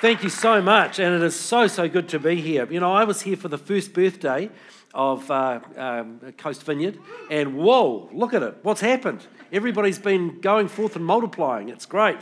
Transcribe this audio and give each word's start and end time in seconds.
Thank 0.00 0.22
you 0.24 0.30
so 0.30 0.62
much, 0.62 0.98
and 0.98 1.14
it 1.14 1.22
is 1.22 1.38
so, 1.38 1.66
so 1.66 1.86
good 1.86 2.08
to 2.08 2.18
be 2.18 2.36
here. 2.36 2.66
You 2.72 2.80
know, 2.80 2.90
I 2.90 3.04
was 3.04 3.20
here 3.20 3.36
for 3.36 3.48
the 3.48 3.58
first 3.58 3.92
birthday 3.92 4.48
of 4.94 5.30
uh, 5.30 5.60
um, 5.76 6.20
Coast 6.38 6.62
Vineyard, 6.62 6.98
and 7.30 7.54
whoa, 7.54 8.08
look 8.10 8.32
at 8.32 8.42
it. 8.42 8.56
What's 8.62 8.80
happened? 8.80 9.26
Everybody's 9.52 9.98
been 9.98 10.40
going 10.40 10.68
forth 10.68 10.96
and 10.96 11.04
multiplying. 11.04 11.68
It's 11.68 11.84
great. 11.84 12.16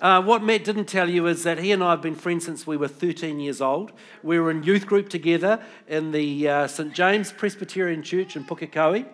Uh, 0.00 0.22
what 0.22 0.44
Matt 0.44 0.62
didn't 0.62 0.84
tell 0.84 1.10
you 1.10 1.26
is 1.26 1.42
that 1.42 1.58
he 1.58 1.72
and 1.72 1.82
I 1.82 1.90
have 1.90 2.00
been 2.00 2.14
friends 2.14 2.44
since 2.44 2.64
we 2.64 2.76
were 2.76 2.86
13 2.86 3.40
years 3.40 3.60
old. 3.60 3.90
We 4.22 4.38
were 4.38 4.52
in 4.52 4.62
youth 4.62 4.86
group 4.86 5.08
together 5.08 5.60
in 5.88 6.12
the 6.12 6.48
uh, 6.48 6.66
St. 6.68 6.92
James 6.92 7.32
Presbyterian 7.32 8.04
Church 8.04 8.36
in 8.36 8.44
Pukekohe. 8.44 9.04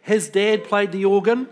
His 0.00 0.30
dad 0.30 0.64
played 0.64 0.90
the 0.90 1.04
organ, 1.04 1.48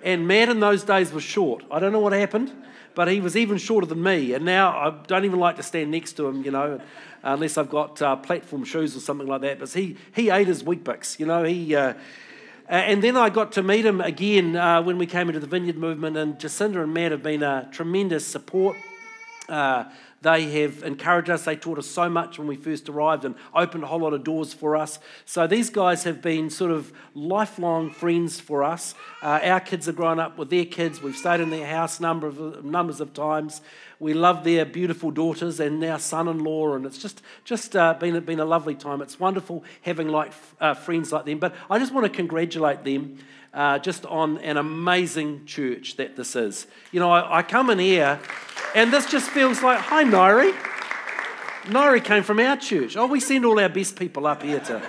and 0.00 0.28
Matt 0.28 0.48
in 0.48 0.60
those 0.60 0.84
days 0.84 1.12
was 1.12 1.24
short. 1.24 1.64
I 1.72 1.80
don't 1.80 1.90
know 1.90 1.98
what 1.98 2.12
happened 2.12 2.52
but 2.94 3.08
he 3.08 3.20
was 3.20 3.36
even 3.36 3.58
shorter 3.58 3.86
than 3.86 4.02
me. 4.02 4.32
And 4.34 4.44
now 4.44 4.70
I 4.70 5.06
don't 5.06 5.24
even 5.24 5.38
like 5.38 5.56
to 5.56 5.62
stand 5.62 5.90
next 5.90 6.12
to 6.14 6.26
him, 6.26 6.44
you 6.44 6.50
know, 6.50 6.80
unless 7.22 7.58
I've 7.58 7.70
got 7.70 8.00
uh, 8.02 8.16
platform 8.16 8.64
shoes 8.64 8.96
or 8.96 9.00
something 9.00 9.26
like 9.26 9.40
that. 9.42 9.58
But 9.58 9.70
he, 9.70 9.96
he 10.14 10.30
ate 10.30 10.46
his 10.46 10.62
Weet-Bix, 10.62 11.18
you 11.18 11.26
know. 11.26 11.44
He, 11.44 11.74
uh, 11.74 11.94
and 12.68 13.02
then 13.02 13.16
I 13.16 13.28
got 13.28 13.52
to 13.52 13.62
meet 13.62 13.84
him 13.84 14.00
again 14.00 14.56
uh, 14.56 14.82
when 14.82 14.96
we 14.98 15.06
came 15.06 15.28
into 15.28 15.40
the 15.40 15.46
Vineyard 15.46 15.76
movement, 15.76 16.16
and 16.16 16.38
Jacinda 16.38 16.82
and 16.82 16.94
Matt 16.94 17.12
have 17.12 17.22
been 17.22 17.42
a 17.42 17.68
tremendous 17.72 18.26
support. 18.26 18.76
Uh, 19.48 19.84
they 20.24 20.62
have 20.62 20.82
encouraged 20.82 21.28
us. 21.28 21.44
They 21.44 21.54
taught 21.54 21.78
us 21.78 21.86
so 21.86 22.08
much 22.08 22.38
when 22.38 22.48
we 22.48 22.56
first 22.56 22.88
arrived 22.88 23.26
and 23.26 23.34
opened 23.54 23.84
a 23.84 23.86
whole 23.86 24.00
lot 24.00 24.14
of 24.14 24.24
doors 24.24 24.54
for 24.54 24.74
us. 24.74 24.98
So 25.26 25.46
these 25.46 25.68
guys 25.68 26.04
have 26.04 26.22
been 26.22 26.48
sort 26.48 26.70
of 26.70 26.92
lifelong 27.14 27.90
friends 27.90 28.40
for 28.40 28.64
us. 28.64 28.94
Uh, 29.22 29.40
our 29.44 29.60
kids 29.60 29.84
have 29.84 29.96
grown 29.96 30.18
up 30.18 30.38
with 30.38 30.48
their 30.48 30.64
kids. 30.64 31.02
We've 31.02 31.14
stayed 31.14 31.40
in 31.40 31.50
their 31.50 31.66
house 31.66 32.00
number 32.00 32.26
of, 32.26 32.64
numbers 32.64 33.00
of 33.00 33.12
times. 33.12 33.60
We 34.04 34.12
love 34.12 34.44
their 34.44 34.66
beautiful 34.66 35.10
daughters 35.10 35.60
and 35.60 35.80
now 35.80 35.96
son-in-law, 35.96 36.74
and 36.74 36.84
it's 36.84 36.98
just 36.98 37.22
just 37.46 37.74
uh, 37.74 37.94
been 37.94 38.22
been 38.22 38.38
a 38.38 38.44
lovely 38.44 38.74
time. 38.74 39.00
It's 39.00 39.18
wonderful 39.18 39.64
having 39.80 40.08
like 40.08 40.30
uh, 40.60 40.74
friends 40.74 41.10
like 41.10 41.24
them. 41.24 41.38
But 41.38 41.54
I 41.70 41.78
just 41.78 41.90
want 41.90 42.04
to 42.04 42.10
congratulate 42.10 42.84
them. 42.84 43.16
Uh, 43.54 43.78
just 43.78 44.04
on 44.04 44.36
an 44.38 44.58
amazing 44.58 45.46
church 45.46 45.96
that 45.96 46.16
this 46.16 46.36
is. 46.36 46.66
You 46.92 47.00
know, 47.00 47.10
I, 47.10 47.38
I 47.38 47.42
come 47.42 47.70
in 47.70 47.78
here 47.78 48.20
and 48.74 48.92
this 48.92 49.06
just 49.06 49.30
feels 49.30 49.62
like, 49.62 49.78
hi, 49.78 50.04
Nairi. 50.04 50.52
Nairi 51.72 52.04
came 52.04 52.24
from 52.24 52.40
our 52.40 52.58
church. 52.58 52.98
Oh, 52.98 53.06
we 53.06 53.20
send 53.20 53.46
all 53.46 53.58
our 53.58 53.70
best 53.70 53.98
people 53.98 54.26
up 54.26 54.42
here 54.42 54.60
to. 54.60 54.82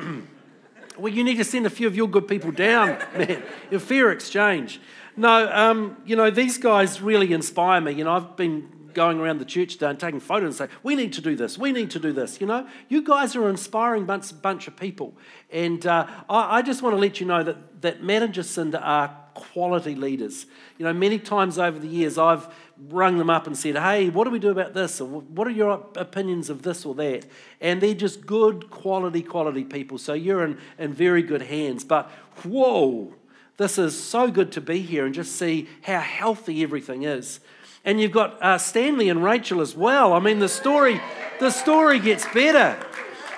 well, 0.98 1.10
you 1.10 1.24
need 1.24 1.36
to 1.36 1.44
send 1.44 1.64
a 1.64 1.70
few 1.70 1.86
of 1.86 1.96
your 1.96 2.08
good 2.08 2.28
people 2.28 2.52
down, 2.52 2.98
man. 3.16 3.42
A 3.72 3.78
fair 3.78 4.10
exchange. 4.10 4.80
No, 5.16 5.50
um, 5.52 5.96
you 6.04 6.16
know, 6.16 6.30
these 6.30 6.58
guys 6.58 7.00
really 7.00 7.32
inspire 7.32 7.80
me. 7.80 7.92
You 7.92 8.04
know, 8.04 8.12
I've 8.12 8.36
been 8.36 8.70
going 8.94 9.18
around 9.18 9.38
the 9.38 9.44
church 9.44 9.74
today 9.74 9.90
and 9.90 10.00
taking 10.00 10.20
photos 10.20 10.60
and 10.60 10.70
say, 10.70 10.76
we 10.82 10.94
need 10.94 11.12
to 11.14 11.20
do 11.20 11.36
this, 11.36 11.56
we 11.58 11.72
need 11.72 11.90
to 11.90 11.98
do 11.98 12.12
this. 12.12 12.40
You 12.40 12.46
know, 12.46 12.66
you 12.88 13.02
guys 13.02 13.36
are 13.36 13.44
an 13.44 13.50
inspiring 13.50 14.04
bunch, 14.06 14.40
bunch 14.42 14.68
of 14.68 14.76
people. 14.76 15.16
And 15.50 15.84
uh, 15.86 16.06
I, 16.28 16.58
I, 16.58 16.62
just 16.62 16.82
want 16.82 16.94
to 16.94 17.00
let 17.00 17.20
you 17.20 17.26
know 17.26 17.42
that, 17.42 17.82
that 17.82 18.02
Matt 18.02 18.22
and 18.22 18.34
Jacinda 18.34 18.80
are 18.82 19.16
quality 19.34 19.94
leaders. 19.94 20.46
You 20.78 20.84
know, 20.84 20.92
many 20.92 21.18
times 21.18 21.58
over 21.58 21.78
the 21.78 21.88
years, 21.88 22.18
I've 22.18 22.52
rung 22.88 23.18
them 23.18 23.30
up 23.30 23.46
and 23.46 23.56
said, 23.56 23.76
Hey, 23.76 24.08
what 24.08 24.24
do 24.24 24.30
we 24.30 24.38
do 24.38 24.50
about 24.50 24.74
this? 24.74 25.00
Or 25.00 25.06
what 25.06 25.46
are 25.46 25.52
your 25.52 25.86
opinions 25.96 26.50
of 26.50 26.62
this 26.62 26.84
or 26.84 26.94
that? 26.96 27.26
And 27.60 27.80
they're 27.80 27.94
just 27.94 28.26
good, 28.26 28.70
quality, 28.70 29.22
quality 29.22 29.64
people. 29.64 29.98
So 29.98 30.14
you're 30.14 30.44
in, 30.44 30.58
in 30.78 30.92
very 30.92 31.22
good 31.22 31.42
hands. 31.42 31.84
But 31.84 32.10
whoa, 32.44 33.14
this 33.60 33.76
is 33.76 34.02
so 34.02 34.30
good 34.30 34.52
to 34.52 34.60
be 34.62 34.80
here 34.80 35.04
and 35.04 35.14
just 35.14 35.36
see 35.36 35.68
how 35.82 36.00
healthy 36.00 36.62
everything 36.62 37.02
is. 37.02 37.40
And 37.84 38.00
you've 38.00 38.10
got 38.10 38.42
uh, 38.42 38.56
Stanley 38.56 39.10
and 39.10 39.22
Rachel 39.22 39.60
as 39.60 39.76
well. 39.76 40.14
I 40.14 40.18
mean, 40.18 40.38
the 40.38 40.48
story, 40.48 40.98
the 41.40 41.50
story 41.50 41.98
gets 41.98 42.24
better. 42.32 42.82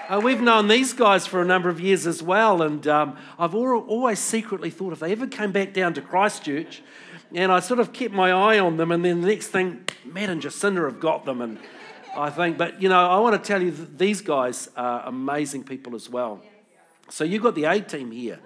Uh, 0.08 0.20
we've 0.22 0.40
known 0.40 0.68
these 0.68 0.92
guys 0.92 1.26
for 1.26 1.42
a 1.42 1.44
number 1.44 1.68
of 1.68 1.80
years 1.80 2.06
as 2.06 2.22
well, 2.22 2.62
and 2.62 2.86
um, 2.86 3.16
I've 3.36 3.52
always 3.56 4.20
secretly 4.20 4.70
thought 4.70 4.92
if 4.92 5.00
they 5.00 5.10
ever 5.10 5.26
came 5.26 5.50
back 5.50 5.72
down 5.72 5.92
to 5.94 6.00
Christchurch, 6.00 6.82
and 7.34 7.50
I 7.50 7.58
sort 7.58 7.80
of 7.80 7.92
kept 7.92 8.14
my 8.14 8.30
eye 8.30 8.60
on 8.60 8.76
them, 8.76 8.92
and 8.92 9.04
then 9.04 9.22
the 9.22 9.26
next 9.26 9.48
thing, 9.48 9.84
Matt 10.04 10.30
and 10.30 10.40
Jacinda 10.40 10.84
have 10.84 11.00
got 11.00 11.24
them, 11.24 11.40
and 11.40 11.58
I 12.16 12.30
think, 12.30 12.58
but 12.58 12.80
you 12.80 12.88
know, 12.88 13.08
I 13.08 13.18
want 13.18 13.42
to 13.42 13.44
tell 13.44 13.60
you 13.60 13.72
these 13.72 14.20
guys 14.20 14.68
are 14.76 15.04
amazing 15.04 15.64
people 15.64 15.96
as 15.96 16.08
well. 16.08 16.40
So 17.08 17.24
you've 17.24 17.42
got 17.42 17.56
the 17.56 17.64
A 17.64 17.80
team 17.80 18.12
here, 18.12 18.38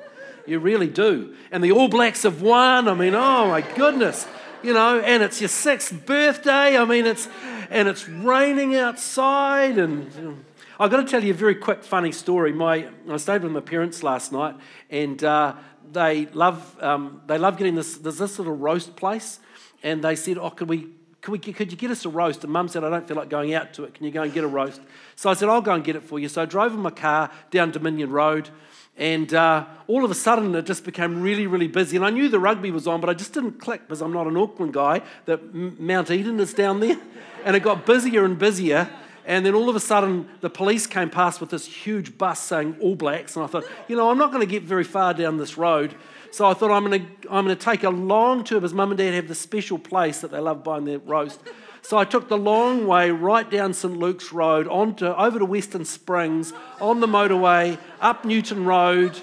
you 0.47 0.59
really 0.59 0.89
do, 0.89 1.35
and 1.51 1.63
the 1.63 1.73
All 1.73 1.89
Blacks 1.89 2.23
have 2.23 2.43
won. 2.43 2.89
I 2.89 2.95
mean, 2.95 3.15
oh 3.15 3.49
my 3.49 3.61
goodness, 3.61 4.27
you 4.63 4.73
know, 4.73 5.01
and 5.01 5.23
it's 5.23 5.41
your 5.41 5.49
sixth 5.49 6.07
birthday. 6.07 6.77
I 6.77 6.85
mean, 6.85 7.07
it's 7.07 7.29
and 7.71 7.89
it's 7.89 8.09
raining 8.09 8.77
outside, 8.77 9.79
and 9.79 10.45
I've 10.79 10.91
got 10.91 10.99
to 10.99 11.05
tell 11.05 11.25
you 11.25 11.33
a 11.33 11.37
very 11.37 11.55
quick, 11.55 11.83
funny 11.85 12.13
story. 12.13 12.53
My 12.53 12.89
I 13.11 13.17
stayed 13.17 13.43
with 13.43 13.53
my 13.53 13.61
parents 13.61 14.03
last 14.03 14.33
night, 14.33 14.55
and 14.91 15.23
uh, 15.25 15.55
they 15.93 16.27
love, 16.27 16.77
um, 16.83 17.23
they 17.27 17.39
love 17.39 17.57
getting 17.57 17.75
this, 17.75 17.97
there's 17.97 18.19
this 18.19 18.39
little 18.39 18.57
roast 18.57 18.97
place, 18.97 19.41
and 19.83 20.03
they 20.03 20.17
said, 20.17 20.39
oh, 20.39 20.51
could 20.51 20.69
we, 20.69 20.89
could, 21.21 21.33
we, 21.33 21.39
could 21.39 21.71
you 21.71 21.79
get 21.79 21.91
us 21.91 22.05
a 22.05 22.09
roast? 22.09 22.45
And 22.45 22.53
mum 22.53 22.69
said, 22.69 22.85
I 22.85 22.91
don't 22.91 23.07
feel 23.07 23.17
like 23.17 23.31
going 23.31 23.55
out 23.55 23.75
to 23.75 23.85
it. 23.85 23.95
Can 23.95 24.05
you 24.05 24.13
go 24.13 24.23
and 24.23 24.33
get 24.33 24.45
a 24.45 24.49
roast? 24.49 24.81
So 25.17 25.31
I 25.31 25.35
said, 25.35 25.49
I'll 25.49 25.63
go 25.63 25.73
and 25.73 25.85
get 25.85 25.97
it 25.97 26.03
for 26.03 26.19
you. 26.19 26.29
So 26.29 26.43
I 26.43 26.45
drove 26.45 26.73
in 26.75 26.81
my 26.81 26.91
car 26.91 27.31
down 27.51 27.71
Dominion 27.71 28.11
Road, 28.11 28.51
and 28.97 29.33
uh, 29.35 29.67
all 29.89 30.05
of 30.05 30.11
a 30.11 30.15
sudden 30.15 30.55
it 30.55 30.67
just 30.67 30.85
became 30.85 31.21
really, 31.21 31.47
really 31.47 31.69
busy. 31.69 31.97
And 31.97 32.05
I 32.05 32.11
knew 32.11 32.29
the 32.29 32.41
rugby 32.41 32.71
was 32.71 32.87
on, 32.87 33.01
but 33.01 33.11
I 33.11 33.15
just 33.15 33.33
didn't 33.33 33.61
click 33.61 33.83
because 33.83 34.01
I'm 34.01 34.13
not 34.13 34.27
an 34.27 34.37
Auckland 34.37 34.73
guy, 34.73 35.03
that 35.27 35.55
Mount 35.55 36.11
Eden 36.11 36.41
is 36.41 36.55
down 36.55 36.81
there. 36.81 36.99
And 37.45 37.55
it 37.55 37.61
got 37.61 37.87
busier 37.87 38.25
and 38.25 38.39
busier. 38.39 38.89
And 39.27 39.45
then 39.45 39.55
all 39.55 39.69
of 39.69 39.77
a 39.77 39.81
sudden, 39.81 40.29
the 40.41 40.51
police 40.51 40.87
came 40.87 41.11
past 41.11 41.41
with 41.41 41.51
this 41.51 41.67
huge 41.67 42.17
bus 42.17 42.41
saying 42.41 42.77
All 42.81 42.95
Blacks. 42.95 43.37
And 43.37 43.45
I 43.45 43.49
thought, 43.49 43.65
you 43.89 43.97
know, 43.97 44.11
I'm 44.11 44.19
not 44.19 44.31
going 44.31 44.47
to 44.47 44.51
get 44.51 44.63
very 44.63 44.85
far 44.85 45.15
down 45.15 45.37
this 45.37 45.59
road. 45.59 45.95
So 46.31 46.47
I 46.47 46.55
thought, 46.55 46.71
I'm 46.71 46.85
going 46.85 47.01
to, 47.01 47.31
I'm 47.31 47.45
going 47.45 47.57
to 47.57 47.65
take 47.65 47.83
a 47.83 47.91
long 47.91 48.45
tour 48.45 48.61
because 48.61 48.75
mum 48.75 48.91
and 48.91 48.99
dad 48.99 49.15
have 49.15 49.29
this 49.29 49.41
special 49.41 49.79
place 49.79 50.21
that 50.21 50.31
they 50.31 50.39
love 50.39 50.63
buying 50.63 50.85
their 50.85 50.99
roast. 50.99 51.41
So 51.87 51.97
I 51.97 52.05
took 52.05 52.27
the 52.27 52.37
long 52.37 52.89
way 52.89 53.13
right 53.13 53.49
down 53.49 53.73
St 53.73 53.97
Luke's 53.97 54.33
Road, 54.33 54.67
onto, 54.67 55.07
over 55.07 55.39
to 55.39 55.45
Western 55.45 55.85
Springs, 55.85 56.53
on 56.81 56.99
the 56.99 57.07
motorway, 57.07 57.79
up 58.01 58.25
Newton 58.25 58.65
Road, 58.65 59.17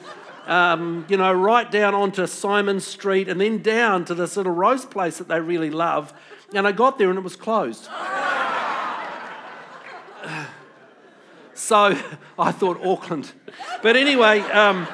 um, 0.48 1.06
you 1.10 1.18
know, 1.18 1.34
right 1.34 1.70
down 1.70 1.94
onto 1.94 2.26
Symonds 2.26 2.88
Street, 2.88 3.28
and 3.28 3.42
then 3.42 3.62
down 3.62 4.06
to 4.06 4.16
this 4.16 4.38
little 4.38 4.54
roast 4.54 4.90
place 4.92 5.18
that 5.18 5.28
they 5.28 5.42
really 5.42 5.72
love. 5.72 6.14
And 6.54 6.66
I 6.66 6.72
got 6.72 6.98
there 6.98 7.10
and 7.10 7.20
it 7.20 7.24
was 7.24 7.36
closed. 7.36 7.90
So 11.56 11.98
I 12.40 12.52
thought 12.52 12.84
Auckland. 12.84 13.32
But 13.84 13.96
anyway, 13.96 14.40
um, 14.40 14.88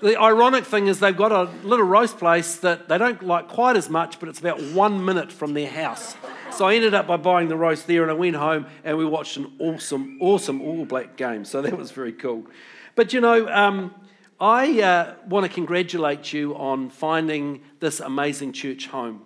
the 0.00 0.20
ironic 0.20 0.64
thing 0.64 0.88
is 0.88 0.98
they've 0.98 1.16
got 1.16 1.30
a 1.30 1.44
little 1.62 1.86
roast 1.86 2.18
place 2.18 2.56
that 2.56 2.88
they 2.88 2.98
don't 2.98 3.22
like 3.22 3.48
quite 3.48 3.76
as 3.76 3.88
much, 3.88 4.18
but 4.18 4.28
it's 4.28 4.40
about 4.40 4.60
one 4.60 5.04
minute 5.04 5.30
from 5.30 5.54
their 5.54 5.70
house. 5.70 6.16
So 6.52 6.66
I 6.66 6.74
ended 6.74 6.94
up 6.94 7.06
by 7.06 7.16
buying 7.16 7.48
the 7.48 7.56
roast 7.56 7.86
there 7.86 8.02
and 8.02 8.10
I 8.10 8.14
went 8.14 8.36
home 8.36 8.66
and 8.84 8.96
we 8.96 9.04
watched 9.04 9.36
an 9.36 9.52
awesome, 9.58 10.18
awesome 10.20 10.62
All 10.62 10.84
Black 10.84 11.16
game. 11.16 11.44
So 11.44 11.62
that 11.62 11.76
was 11.76 11.90
very 11.90 12.12
cool. 12.12 12.46
But 12.94 13.12
you 13.12 13.20
know, 13.20 13.48
um, 13.48 13.94
I 14.40 14.80
uh, 14.80 15.14
want 15.28 15.46
to 15.46 15.52
congratulate 15.52 16.32
you 16.32 16.56
on 16.56 16.90
finding 16.90 17.62
this 17.80 18.00
amazing 18.00 18.52
church 18.52 18.86
home. 18.86 19.22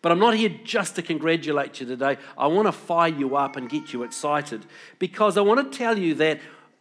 But 0.00 0.10
I'm 0.10 0.18
not 0.18 0.34
here 0.34 0.50
just 0.64 0.96
to 0.96 1.02
congratulate 1.02 1.80
you 1.80 1.86
today. 1.86 2.18
I 2.36 2.48
want 2.48 2.66
to 2.66 2.72
fire 2.72 3.12
you 3.12 3.36
up 3.36 3.56
and 3.56 3.68
get 3.68 3.92
you 3.92 4.02
excited 4.02 4.66
because 4.98 5.36
I 5.36 5.42
want 5.42 5.70
to 5.72 5.78
tell 5.78 5.96
you 5.96 6.14
that 6.14 6.40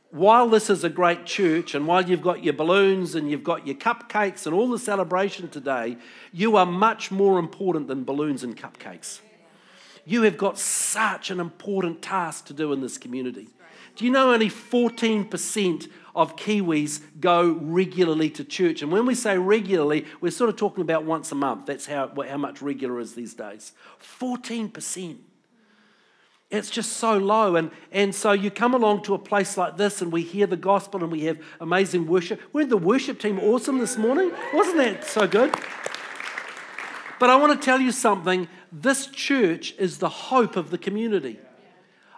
while 0.10 0.50
this 0.50 0.70
is 0.70 0.84
a 0.84 0.90
great 0.90 1.26
church 1.26 1.74
and 1.74 1.88
while 1.88 2.02
you've 2.02 2.22
got 2.22 2.44
your 2.44 2.54
balloons 2.54 3.16
and 3.16 3.30
you've 3.30 3.44
got 3.44 3.66
your 3.66 3.76
cupcakes 3.76 4.46
and 4.46 4.56
all 4.56 4.70
the 4.70 4.80
celebration 4.80 5.50
today, 5.50 5.98
you 6.34 6.58
are 6.58 6.66
much 6.66 7.12
more 7.12 7.40
important 7.40 7.88
than 7.88 8.04
balloons 8.04 8.44
and 8.44 8.58
cupcakes. 8.58 9.22
You 10.06 10.24
have 10.24 10.38
got 10.38 10.58
such 10.58 11.30
an 11.30 11.40
important 11.40 12.02
task 12.02 12.46
to 12.46 12.54
do 12.54 12.74
in 12.74 12.82
this 12.82 12.98
community. 12.98 13.48
Do 13.96 14.06
you 14.06 14.12
know 14.12 14.34
only 14.34 14.50
14% 14.50 15.90
of 16.16 16.36
Kiwis 16.36 17.02
go 17.20 17.58
regularly 17.62 18.30
to 18.32 18.44
church. 18.44 18.82
And 18.82 18.92
when 18.92 19.06
we 19.06 19.16
say 19.16 19.38
regularly, 19.38 20.06
we're 20.20 20.32
sort 20.32 20.50
of 20.50 20.56
talking 20.56 20.82
about 20.82 21.06
once 21.06 21.32
a 21.32 21.36
month. 21.36 21.66
That's 21.66 21.86
how, 21.86 22.12
how 22.28 22.38
much 22.38 22.62
regular 22.62 23.00
is 23.00 23.16
these 23.16 23.34
days. 23.34 23.74
14%. 24.20 25.18
It's 26.50 26.70
just 26.70 26.94
so 26.94 27.18
low. 27.18 27.56
And, 27.56 27.72
and 27.94 28.14
so 28.14 28.34
you 28.34 28.52
come 28.52 28.74
along 28.74 29.04
to 29.04 29.14
a 29.14 29.20
place 29.20 29.56
like 29.56 29.78
this 29.78 30.02
and 30.02 30.12
we 30.12 30.22
hear 30.22 30.48
the 30.48 30.58
gospel 30.58 31.02
and 31.02 31.12
we 31.12 31.22
have 31.22 31.40
amazing 31.62 32.08
worship. 32.08 32.42
Weren't 32.52 32.70
the 32.70 32.78
worship 32.78 33.20
team 33.20 33.40
awesome 33.40 33.78
this 33.78 33.98
morning? 33.98 34.32
Wasn't 34.54 34.78
that 34.78 35.06
so 35.06 35.28
good? 35.28 35.56
But 37.22 37.30
I 37.30 37.36
want 37.36 37.54
to 37.54 37.64
tell 37.64 37.80
you 37.80 37.92
something. 37.92 38.48
This 38.72 39.06
church 39.06 39.76
is 39.78 40.00
the 40.00 40.10
hope 40.10 40.56
of 40.56 40.72
the 40.72 40.78
community. 40.80 41.38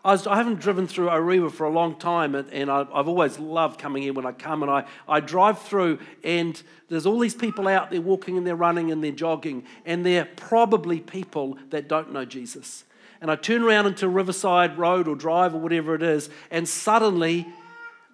I, 0.01 0.13
was, 0.13 0.25
I 0.25 0.37
haven't 0.37 0.61
driven 0.61 0.87
through 0.87 1.07
Orewa 1.07 1.51
for 1.51 1.65
a 1.65 1.69
long 1.69 1.99
time, 1.99 2.35
and, 2.35 2.49
and 2.53 2.71
I, 2.71 2.85
have 2.95 3.09
always 3.09 3.37
loved 3.37 3.81
coming 3.81 4.03
here 4.03 4.13
when 4.13 4.25
I 4.25 4.31
come. 4.31 4.63
And 4.63 4.71
I, 4.71 4.85
I 5.05 5.19
drive 5.19 5.59
through, 5.59 5.99
and 6.23 6.63
there's 6.87 7.05
all 7.05 7.19
these 7.19 7.35
people 7.35 7.67
out 7.67 7.91
there 7.91 7.99
walking 7.99 8.37
and 8.37 8.47
they're 8.47 8.55
running 8.55 8.93
and 8.93 9.03
they're 9.03 9.11
jogging, 9.11 9.65
and 9.85 10.05
they're 10.05 10.23
probably 10.37 11.01
people 11.01 11.57
that 11.71 11.89
don't 11.89 12.13
know 12.13 12.23
Jesus. 12.23 12.85
and 13.19 13.29
I 13.29 13.35
turn 13.35 13.61
around 13.61 13.87
into 13.87 14.07
Riverside 14.07 14.77
Road 14.77 15.09
or 15.09 15.17
Drive 15.17 15.53
or 15.53 15.57
whatever 15.57 15.95
it 15.95 16.01
is, 16.01 16.29
and 16.49 16.65
suddenly 16.65 17.45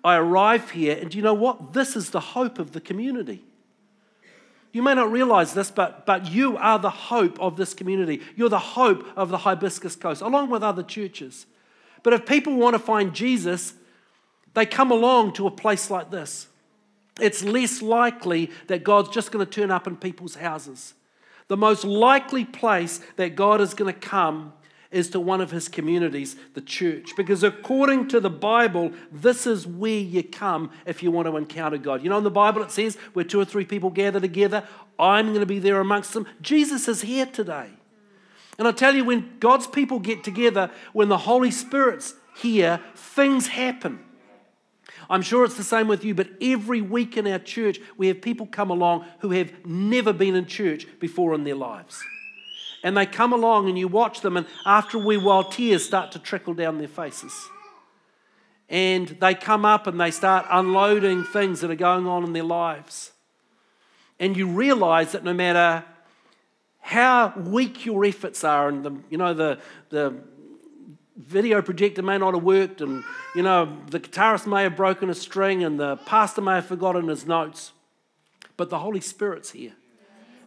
I 0.04 0.16
arrive 0.16 0.72
here, 0.72 0.98
and 1.00 1.14
you 1.14 1.22
know 1.22 1.36
what? 1.36 1.74
This 1.74 1.96
is 1.96 2.10
the 2.10 2.20
hope 2.20 2.58
of 2.58 2.72
the 2.72 2.82
community. 2.82 3.44
You 4.72 4.84
may 4.84 4.94
not 4.94 5.12
realize 5.12 5.54
this, 5.54 5.72
but, 5.72 6.06
but 6.06 6.30
you 6.30 6.58
are 6.58 6.78
the 6.78 6.90
hope 6.90 7.40
of 7.40 7.58
this 7.58 7.74
community. 7.74 8.22
You're 8.36 8.50
the 8.50 8.60
hope 8.60 9.08
of 9.16 9.30
the 9.30 9.40
Hibiscus 9.40 9.96
Coast, 9.96 10.22
along 10.22 10.50
with 10.50 10.64
other 10.64 10.84
churches. 10.84 11.48
But 12.04 12.14
if 12.14 12.26
people 12.26 12.56
want 12.56 12.76
to 12.76 12.80
find 12.80 13.14
Jesus, 13.14 13.74
they 14.54 14.66
come 14.66 14.92
along 14.92 15.34
to 15.34 15.48
a 15.48 15.52
place 15.52 15.90
like 15.90 16.12
this. 16.12 16.48
It's 17.20 17.44
less 17.44 17.82
likely 17.82 18.52
that 18.68 18.84
God's 18.84 19.10
just 19.10 19.32
going 19.32 19.46
to 19.46 19.52
turn 19.52 19.72
up 19.72 19.88
in 19.88 19.98
people's 19.98 20.36
houses. 20.36 20.94
The 21.48 21.58
most 21.58 21.84
likely 21.84 22.46
place 22.46 23.02
that 23.16 23.36
God 23.36 23.60
is 23.60 23.74
going 23.74 23.94
to 23.94 24.00
come 24.00 24.54
is 24.92 25.10
to 25.10 25.20
one 25.20 25.40
of 25.40 25.52
his 25.52 25.68
communities, 25.68 26.36
the 26.56 26.62
church. 26.62 27.12
Because 27.16 27.44
according 27.44 28.08
to 28.08 28.20
the 28.20 28.30
Bible, 28.30 28.92
this 29.12 29.46
is 29.46 29.68
where 29.68 30.00
you 30.00 30.24
come 30.24 30.72
if 30.86 31.04
you 31.04 31.12
want 31.12 31.28
to 31.28 31.38
encounter 31.38 31.78
God. 31.78 32.04
You 32.04 32.10
know, 32.10 32.18
in 32.18 32.24
the 32.24 32.32
Bible 32.32 32.64
it 32.64 32.72
says, 32.72 32.96
where 33.14 33.26
two 33.26 33.40
or 33.40 33.46
three 33.46 33.66
people 33.66 33.92
gather 33.92 34.20
together, 34.20 34.68
I'm 34.98 35.28
going 35.28 35.42
to 35.42 35.46
be 35.46 35.60
there 35.60 35.80
amongst 35.80 36.14
them. 36.14 36.28
Jesus 36.42 36.88
is 36.88 37.02
here 37.02 37.28
today. 37.28 37.70
And 38.58 38.68
I 38.68 38.72
tell 38.72 38.96
you, 38.96 39.06
when 39.06 39.38
God's 39.40 39.68
people 39.68 40.00
get 40.00 40.24
together, 40.24 40.72
when 40.92 41.08
the 41.08 41.20
Holy 41.20 41.52
Spirit's 41.52 42.16
here, 42.36 42.82
things 42.96 43.48
happen. 43.48 44.00
I'm 45.10 45.22
sure 45.22 45.46
it's 45.46 45.56
the 45.56 45.64
same 45.64 45.88
with 45.88 46.04
you, 46.04 46.14
but 46.14 46.30
every 46.42 46.82
week 46.82 47.16
in 47.16 47.26
our 47.26 47.40
church, 47.40 47.80
we 47.98 48.08
have 48.08 48.22
people 48.22 48.46
come 48.46 48.70
along 48.70 49.06
who 49.20 49.32
have 49.32 49.66
never 49.66 50.14
been 50.14 50.36
in 50.36 50.46
church 50.46 50.88
before 51.00 51.34
in 51.34 51.46
their 51.46 51.56
lives. 51.56 52.04
And 52.84 52.96
they 52.96 53.06
come 53.06 53.34
along 53.34 53.68
and 53.68 53.78
you 53.78 53.88
watch 53.88 54.22
them, 54.22 54.38
and 54.38 54.46
after 54.66 54.98
a 54.98 55.02
wee 55.02 55.18
while, 55.18 55.44
tears 55.44 55.86
start 55.86 56.12
to 56.14 56.20
trickle 56.20 56.54
down 56.54 56.78
their 56.78 56.88
faces. 56.88 57.34
And 58.70 59.08
they 59.20 59.34
come 59.34 59.66
up 59.66 59.88
and 59.88 60.00
they 60.00 60.12
start 60.12 60.46
unloading 60.50 61.24
things 61.24 61.62
that 61.62 61.72
are 61.72 61.76
going 61.76 62.08
on 62.08 62.24
in 62.24 62.34
their 62.34 62.44
lives. 62.44 63.12
And 64.20 64.38
you 64.38 64.48
realize 64.48 65.12
that 65.14 65.24
no 65.24 65.34
matter 65.34 65.84
how 66.80 67.34
weak 67.36 67.86
your 67.86 68.06
efforts 68.06 68.44
are, 68.44 68.70
and 68.70 68.86
the, 68.86 68.96
you 69.10 69.18
know, 69.18 69.34
the, 69.34 69.60
the 69.90 70.16
video 71.18 71.62
projector 71.62 72.02
may 72.02 72.18
not 72.18 72.34
have 72.34 72.44
worked, 72.44 72.82
and 72.82 73.04
you 73.36 73.44
know, 73.44 73.78
the 73.90 74.00
guitarist 74.00 74.48
may 74.48 74.64
have 74.64 74.76
broken 74.76 75.10
a 75.10 75.14
string, 75.14 75.64
and 75.64 75.80
the 75.80 75.98
pastor 75.98 76.42
may 76.42 76.56
have 76.56 76.66
forgotten 76.66 77.08
his 77.08 77.26
notes, 77.26 77.74
but 78.56 78.70
the 78.70 78.80
Holy 78.80 79.02
Spirit's 79.02 79.52
here 79.52 79.74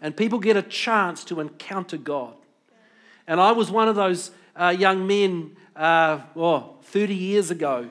and 0.03 0.17
people 0.17 0.39
get 0.39 0.57
a 0.57 0.63
chance 0.63 1.25
to 1.25 1.41
encounter 1.41 1.97
God. 1.97 2.35
And 3.27 3.41
I 3.41 3.53
was 3.53 3.71
one 3.71 3.89
of 3.89 3.97
those 3.97 4.33
uh, 4.55 4.75
young 4.77 5.07
men, 5.07 5.57
uh, 5.75 6.21
oh, 6.37 6.75
30 6.83 7.15
years 7.15 7.51
ago, 7.51 7.89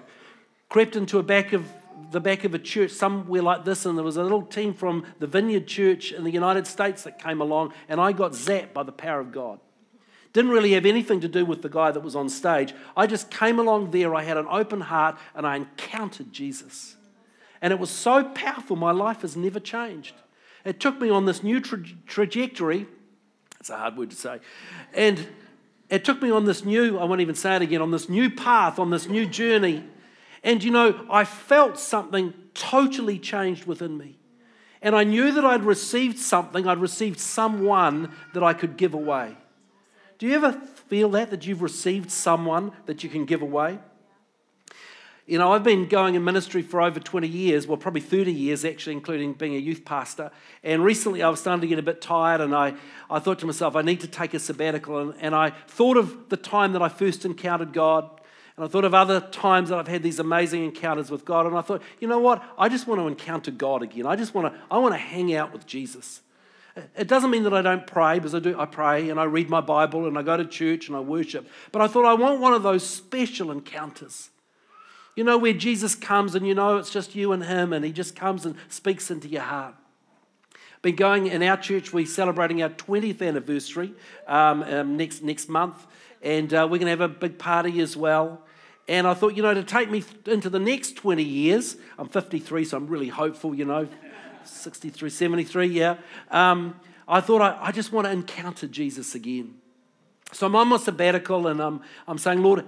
crept 0.70 0.96
into 0.96 1.18
a 1.18 1.24
back 1.24 1.54
of 1.54 1.66
the 2.12 2.20
back 2.20 2.44
of 2.44 2.54
a 2.54 2.60
church 2.60 2.92
somewhere 2.92 3.42
like 3.42 3.64
this, 3.64 3.86
and 3.86 3.98
there 3.98 4.04
was 4.04 4.18
a 4.18 4.24
little 4.24 4.42
team 4.42 4.74
from 4.74 5.06
the 5.20 5.28
Vineyard 5.28 5.66
Church 5.68 6.12
in 6.12 6.24
the 6.24 6.32
United 6.32 6.68
States 6.68 7.04
that 7.04 7.20
came 7.20 7.40
along, 7.40 7.74
and 7.88 8.02
I 8.02 8.12
got 8.12 8.32
zapped 8.32 8.74
by 8.74 8.84
the 8.84 8.92
power 8.92 9.22
of 9.22 9.32
God. 9.32 9.60
Didn't 10.34 10.52
really 10.52 10.74
have 10.74 10.86
anything 10.86 11.22
to 11.22 11.28
do 11.28 11.46
with 11.46 11.62
the 11.62 11.70
guy 11.70 11.92
that 11.92 12.02
was 12.02 12.16
on 12.16 12.28
stage. 12.28 12.74
I 12.98 13.08
just 13.08 13.30
came 13.30 13.60
along 13.60 13.92
there, 13.92 14.14
I 14.16 14.24
had 14.24 14.38
an 14.38 14.48
open 14.50 14.82
heart, 14.82 15.18
and 15.36 15.46
I 15.46 15.56
encountered 15.58 16.34
Jesus. 16.34 16.96
And 17.62 17.72
it 17.72 17.80
was 17.80 17.90
so 17.90 18.24
powerful, 18.24 18.76
my 18.76 18.92
life 18.92 19.22
has 19.22 19.38
never 19.38 19.60
changed. 19.60 20.16
It 20.66 20.80
took 20.80 21.00
me 21.02 21.10
on 21.10 21.26
this 21.26 21.44
new 21.44 21.60
tra- 21.60 21.84
trajectory. 22.06 22.88
It's 23.60 23.70
a 23.70 23.78
hard 23.78 23.98
word 23.98 24.12
to 24.12 24.16
say. 24.16 24.40
And 24.94 25.28
it 25.90 26.06
took 26.06 26.22
me 26.22 26.32
on 26.32 26.46
this 26.46 26.64
new, 26.64 26.98
I 26.98 27.04
won't 27.04 27.22
even 27.22 27.36
say 27.36 27.56
it 27.56 27.62
again, 27.62 27.82
on 27.82 27.92
this 27.92 28.10
new 28.10 28.30
path, 28.30 28.80
on 28.80 28.90
this 28.90 29.08
new 29.08 29.26
journey. 29.26 29.84
And 30.44 30.64
you 30.64 30.72
know, 30.72 31.06
I 31.10 31.26
felt 31.26 31.78
something 31.78 32.34
totally 32.54 33.20
changed 33.20 33.66
within 33.66 33.98
me. 33.98 34.18
And 34.82 34.96
I 34.96 35.04
knew 35.04 35.32
that 35.32 35.46
I'd 35.46 35.64
received 35.64 36.18
something, 36.18 36.68
I'd 36.68 36.80
received 36.80 37.20
someone 37.20 38.14
that 38.34 38.42
I 38.42 38.54
could 38.54 38.78
give 38.78 38.94
away. 38.94 39.36
Do 40.18 40.28
you 40.28 40.36
ever 40.36 40.54
feel 40.54 41.10
that, 41.12 41.30
that 41.32 41.46
you've 41.46 41.62
received 41.62 42.10
someone 42.10 42.72
that 42.86 43.04
you 43.04 43.10
can 43.10 43.26
give 43.26 43.42
away? 43.42 43.80
You 45.28 45.38
know, 45.38 45.52
I've 45.52 45.64
been 45.64 45.88
going 45.88 46.16
in 46.16 46.24
ministry 46.24 46.64
for 46.64 46.82
over 46.82 47.00
20 47.00 47.28
years, 47.28 47.68
well, 47.68 47.78
probably 47.78 48.02
30 48.02 48.34
years 48.34 48.66
actually, 48.66 48.94
including 48.94 49.34
being 49.34 49.56
a 49.56 49.60
youth 49.60 49.86
pastor. 49.86 50.32
And 50.64 50.84
recently 50.84 51.22
I 51.22 51.30
was 51.30 51.40
starting 51.40 51.62
to 51.62 51.68
get 51.68 51.78
a 51.78 51.84
bit 51.84 52.02
tired, 52.02 52.42
and 52.42 52.56
I, 52.56 52.74
I 53.10 53.20
thought 53.20 53.38
to 53.40 53.46
myself, 53.46 53.76
I 53.76 53.84
need 53.84 54.02
to 54.02 54.08
take 54.08 54.34
a 54.34 54.40
sabbatical. 54.40 54.98
And, 54.98 55.14
and 55.22 55.36
I 55.36 55.52
thought 55.68 55.98
of 55.98 56.30
the 56.30 56.38
time 56.38 56.74
that 56.74 56.82
I 56.82 56.90
first 56.90 57.24
encountered 57.24 57.72
God, 57.72 58.10
and 58.58 58.66
I 58.66 58.68
thought 58.68 58.84
of 58.84 58.96
other 58.96 59.22
times 59.22 59.70
that 59.70 59.78
I've 59.78 59.88
had 59.88 60.02
these 60.02 60.20
amazing 60.20 60.66
encounters 60.66 61.12
with 61.12 61.24
God. 61.24 61.46
And 61.46 61.56
I 61.56 61.62
thought, 61.62 61.84
you 62.00 62.08
know 62.08 62.20
what? 62.20 62.44
I 62.58 62.68
just 62.68 62.88
want 62.88 63.00
to 63.00 63.08
encounter 63.08 63.52
God 63.52 63.84
again. 63.84 64.08
I 64.08 64.16
just 64.16 64.34
want 64.34 64.52
to, 64.52 64.60
I 64.72 64.80
want 64.80 64.96
to 64.96 65.00
hang 65.00 65.34
out 65.36 65.54
with 65.54 65.68
Jesus. 65.68 66.22
It 66.98 67.08
doesn't 67.08 67.30
mean 67.30 67.44
that 67.44 67.54
I 67.54 67.62
don't 67.62 67.86
pray, 67.86 68.18
because 68.18 68.34
I 68.34 68.40
do. 68.40 68.60
I 68.60 68.66
pray 68.66 69.10
and 69.10 69.20
I 69.20 69.26
read 69.26 69.50
my 69.50 69.62
Bible 69.62 70.08
and 70.08 70.18
I 70.18 70.24
go 70.24 70.36
to 70.36 70.46
church 70.46 70.88
and 70.88 70.98
I 70.98 71.00
worship. 71.00 71.48
But 71.72 71.84
I 71.84 71.88
thought 71.88 72.06
I 72.06 72.14
want 72.16 72.42
one 72.42 72.54
of 72.54 72.64
those 72.64 72.86
special 72.86 73.52
encounters 73.52 74.32
you 75.16 75.24
know, 75.24 75.38
where 75.38 75.54
Jesus 75.54 75.96
comes 75.96 76.36
and 76.36 76.48
you 76.48 76.56
know 76.56 76.78
it's 76.78 76.90
just 76.90 77.16
you 77.16 77.32
and 77.32 77.44
him 77.44 77.74
and 77.74 77.84
he 77.84 77.92
just 77.92 78.16
comes 78.16 78.46
and 78.46 78.56
speaks 78.70 79.12
into 79.12 79.28
your 79.28 79.42
heart. 79.42 79.76
Been 80.82 80.96
going 80.96 81.28
in 81.28 81.44
our 81.44 81.58
church, 81.58 81.94
we're 81.94 82.08
celebrating 82.08 82.64
our 82.64 82.70
20th 82.70 83.22
anniversary 83.22 83.94
um, 84.26 84.64
um, 84.64 84.98
next, 84.98 85.22
next 85.22 85.48
month, 85.48 85.86
and 86.24 86.52
uh, 86.54 86.68
we're 86.70 86.80
going 86.80 86.86
to 86.86 86.90
have 86.90 87.02
a 87.02 87.08
big 87.08 87.38
party 87.38 87.82
as 87.82 87.96
well. 87.96 88.42
And 88.88 89.06
I 89.06 89.14
thought, 89.14 89.36
you 89.38 89.44
know, 89.44 89.54
to 89.54 89.64
take 89.64 89.92
me 89.92 90.04
into 90.26 90.50
the 90.50 90.60
next 90.60 90.96
20 90.96 91.22
years, 91.22 91.78
I'm 92.00 92.10
53, 92.10 92.66
so 92.66 92.78
I'm 92.78 92.88
really 92.88 93.10
hopeful, 93.10 93.54
you 93.54 93.64
know, 93.64 93.88
63, 94.44 95.10
73, 95.12 95.68
yeah. 95.68 95.98
Um, 96.32 96.80
I 97.08 97.22
thought 97.22 97.42
I, 97.42 97.58
I 97.62 97.72
just 97.72 97.92
want 97.92 98.08
to 98.08 98.12
encounter 98.12 98.66
Jesus 98.66 99.14
again. 99.14 99.61
So 100.32 100.48
I'm 100.48 100.56
on 100.56 100.70
my 100.70 100.78
sabbatical 100.78 101.48
and 101.48 101.62
I'm, 101.62 101.82
I'm 102.08 102.18
saying, 102.18 102.42
Lord, 102.42 102.66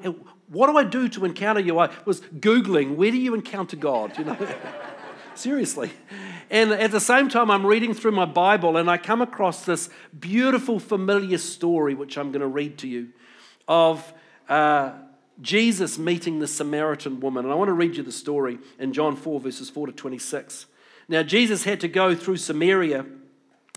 what 0.49 0.67
do 0.67 0.77
I 0.77 0.83
do 0.83 1.07
to 1.09 1.25
encounter 1.25 1.61
you? 1.61 1.79
I 1.79 1.89
was 2.05 2.21
Googling, 2.21 2.95
where 2.95 3.11
do 3.11 3.17
you 3.17 3.33
encounter 3.33 3.75
God? 3.75 4.17
You 4.17 4.25
know? 4.25 4.37
Seriously. 5.35 5.91
And 6.49 6.71
at 6.71 6.91
the 6.91 6.99
same 6.99 7.29
time, 7.29 7.49
I'm 7.49 7.65
reading 7.65 7.93
through 7.93 8.11
my 8.11 8.25
Bible 8.25 8.77
and 8.77 8.89
I 8.89 8.97
come 8.97 9.21
across 9.21 9.65
this 9.65 9.89
beautiful, 10.17 10.79
familiar 10.79 11.37
story, 11.37 11.95
which 11.95 12.17
I'm 12.17 12.31
going 12.31 12.41
to 12.41 12.47
read 12.47 12.77
to 12.79 12.87
you, 12.87 13.09
of 13.67 14.13
uh, 14.49 14.91
Jesus 15.41 15.97
meeting 15.97 16.39
the 16.39 16.47
Samaritan 16.47 17.19
woman. 17.19 17.45
And 17.45 17.51
I 17.51 17.55
want 17.55 17.69
to 17.69 17.73
read 17.73 17.95
you 17.95 18.03
the 18.03 18.11
story 18.11 18.59
in 18.77 18.93
John 18.93 19.15
4, 19.15 19.39
verses 19.39 19.69
4 19.69 19.87
to 19.87 19.93
26. 19.93 20.67
Now, 21.07 21.23
Jesus 21.23 21.63
had 21.63 21.81
to 21.81 21.87
go 21.87 22.13
through 22.13 22.37
Samaria. 22.37 23.05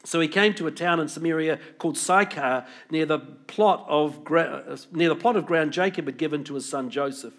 So 0.06 0.20
he 0.20 0.28
came 0.28 0.54
to 0.54 0.68
a 0.68 0.70
town 0.70 1.00
in 1.00 1.08
Samaria 1.08 1.58
called 1.78 1.98
Sychar, 1.98 2.64
near 2.92 3.06
the 3.06 3.18
plot 3.18 3.84
of, 3.88 4.20
near 4.92 5.08
the 5.08 5.16
plot 5.16 5.34
of 5.34 5.46
ground 5.46 5.72
Jacob 5.72 6.06
had 6.06 6.16
given 6.16 6.44
to 6.44 6.54
his 6.54 6.68
son 6.68 6.90
Joseph. 6.90 7.34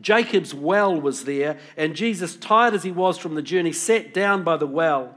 Jacob's 0.00 0.52
well 0.52 1.00
was 1.00 1.26
there, 1.26 1.60
and 1.76 1.94
Jesus, 1.94 2.34
tired 2.34 2.74
as 2.74 2.82
he 2.82 2.90
was 2.90 3.18
from 3.18 3.36
the 3.36 3.42
journey, 3.42 3.72
sat 3.72 4.12
down 4.12 4.42
by 4.42 4.56
the 4.56 4.66
well. 4.66 5.14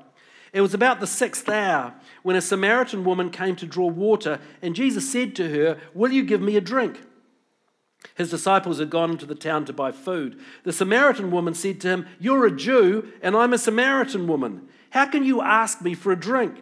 It 0.54 0.62
was 0.62 0.76
about 0.76 1.00
the 1.00 1.08
sixth 1.08 1.50
hour 1.50 1.96
when 2.22 2.36
a 2.36 2.42
Samaritan 2.42 3.04
woman 3.04 3.32
came 3.32 3.56
to 3.56 3.66
draw 3.66 3.88
water, 3.88 4.40
and 4.62 4.76
Jesus 4.76 5.12
said 5.12 5.36
to 5.38 5.50
her, 5.50 5.80
Will 5.96 6.12
you 6.12 6.24
give 6.24 6.42
me 6.42 6.56
a 6.56 6.62
drink? 6.62 7.02
His 8.14 8.30
disciples 8.30 8.78
had 8.78 8.92
gone 8.92 9.10
into 9.10 9.26
the 9.26 9.34
town 9.34 9.66
to 9.66 9.74
buy 9.74 9.92
food. 9.92 10.40
The 10.64 10.72
Samaritan 10.72 11.32
woman 11.32 11.56
said 11.56 11.82
to 11.82 11.88
him, 11.88 12.06
You're 12.20 12.46
a 12.46 12.56
Jew, 12.56 13.12
and 13.24 13.36
I'm 13.36 13.54
a 13.54 13.58
Samaritan 13.58 14.28
woman. 14.28 14.68
How 14.92 15.08
can 15.08 15.24
you 15.24 15.42
ask 15.42 15.82
me 15.82 15.96
for 15.96 16.12
a 16.12 16.16
drink? 16.16 16.62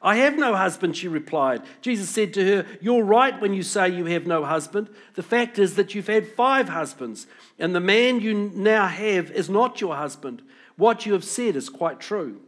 I 0.00 0.16
have 0.16 0.36
no 0.36 0.54
husband, 0.54 0.96
she 0.96 1.08
replied. 1.08 1.62
Jesus 1.80 2.08
said 2.08 2.32
to 2.34 2.46
her, 2.46 2.66
You're 2.80 3.02
right 3.02 3.38
when 3.40 3.52
you 3.52 3.62
say 3.62 3.88
you 3.88 4.04
have 4.06 4.26
no 4.26 4.44
husband. 4.44 4.88
The 5.14 5.22
fact 5.22 5.58
is 5.58 5.74
that 5.74 5.94
you've 5.94 6.06
had 6.06 6.28
five 6.28 6.68
husbands, 6.68 7.26
and 7.58 7.74
the 7.74 7.80
man 7.80 8.20
you 8.20 8.34
now 8.34 8.86
have 8.86 9.30
is 9.32 9.50
not 9.50 9.80
your 9.80 9.96
husband. 9.96 10.42
What 10.76 11.04
you 11.04 11.14
have 11.14 11.24
said 11.24 11.56
is 11.56 11.68
quite 11.68 11.98
true. 11.98 12.40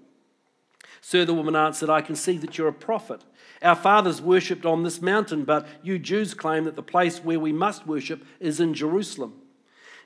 Sir, 1.00 1.24
the 1.24 1.34
woman 1.34 1.56
answered, 1.56 1.90
I 1.90 2.02
can 2.02 2.14
see 2.14 2.36
that 2.38 2.56
you're 2.56 2.68
a 2.68 2.72
prophet. 2.72 3.24
Our 3.62 3.74
fathers 3.74 4.22
worshipped 4.22 4.64
on 4.64 4.84
this 4.84 5.02
mountain, 5.02 5.44
but 5.44 5.66
you 5.82 5.98
Jews 5.98 6.34
claim 6.34 6.64
that 6.64 6.76
the 6.76 6.82
place 6.82 7.18
where 7.18 7.40
we 7.40 7.52
must 7.52 7.86
worship 7.86 8.24
is 8.38 8.60
in 8.60 8.74
Jerusalem. 8.74 9.34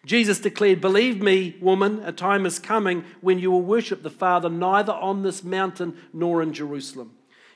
Jesus 0.07 0.39
declared, 0.39 0.81
Believe 0.81 1.23
me, 1.23 1.57
woman, 1.61 2.03
a 2.05 2.13
time 2.13 2.47
is 2.47 2.59
coming 2.59 3.05
when 3.21 3.39
you 3.39 3.51
will 3.51 3.63
worship 3.63 4.03
the 4.03 4.11
Father 4.11 4.49
neither 4.49 4.93
on 4.93 5.23
this 5.23 5.43
mountain 5.45 5.97
nor 6.13 6.43
in 6.43 6.53
Jerusalem. 6.53 7.13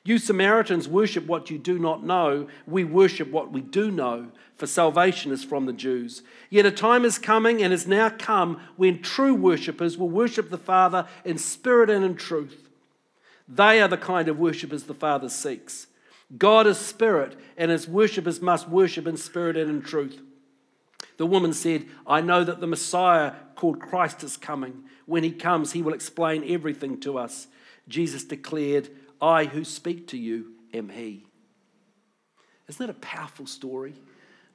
You 0.08 0.16
Samaritans 0.16 0.88
worship 0.88 1.26
what 1.26 1.50
you 1.50 1.58
do 1.58 1.78
not 1.78 2.02
know. 2.02 2.48
We 2.66 2.82
worship 2.82 3.30
what 3.30 3.52
we 3.52 3.60
do 3.60 3.90
know, 3.90 4.28
for 4.56 4.66
salvation 4.66 5.32
is 5.32 5.44
from 5.44 5.66
the 5.66 5.72
Jews. 5.74 6.22
Yet 6.48 6.64
a 6.64 6.70
time 6.70 7.04
is 7.04 7.18
coming 7.18 7.62
and 7.62 7.72
has 7.72 7.86
now 7.86 8.08
come 8.08 8.58
when 8.76 9.02
true 9.02 9.34
worshippers 9.34 9.98
will 9.98 10.08
worship 10.08 10.48
the 10.48 10.56
Father 10.56 11.06
in 11.26 11.36
spirit 11.36 11.90
and 11.90 12.06
in 12.06 12.14
truth. 12.14 12.70
They 13.46 13.82
are 13.82 13.88
the 13.88 13.98
kind 13.98 14.28
of 14.28 14.38
worshippers 14.38 14.84
the 14.84 14.94
Father 14.94 15.28
seeks. 15.28 15.88
God 16.38 16.66
is 16.66 16.78
spirit, 16.78 17.38
and 17.58 17.70
his 17.70 17.86
worshippers 17.86 18.40
must 18.40 18.66
worship 18.66 19.06
in 19.06 19.18
spirit 19.18 19.58
and 19.58 19.68
in 19.68 19.82
truth. 19.82 20.22
The 21.18 21.26
woman 21.26 21.52
said, 21.52 21.84
I 22.06 22.22
know 22.22 22.44
that 22.44 22.60
the 22.60 22.66
Messiah 22.66 23.32
called 23.56 23.78
Christ 23.78 24.24
is 24.24 24.38
coming. 24.38 24.84
When 25.04 25.22
he 25.22 25.32
comes, 25.32 25.72
he 25.72 25.82
will 25.82 25.92
explain 25.92 26.50
everything 26.50 26.98
to 27.00 27.18
us. 27.18 27.48
Jesus 27.88 28.24
declared, 28.24 28.88
I 29.20 29.44
who 29.44 29.64
speak 29.64 30.08
to 30.08 30.18
you 30.18 30.52
am 30.72 30.90
he. 30.90 31.26
Isn't 32.68 32.86
that 32.86 32.94
a 32.94 33.00
powerful 33.00 33.46
story? 33.46 33.94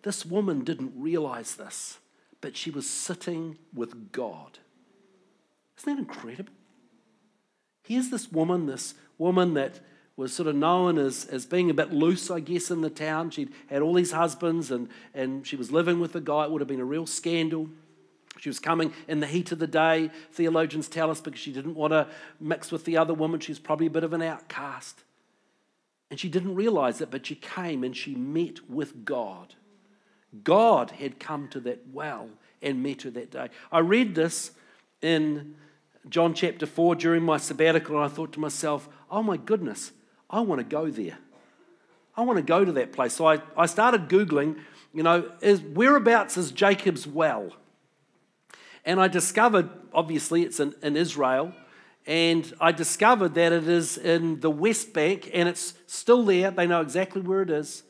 This 0.03 0.25
woman 0.25 0.63
didn't 0.63 0.93
realize 0.96 1.55
this, 1.55 1.98
but 2.41 2.55
she 2.55 2.70
was 2.70 2.88
sitting 2.88 3.58
with 3.74 4.12
God. 4.12 4.60
Isn't 5.77 5.96
that 5.96 6.01
incredible? 6.01 6.53
Here's 7.84 8.10
this 8.10 8.32
woman, 8.32 8.65
this 8.65 8.93
woman 9.17 9.55
that 9.55 9.79
was 10.15 10.34
sort 10.34 10.48
of 10.48 10.55
known 10.55 10.98
as, 10.98 11.25
as 11.25 11.46
being 11.46 11.70
a 11.70 11.74
bit 11.74 11.91
loose, 11.91 12.29
I 12.29 12.39
guess, 12.39 12.70
in 12.70 12.82
the 12.82 12.89
town. 12.89 13.32
She'd 13.32 13.51
had 13.67 13.82
all 13.82 13.93
these 13.93 14.12
husbands 14.12 14.70
and, 14.70 14.89
and 15.13 15.46
she 15.46 15.55
was 15.55 15.72
living 15.72 16.00
with 16.00 16.15
a 16.15 16.22
guy. 16.22 16.46
It 16.46 16.51
would 16.51 16.62
have 16.62 16.67
been 16.67 16.79
a 16.79 16.86
real 16.86 17.08
scandal. 17.08 17.70
She 18.43 18.50
was 18.50 18.59
coming 18.59 18.91
in 19.07 19.21
the 19.21 19.25
heat 19.25 19.53
of 19.53 19.59
the 19.59 19.67
day, 19.67 20.12
theologians 20.33 20.89
tell 20.89 21.09
us, 21.09 21.21
because 21.21 21.39
she 21.39 21.53
didn't 21.53 21.75
want 21.75 21.93
to 21.93 22.09
mix 22.41 22.73
with 22.73 22.83
the 22.83 22.97
other 22.97 23.13
woman. 23.13 23.39
She 23.39 23.53
was 23.53 23.59
probably 23.59 23.85
a 23.85 23.89
bit 23.89 24.03
of 24.03 24.12
an 24.12 24.21
outcast. 24.21 25.05
And 26.12 26.19
she 26.19 26.27
didn't 26.27 26.53
realize 26.53 27.00
it, 27.00 27.09
but 27.09 27.25
she 27.25 27.35
came 27.35 27.85
and 27.85 27.95
she 27.95 28.15
met 28.15 28.69
with 28.69 29.05
God. 29.05 29.55
God 30.43 30.91
had 30.91 31.21
come 31.21 31.47
to 31.51 31.62
that 31.62 31.85
well 31.93 32.27
and 32.62 32.83
met 32.83 33.03
her 33.03 33.12
that 33.12 33.31
day. 33.31 33.47
I 33.71 33.79
read 33.79 34.13
this 34.13 34.51
in 35.01 35.55
John 36.09 36.33
chapter 36.33 36.65
4 36.65 36.95
during 36.95 37.23
my 37.23 37.38
sabbatical, 37.38 37.95
and 37.95 38.03
I 38.03 38.09
thought 38.09 38.33
to 38.33 38.41
myself, 38.41 38.89
oh 39.09 39.23
my 39.23 39.38
goodness, 39.38 39.93
I 40.29 40.41
want 40.41 40.59
to 40.59 40.65
go 40.65 40.91
there. 40.91 41.17
I 42.17 42.23
want 42.23 42.39
to 42.39 42.43
go 42.43 42.65
to 42.65 42.73
that 42.73 42.91
place. 42.91 43.13
So 43.13 43.25
I, 43.25 43.39
I 43.55 43.67
started 43.67 44.09
Googling, 44.09 44.59
you 44.93 45.01
know, 45.01 45.31
is, 45.39 45.62
whereabouts 45.62 46.35
is 46.35 46.51
Jacob's 46.51 47.07
well? 47.07 47.53
And 48.85 48.99
I 48.99 49.07
discovered, 49.07 49.69
obviously, 49.93 50.43
it's 50.43 50.59
in, 50.59 50.73
in 50.81 50.97
Israel. 50.97 51.53
And 52.05 52.51
I 52.59 52.73
discovered 52.73 53.35
that 53.35 53.53
it 53.53 53.67
is 53.67 53.97
in 53.97 54.41
the 54.41 54.49
West 54.49 54.93
Bank 54.93 55.29
and 55.33 55.47
it's 55.47 55.73
still 55.87 56.25
there. 56.25 56.51
They 56.51 56.67
know 56.67 56.81
exactly 56.81 57.21
where 57.21 57.41
it 57.41 57.49
is. 57.49 57.83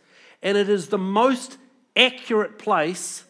And 0.44 0.56
it 0.58 0.70
is 0.70 0.90
the 0.90 1.00
most 1.00 1.58
accurate 1.96 2.60
place 2.60 3.24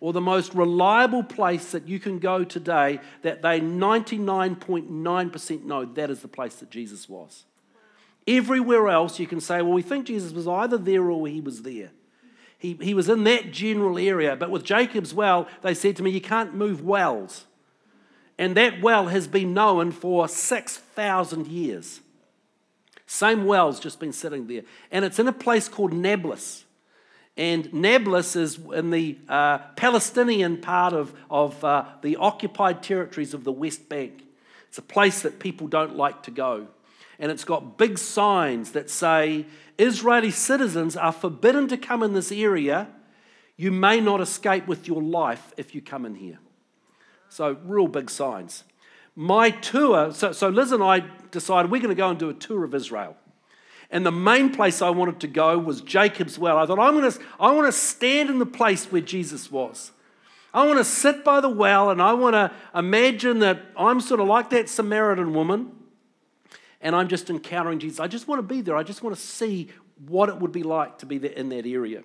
or 0.00 0.14
the 0.14 0.20
most 0.20 0.54
reliable 0.54 1.22
place 1.22 1.72
that 1.72 1.86
you 1.86 2.00
can 2.00 2.18
go 2.18 2.42
today 2.42 2.98
that 3.22 3.42
they 3.42 3.60
99.9% 3.60 5.64
know 5.64 5.84
that 5.84 6.10
is 6.10 6.20
the 6.20 6.28
place 6.28 6.54
that 6.56 6.70
Jesus 6.70 7.06
was. 7.08 7.44
Everywhere 8.26 8.88
else, 8.88 9.18
you 9.18 9.26
can 9.26 9.40
say, 9.40 9.60
well, 9.60 9.74
we 9.74 9.82
think 9.82 10.06
Jesus 10.06 10.32
was 10.32 10.48
either 10.48 10.78
there 10.78 11.10
or 11.10 11.26
he 11.26 11.42
was 11.42 11.60
there. 11.62 11.90
He, 12.60 12.74
he 12.74 12.92
was 12.92 13.08
in 13.08 13.24
that 13.24 13.52
general 13.52 13.98
area. 13.98 14.36
But 14.36 14.50
with 14.50 14.64
Jacob's 14.64 15.14
well, 15.14 15.48
they 15.62 15.72
said 15.72 15.96
to 15.96 16.02
me, 16.02 16.10
you 16.10 16.20
can't 16.20 16.54
move 16.54 16.84
wells. 16.84 17.46
And 18.38 18.54
that 18.56 18.82
well 18.82 19.08
has 19.08 19.26
been 19.26 19.54
known 19.54 19.92
for 19.92 20.28
6,000 20.28 21.46
years. 21.46 22.00
Same 23.06 23.46
well's 23.46 23.80
just 23.80 23.98
been 23.98 24.12
sitting 24.12 24.46
there. 24.46 24.62
And 24.90 25.06
it's 25.06 25.18
in 25.18 25.26
a 25.26 25.32
place 25.32 25.68
called 25.68 25.94
Nablus. 25.94 26.64
And 27.34 27.72
Nablus 27.72 28.36
is 28.36 28.58
in 28.74 28.90
the 28.90 29.16
uh, 29.26 29.58
Palestinian 29.76 30.58
part 30.58 30.92
of, 30.92 31.14
of 31.30 31.64
uh, 31.64 31.86
the 32.02 32.16
occupied 32.16 32.82
territories 32.82 33.32
of 33.32 33.44
the 33.44 33.52
West 33.52 33.88
Bank. 33.88 34.22
It's 34.68 34.76
a 34.76 34.82
place 34.82 35.22
that 35.22 35.38
people 35.38 35.66
don't 35.66 35.96
like 35.96 36.22
to 36.24 36.30
go. 36.30 36.66
And 37.18 37.32
it's 37.32 37.44
got 37.44 37.78
big 37.78 37.96
signs 37.98 38.72
that 38.72 38.90
say 38.90 39.46
Israeli 39.80 40.30
citizens 40.30 40.96
are 40.96 41.12
forbidden 41.12 41.66
to 41.68 41.76
come 41.76 42.02
in 42.02 42.12
this 42.12 42.30
area. 42.30 42.88
You 43.56 43.72
may 43.72 44.00
not 44.00 44.20
escape 44.20 44.66
with 44.66 44.86
your 44.86 45.02
life 45.02 45.52
if 45.56 45.74
you 45.74 45.80
come 45.80 46.04
in 46.04 46.14
here. 46.14 46.38
So, 47.28 47.56
real 47.64 47.88
big 47.88 48.10
signs. 48.10 48.64
My 49.16 49.50
tour, 49.50 50.12
so, 50.12 50.32
so 50.32 50.48
Liz 50.48 50.72
and 50.72 50.82
I 50.82 51.04
decided 51.30 51.70
we're 51.70 51.80
going 51.80 51.94
to 51.94 51.94
go 51.94 52.10
and 52.10 52.18
do 52.18 52.28
a 52.28 52.34
tour 52.34 52.64
of 52.64 52.74
Israel. 52.74 53.16
And 53.90 54.04
the 54.04 54.12
main 54.12 54.50
place 54.50 54.82
I 54.82 54.90
wanted 54.90 55.20
to 55.20 55.28
go 55.28 55.58
was 55.58 55.80
Jacob's 55.80 56.38
well. 56.38 56.58
I 56.58 56.66
thought, 56.66 56.78
I'm 56.78 56.94
going 56.94 57.10
to, 57.10 57.20
I 57.38 57.50
want 57.52 57.66
to 57.66 57.72
stand 57.72 58.30
in 58.30 58.38
the 58.38 58.46
place 58.46 58.86
where 58.86 59.00
Jesus 59.00 59.50
was. 59.50 59.92
I 60.52 60.66
want 60.66 60.78
to 60.78 60.84
sit 60.84 61.24
by 61.24 61.40
the 61.40 61.48
well 61.48 61.90
and 61.90 62.02
I 62.02 62.12
want 62.12 62.34
to 62.34 62.52
imagine 62.74 63.38
that 63.40 63.62
I'm 63.76 64.00
sort 64.00 64.20
of 64.20 64.26
like 64.26 64.50
that 64.50 64.68
Samaritan 64.68 65.32
woman 65.32 65.72
and 66.80 66.96
I'm 66.96 67.08
just 67.08 67.30
encountering 67.30 67.78
Jesus. 67.78 68.00
I 68.00 68.06
just 68.06 68.28
want 68.28 68.38
to 68.38 68.42
be 68.42 68.60
there. 68.60 68.76
I 68.76 68.82
just 68.82 69.02
want 69.02 69.14
to 69.14 69.20
see 69.20 69.68
what 70.06 70.28
it 70.28 70.38
would 70.38 70.52
be 70.52 70.62
like 70.62 70.98
to 70.98 71.06
be 71.06 71.18
there 71.18 71.32
in 71.32 71.48
that 71.50 71.66
area. 71.66 72.02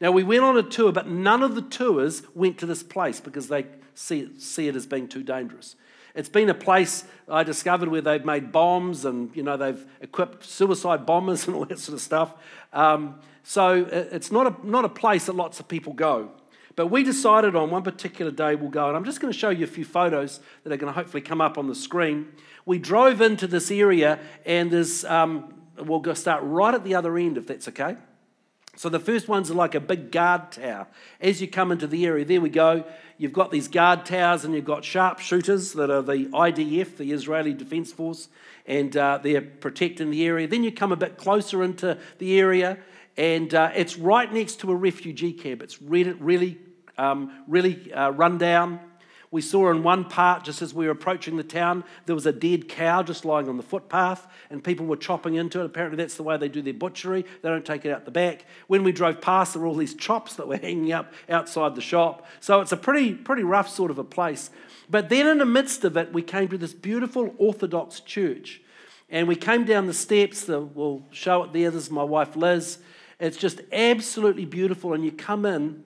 Now, 0.00 0.10
we 0.10 0.22
went 0.22 0.42
on 0.42 0.56
a 0.56 0.62
tour, 0.62 0.92
but 0.92 1.08
none 1.08 1.42
of 1.42 1.54
the 1.54 1.62
tours 1.62 2.22
went 2.34 2.58
to 2.58 2.66
this 2.66 2.82
place 2.82 3.20
because 3.20 3.48
they 3.48 3.66
see 3.94 4.20
it, 4.20 4.40
see 4.40 4.68
it 4.68 4.76
as 4.76 4.86
being 4.86 5.08
too 5.08 5.22
dangerous. 5.22 5.76
It's 6.14 6.28
been 6.28 6.48
a 6.48 6.54
place 6.54 7.04
I 7.28 7.42
discovered 7.42 7.88
where 7.88 8.00
they've 8.00 8.24
made 8.24 8.52
bombs 8.52 9.04
and, 9.04 9.34
you 9.34 9.42
know, 9.42 9.56
they've 9.56 9.84
equipped 10.00 10.44
suicide 10.44 11.06
bombers 11.06 11.46
and 11.46 11.56
all 11.56 11.64
that 11.66 11.78
sort 11.78 11.94
of 11.94 12.00
stuff. 12.00 12.34
Um, 12.72 13.20
so 13.42 13.86
it's 13.90 14.32
not 14.32 14.46
a, 14.46 14.66
not 14.66 14.84
a 14.84 14.88
place 14.88 15.26
that 15.26 15.34
lots 15.34 15.60
of 15.60 15.68
people 15.68 15.92
go. 15.92 16.30
But 16.76 16.88
we 16.88 17.04
decided 17.04 17.54
on 17.54 17.70
one 17.70 17.82
particular 17.82 18.30
day 18.30 18.54
we'll 18.56 18.70
go, 18.70 18.88
and 18.88 18.96
I'm 18.96 19.04
just 19.04 19.20
going 19.20 19.32
to 19.32 19.38
show 19.38 19.50
you 19.50 19.64
a 19.64 19.68
few 19.68 19.84
photos 19.84 20.40
that 20.64 20.72
are 20.72 20.76
going 20.76 20.92
to 20.92 20.98
hopefully 20.98 21.20
come 21.20 21.40
up 21.40 21.56
on 21.56 21.68
the 21.68 21.74
screen. 21.74 22.32
We 22.66 22.78
drove 22.78 23.20
into 23.20 23.46
this 23.46 23.70
area, 23.70 24.18
and 24.44 24.70
there's, 24.70 25.04
um, 25.04 25.54
we'll 25.78 26.00
go 26.00 26.14
start 26.14 26.42
right 26.44 26.74
at 26.74 26.82
the 26.82 26.94
other 26.94 27.16
end 27.16 27.38
if 27.38 27.46
that's 27.46 27.68
okay. 27.68 27.96
So 28.76 28.88
the 28.88 28.98
first 28.98 29.28
ones 29.28 29.50
are 29.52 29.54
like 29.54 29.76
a 29.76 29.80
big 29.80 30.10
guard 30.10 30.50
tower. 30.50 30.88
As 31.20 31.40
you 31.40 31.46
come 31.46 31.70
into 31.70 31.86
the 31.86 32.04
area, 32.06 32.24
there 32.24 32.40
we 32.40 32.48
go. 32.48 32.84
You've 33.18 33.32
got 33.32 33.52
these 33.52 33.68
guard 33.68 34.04
towers, 34.04 34.44
and 34.44 34.52
you've 34.52 34.64
got 34.64 34.82
sharpshooters 34.82 35.74
that 35.74 35.90
are 35.90 36.02
the 36.02 36.26
IDF, 36.26 36.96
the 36.96 37.12
Israeli 37.12 37.52
Defense 37.52 37.92
Force, 37.92 38.28
and 38.66 38.96
uh, 38.96 39.20
they're 39.22 39.42
protecting 39.42 40.10
the 40.10 40.26
area. 40.26 40.48
Then 40.48 40.64
you 40.64 40.72
come 40.72 40.90
a 40.90 40.96
bit 40.96 41.16
closer 41.16 41.62
into 41.62 41.98
the 42.18 42.38
area, 42.40 42.78
and 43.16 43.54
uh, 43.54 43.70
it's 43.74 43.96
right 43.96 44.32
next 44.32 44.60
to 44.60 44.70
a 44.70 44.74
refugee 44.74 45.32
camp. 45.32 45.62
It's 45.62 45.80
really, 45.80 46.12
really, 46.12 46.58
um, 46.98 47.32
really 47.46 47.92
uh, 47.92 48.10
run 48.10 48.38
down. 48.38 48.80
We 49.30 49.40
saw 49.40 49.72
in 49.72 49.82
one 49.82 50.04
part, 50.04 50.44
just 50.44 50.62
as 50.62 50.72
we 50.72 50.86
were 50.86 50.92
approaching 50.92 51.36
the 51.36 51.42
town, 51.42 51.82
there 52.06 52.14
was 52.14 52.24
a 52.24 52.32
dead 52.32 52.68
cow 52.68 53.02
just 53.02 53.24
lying 53.24 53.48
on 53.48 53.56
the 53.56 53.64
footpath, 53.64 54.28
and 54.48 54.62
people 54.62 54.86
were 54.86 54.96
chopping 54.96 55.34
into 55.34 55.60
it. 55.60 55.66
Apparently, 55.66 55.96
that's 55.96 56.14
the 56.14 56.22
way 56.22 56.36
they 56.36 56.48
do 56.48 56.62
their 56.62 56.72
butchery. 56.72 57.24
They 57.42 57.48
don't 57.48 57.64
take 57.64 57.84
it 57.84 57.90
out 57.90 58.04
the 58.04 58.12
back. 58.12 58.44
When 58.68 58.84
we 58.84 58.92
drove 58.92 59.20
past, 59.20 59.54
there 59.54 59.62
were 59.62 59.66
all 59.66 59.74
these 59.74 59.94
chops 59.94 60.36
that 60.36 60.46
were 60.46 60.56
hanging 60.56 60.92
up 60.92 61.12
outside 61.28 61.74
the 61.74 61.80
shop. 61.80 62.24
So 62.38 62.60
it's 62.60 62.70
a 62.70 62.76
pretty, 62.76 63.12
pretty 63.12 63.42
rough 63.42 63.68
sort 63.68 63.90
of 63.90 63.98
a 63.98 64.04
place. 64.04 64.50
But 64.88 65.08
then, 65.08 65.26
in 65.26 65.38
the 65.38 65.44
midst 65.46 65.82
of 65.82 65.96
it, 65.96 66.12
we 66.12 66.22
came 66.22 66.46
to 66.50 66.58
this 66.58 66.72
beautiful 66.72 67.34
Orthodox 67.36 67.98
church. 67.98 68.60
And 69.10 69.26
we 69.26 69.34
came 69.34 69.64
down 69.64 69.86
the 69.88 69.94
steps. 69.94 70.46
We'll 70.46 71.02
show 71.10 71.42
it 71.42 71.52
there. 71.52 71.72
This 71.72 71.84
is 71.84 71.90
my 71.90 72.04
wife, 72.04 72.36
Liz. 72.36 72.78
It's 73.24 73.38
just 73.38 73.62
absolutely 73.72 74.44
beautiful. 74.44 74.92
And 74.92 75.02
you 75.02 75.10
come 75.10 75.46
in, 75.46 75.84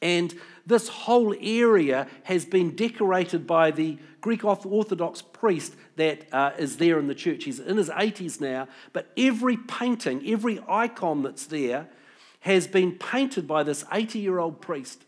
and 0.00 0.34
this 0.66 0.88
whole 0.88 1.34
area 1.38 2.06
has 2.22 2.46
been 2.46 2.74
decorated 2.74 3.46
by 3.46 3.70
the 3.70 3.98
Greek 4.22 4.42
Orthodox 4.42 5.20
priest 5.20 5.74
that 5.96 6.32
uh, 6.32 6.52
is 6.58 6.78
there 6.78 6.98
in 6.98 7.08
the 7.08 7.14
church. 7.14 7.44
He's 7.44 7.60
in 7.60 7.76
his 7.76 7.90
80s 7.90 8.40
now, 8.40 8.68
but 8.94 9.10
every 9.18 9.58
painting, 9.58 10.22
every 10.26 10.60
icon 10.66 11.22
that's 11.22 11.44
there 11.46 11.88
has 12.40 12.66
been 12.66 12.92
painted 12.92 13.46
by 13.46 13.62
this 13.64 13.84
80 13.92 14.18
year 14.18 14.38
old 14.38 14.62
priest. 14.62 15.04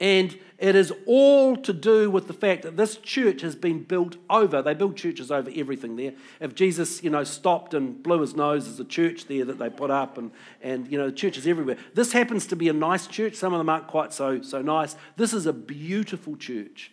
And 0.00 0.38
it 0.58 0.74
is 0.74 0.92
all 1.06 1.56
to 1.56 1.72
do 1.72 2.10
with 2.10 2.26
the 2.26 2.32
fact 2.32 2.62
that 2.62 2.76
this 2.76 2.96
church 2.96 3.42
has 3.42 3.54
been 3.54 3.82
built 3.82 4.16
over. 4.28 4.60
They 4.60 4.74
build 4.74 4.96
churches 4.96 5.30
over 5.30 5.50
everything 5.54 5.96
there. 5.96 6.12
If 6.40 6.54
Jesus, 6.54 7.02
you 7.02 7.10
know, 7.10 7.24
stopped 7.24 7.74
and 7.74 8.02
blew 8.02 8.20
his 8.20 8.34
nose, 8.36 8.64
there's 8.64 8.80
a 8.80 8.84
church 8.84 9.26
there 9.26 9.44
that 9.44 9.58
they 9.58 9.70
put 9.70 9.90
up, 9.90 10.18
and, 10.18 10.30
and 10.62 10.90
you 10.90 10.98
know, 10.98 11.06
the 11.06 11.16
church 11.16 11.36
is 11.38 11.46
everywhere. 11.46 11.76
This 11.94 12.12
happens 12.12 12.46
to 12.48 12.56
be 12.56 12.68
a 12.68 12.72
nice 12.72 13.06
church. 13.06 13.34
Some 13.34 13.52
of 13.52 13.58
them 13.58 13.68
aren't 13.68 13.86
quite 13.86 14.12
so, 14.12 14.42
so 14.42 14.62
nice. 14.62 14.96
This 15.16 15.32
is 15.32 15.46
a 15.46 15.52
beautiful 15.52 16.36
church. 16.36 16.92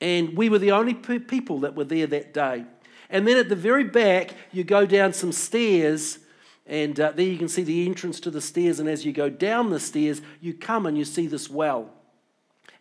And 0.00 0.36
we 0.36 0.48
were 0.48 0.58
the 0.58 0.72
only 0.72 0.94
people 0.94 1.60
that 1.60 1.74
were 1.74 1.84
there 1.84 2.06
that 2.06 2.32
day. 2.32 2.64
And 3.10 3.26
then 3.26 3.36
at 3.36 3.48
the 3.48 3.56
very 3.56 3.84
back, 3.84 4.34
you 4.52 4.64
go 4.64 4.86
down 4.86 5.12
some 5.12 5.32
stairs 5.32 6.20
and 6.66 6.98
uh, 7.00 7.10
there 7.10 7.26
you 7.26 7.36
can 7.36 7.48
see 7.48 7.64
the 7.64 7.84
entrance 7.86 8.20
to 8.20 8.30
the 8.30 8.40
stairs. 8.40 8.78
And 8.78 8.88
as 8.88 9.04
you 9.04 9.12
go 9.12 9.28
down 9.28 9.70
the 9.70 9.80
stairs, 9.80 10.22
you 10.40 10.54
come 10.54 10.86
and 10.86 10.96
you 10.96 11.04
see 11.04 11.26
this 11.26 11.50
well. 11.50 11.90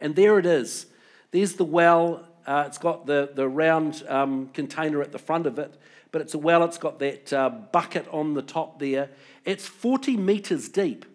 And 0.01 0.15
there 0.15 0.39
it 0.39 0.46
is. 0.46 0.86
There's 1.32 1.53
the 1.53 1.65
well. 1.65 2.25
Uh, 2.46 2.63
it's 2.65 2.77
got 2.77 3.06
the, 3.06 3.29
the 3.34 3.48
round 3.48 4.03
um, 4.08 4.50
container 4.53 5.01
at 5.01 5.12
the 5.12 5.20
front 5.20 5.46
of 5.46 5.60
it, 5.60 5.75
but 6.12 6.22
it's 6.22 6.34
a 6.34 6.38
well. 6.38 6.63
It's 6.63 6.77
got 6.77 7.00
that 7.00 7.32
uh, 7.32 7.50
bucket 7.50 8.08
on 8.12 8.34
the 8.34 8.41
top 8.41 8.79
there. 8.79 9.10
It's 9.46 9.68
40 9.68 10.18
meters 10.18 10.70
deep. 10.70 11.06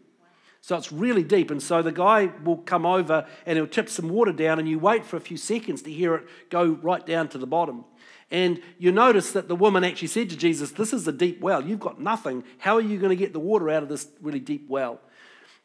So 0.60 0.76
it's 0.76 0.90
really 0.90 1.22
deep. 1.22 1.50
And 1.50 1.62
so 1.62 1.82
the 1.82 1.92
guy 1.92 2.30
will 2.42 2.56
come 2.56 2.86
over 2.86 3.26
and 3.44 3.58
he'll 3.58 3.66
tip 3.66 3.88
some 3.88 4.08
water 4.08 4.32
down, 4.32 4.58
and 4.58 4.68
you 4.68 4.78
wait 4.78 5.04
for 5.04 5.16
a 5.16 5.20
few 5.20 5.36
seconds 5.36 5.82
to 5.82 5.92
hear 5.92 6.14
it 6.14 6.24
go 6.48 6.78
right 6.82 7.04
down 7.04 7.28
to 7.28 7.38
the 7.38 7.46
bottom. 7.46 7.84
And 8.30 8.62
you 8.78 8.90
notice 8.90 9.32
that 9.32 9.48
the 9.48 9.56
woman 9.56 9.84
actually 9.84 10.08
said 10.08 10.30
to 10.30 10.36
Jesus, 10.36 10.70
This 10.70 10.92
is 10.92 11.06
a 11.06 11.12
deep 11.12 11.40
well. 11.40 11.62
You've 11.62 11.80
got 11.80 12.00
nothing. 12.00 12.44
How 12.58 12.76
are 12.76 12.80
you 12.80 12.98
going 12.98 13.10
to 13.10 13.16
get 13.16 13.32
the 13.32 13.40
water 13.40 13.68
out 13.68 13.82
of 13.82 13.88
this 13.88 14.08
really 14.22 14.40
deep 14.40 14.68
well? 14.68 15.00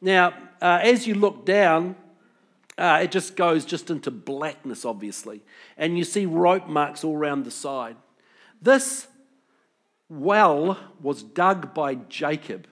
Now, 0.02 0.34
uh, 0.62 0.80
as 0.84 1.08
you 1.08 1.16
look 1.16 1.46
down, 1.46 1.96
uh, 2.80 3.00
it 3.04 3.12
just 3.12 3.36
goes 3.36 3.66
just 3.66 3.90
into 3.90 4.10
blackness, 4.10 4.86
obviously. 4.86 5.42
And 5.78 5.98
you 5.98 6.06
see 6.06 6.26
rope 6.26 6.68
marks 6.68 7.04
all 7.04 7.16
around 7.16 7.44
the 7.44 7.52
side. 7.52 7.98
This 8.62 9.08
well 10.08 10.80
was 11.02 11.22
dug 11.22 11.74
by 11.74 11.96
Jacob. 11.96 12.68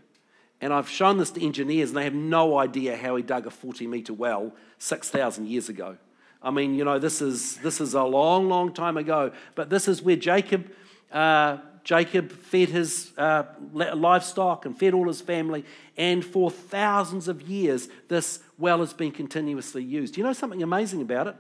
And 0.62 0.74
I've 0.74 0.90
shown 0.90 1.18
this 1.18 1.32
to 1.32 1.46
engineers, 1.46 1.90
and 1.90 1.98
they 1.98 2.06
have 2.06 2.14
no 2.14 2.58
idea 2.58 2.96
how 2.96 3.18
he 3.18 3.22
dug 3.22 3.46
a 3.46 3.52
40 3.52 3.86
meter 3.86 4.14
well 4.14 4.54
6,000 4.80 5.46
years 5.46 5.70
ago. 5.70 5.98
I 6.42 6.52
mean, 6.52 6.76
you 6.76 6.86
know, 6.86 7.00
this 7.00 7.22
is, 7.22 7.58
this 7.58 7.82
is 7.82 7.94
a 7.94 8.04
long, 8.04 8.48
long 8.48 8.74
time 8.74 8.96
ago. 8.96 9.32
But 9.56 9.70
this 9.70 9.88
is 9.90 10.02
where 10.02 10.16
Jacob, 10.16 10.72
uh, 11.12 11.58
Jacob 11.88 12.34
fed 12.34 12.67
his 12.67 13.13
uh, 13.17 13.44
livestock 13.72 14.65
and 14.65 14.77
fed 14.77 14.94
all 14.94 15.08
his 15.08 15.22
family. 15.22 15.63
And 15.96 16.24
for 16.25 16.51
thousands 16.51 17.29
of 17.29 17.44
years, 17.44 17.88
this 18.10 18.41
well 18.58 18.79
has 18.79 18.91
been 18.91 19.13
continuously 19.13 19.86
used. 19.86 20.17
You 20.17 20.24
know 20.25 20.34
something 20.34 20.62
amazing 20.62 21.01
about 21.01 21.27
it? 21.27 21.38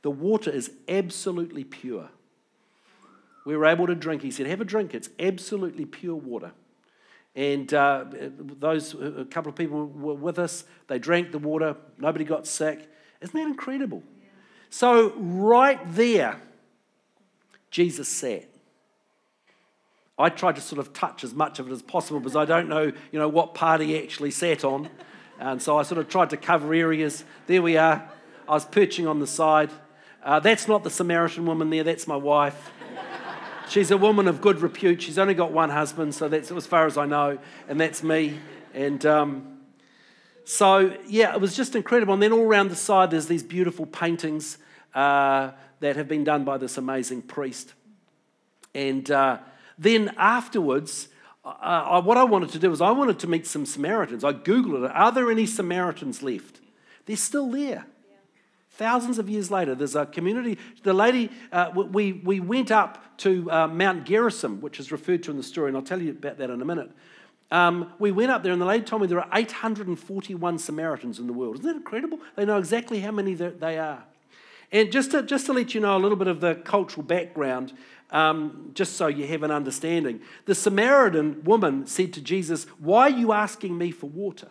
The 0.00 0.10
water 0.10 0.50
is 0.50 0.70
absolutely 0.88 1.64
pure. 1.64 2.08
We 3.44 3.54
were 3.54 3.66
able 3.66 3.86
to 3.86 3.94
drink. 3.94 4.22
He 4.22 4.30
said, 4.30 4.46
Have 4.46 4.62
a 4.62 4.64
drink. 4.64 4.94
It's 4.94 5.10
absolutely 5.18 5.84
pure 5.84 6.16
water. 6.16 6.52
And 7.36 7.72
uh, 7.74 8.06
those, 8.58 8.94
a 8.94 9.26
couple 9.26 9.50
of 9.50 9.56
people 9.56 9.88
were 9.88 10.14
with 10.14 10.38
us. 10.38 10.64
They 10.86 10.98
drank 10.98 11.32
the 11.32 11.38
water. 11.38 11.76
Nobody 11.98 12.24
got 12.24 12.46
sick. 12.46 12.90
Isn't 13.20 13.38
that 13.38 13.46
incredible? 13.46 14.02
So, 14.70 15.12
right 15.18 15.80
there, 15.92 16.40
Jesus 17.70 18.08
sat. 18.08 18.51
I 20.22 20.28
tried 20.28 20.54
to 20.56 20.60
sort 20.60 20.78
of 20.78 20.92
touch 20.92 21.24
as 21.24 21.34
much 21.34 21.58
of 21.58 21.68
it 21.68 21.72
as 21.72 21.82
possible 21.82 22.20
because 22.20 22.36
I 22.36 22.44
don't 22.44 22.68
know, 22.68 22.84
you 22.84 23.18
know, 23.18 23.28
what 23.28 23.54
party 23.54 23.98
actually 24.02 24.30
sat 24.30 24.64
on. 24.64 24.88
And 25.38 25.60
so 25.60 25.76
I 25.76 25.82
sort 25.82 25.98
of 25.98 26.08
tried 26.08 26.30
to 26.30 26.36
cover 26.36 26.72
areas. 26.72 27.24
There 27.46 27.60
we 27.60 27.76
are. 27.76 28.08
I 28.48 28.52
was 28.52 28.64
perching 28.64 29.06
on 29.06 29.18
the 29.18 29.26
side. 29.26 29.70
Uh, 30.22 30.38
that's 30.38 30.68
not 30.68 30.84
the 30.84 30.90
Samaritan 30.90 31.46
woman 31.46 31.70
there, 31.70 31.82
that's 31.82 32.06
my 32.06 32.16
wife. 32.16 32.70
She's 33.68 33.90
a 33.90 33.96
woman 33.96 34.28
of 34.28 34.40
good 34.40 34.60
repute. 34.60 35.02
She's 35.02 35.18
only 35.18 35.34
got 35.34 35.50
one 35.50 35.70
husband, 35.70 36.14
so 36.14 36.28
that's 36.28 36.52
as 36.52 36.66
far 36.66 36.86
as 36.86 36.96
I 36.98 37.06
know, 37.06 37.38
and 37.68 37.80
that's 37.80 38.02
me. 38.02 38.38
And 38.74 39.04
um, 39.06 39.58
so, 40.44 40.96
yeah, 41.06 41.34
it 41.34 41.40
was 41.40 41.56
just 41.56 41.74
incredible. 41.74 42.14
And 42.14 42.22
then 42.22 42.32
all 42.32 42.44
around 42.44 42.70
the 42.70 42.76
side, 42.76 43.10
there's 43.10 43.26
these 43.26 43.42
beautiful 43.42 43.86
paintings 43.86 44.58
uh, 44.94 45.52
that 45.80 45.96
have 45.96 46.06
been 46.06 46.22
done 46.22 46.44
by 46.44 46.58
this 46.58 46.76
amazing 46.76 47.22
priest. 47.22 47.72
And 48.74 49.10
uh, 49.10 49.38
then 49.82 50.14
afterwards, 50.16 51.08
uh, 51.44 52.00
what 52.02 52.16
I 52.16 52.24
wanted 52.24 52.50
to 52.50 52.58
do 52.58 52.70
was 52.70 52.80
I 52.80 52.90
wanted 52.92 53.18
to 53.20 53.26
meet 53.26 53.46
some 53.46 53.66
Samaritans. 53.66 54.24
I 54.24 54.32
Googled 54.32 54.84
it. 54.84 54.92
Are 54.94 55.12
there 55.12 55.30
any 55.30 55.46
Samaritans 55.46 56.22
left? 56.22 56.60
They're 57.06 57.16
still 57.16 57.50
there. 57.50 57.86
Thousands 58.70 59.18
of 59.18 59.28
years 59.28 59.50
later, 59.50 59.74
there's 59.74 59.96
a 59.96 60.06
community. 60.06 60.58
The 60.82 60.94
lady, 60.94 61.30
uh, 61.52 61.70
we, 61.74 62.12
we 62.12 62.40
went 62.40 62.70
up 62.70 63.18
to 63.18 63.50
uh, 63.50 63.68
Mount 63.68 64.04
Gerizim, 64.04 64.60
which 64.60 64.80
is 64.80 64.90
referred 64.90 65.22
to 65.24 65.30
in 65.30 65.36
the 65.36 65.42
story, 65.42 65.68
and 65.68 65.76
I'll 65.76 65.82
tell 65.82 66.00
you 66.00 66.12
about 66.12 66.38
that 66.38 66.48
in 66.48 66.62
a 66.62 66.64
minute. 66.64 66.90
Um, 67.50 67.92
we 67.98 68.12
went 68.12 68.30
up 68.30 68.42
there, 68.42 68.52
and 68.52 68.60
the 68.60 68.66
lady 68.66 68.82
told 68.82 69.02
me 69.02 69.08
there 69.08 69.20
are 69.20 69.28
841 69.32 70.58
Samaritans 70.58 71.18
in 71.18 71.26
the 71.26 71.34
world. 71.34 71.56
Isn't 71.56 71.66
that 71.66 71.76
incredible? 71.76 72.18
They 72.34 72.46
know 72.46 72.56
exactly 72.56 73.00
how 73.00 73.10
many 73.10 73.34
they 73.34 73.78
are. 73.78 74.04
And 74.72 74.90
just 74.90 75.10
to, 75.10 75.22
just 75.22 75.44
to 75.46 75.52
let 75.52 75.74
you 75.74 75.80
know 75.80 75.94
a 75.94 76.00
little 76.00 76.16
bit 76.16 76.28
of 76.28 76.40
the 76.40 76.54
cultural 76.54 77.02
background, 77.02 77.74
um, 78.12 78.70
just 78.74 78.96
so 78.96 79.08
you 79.08 79.26
have 79.26 79.42
an 79.42 79.50
understanding, 79.50 80.20
the 80.44 80.54
Samaritan 80.54 81.42
woman 81.44 81.86
said 81.86 82.12
to 82.12 82.20
Jesus, 82.20 82.64
Why 82.78 83.04
are 83.04 83.10
you 83.10 83.32
asking 83.32 83.76
me 83.76 83.90
for 83.90 84.08
water? 84.08 84.48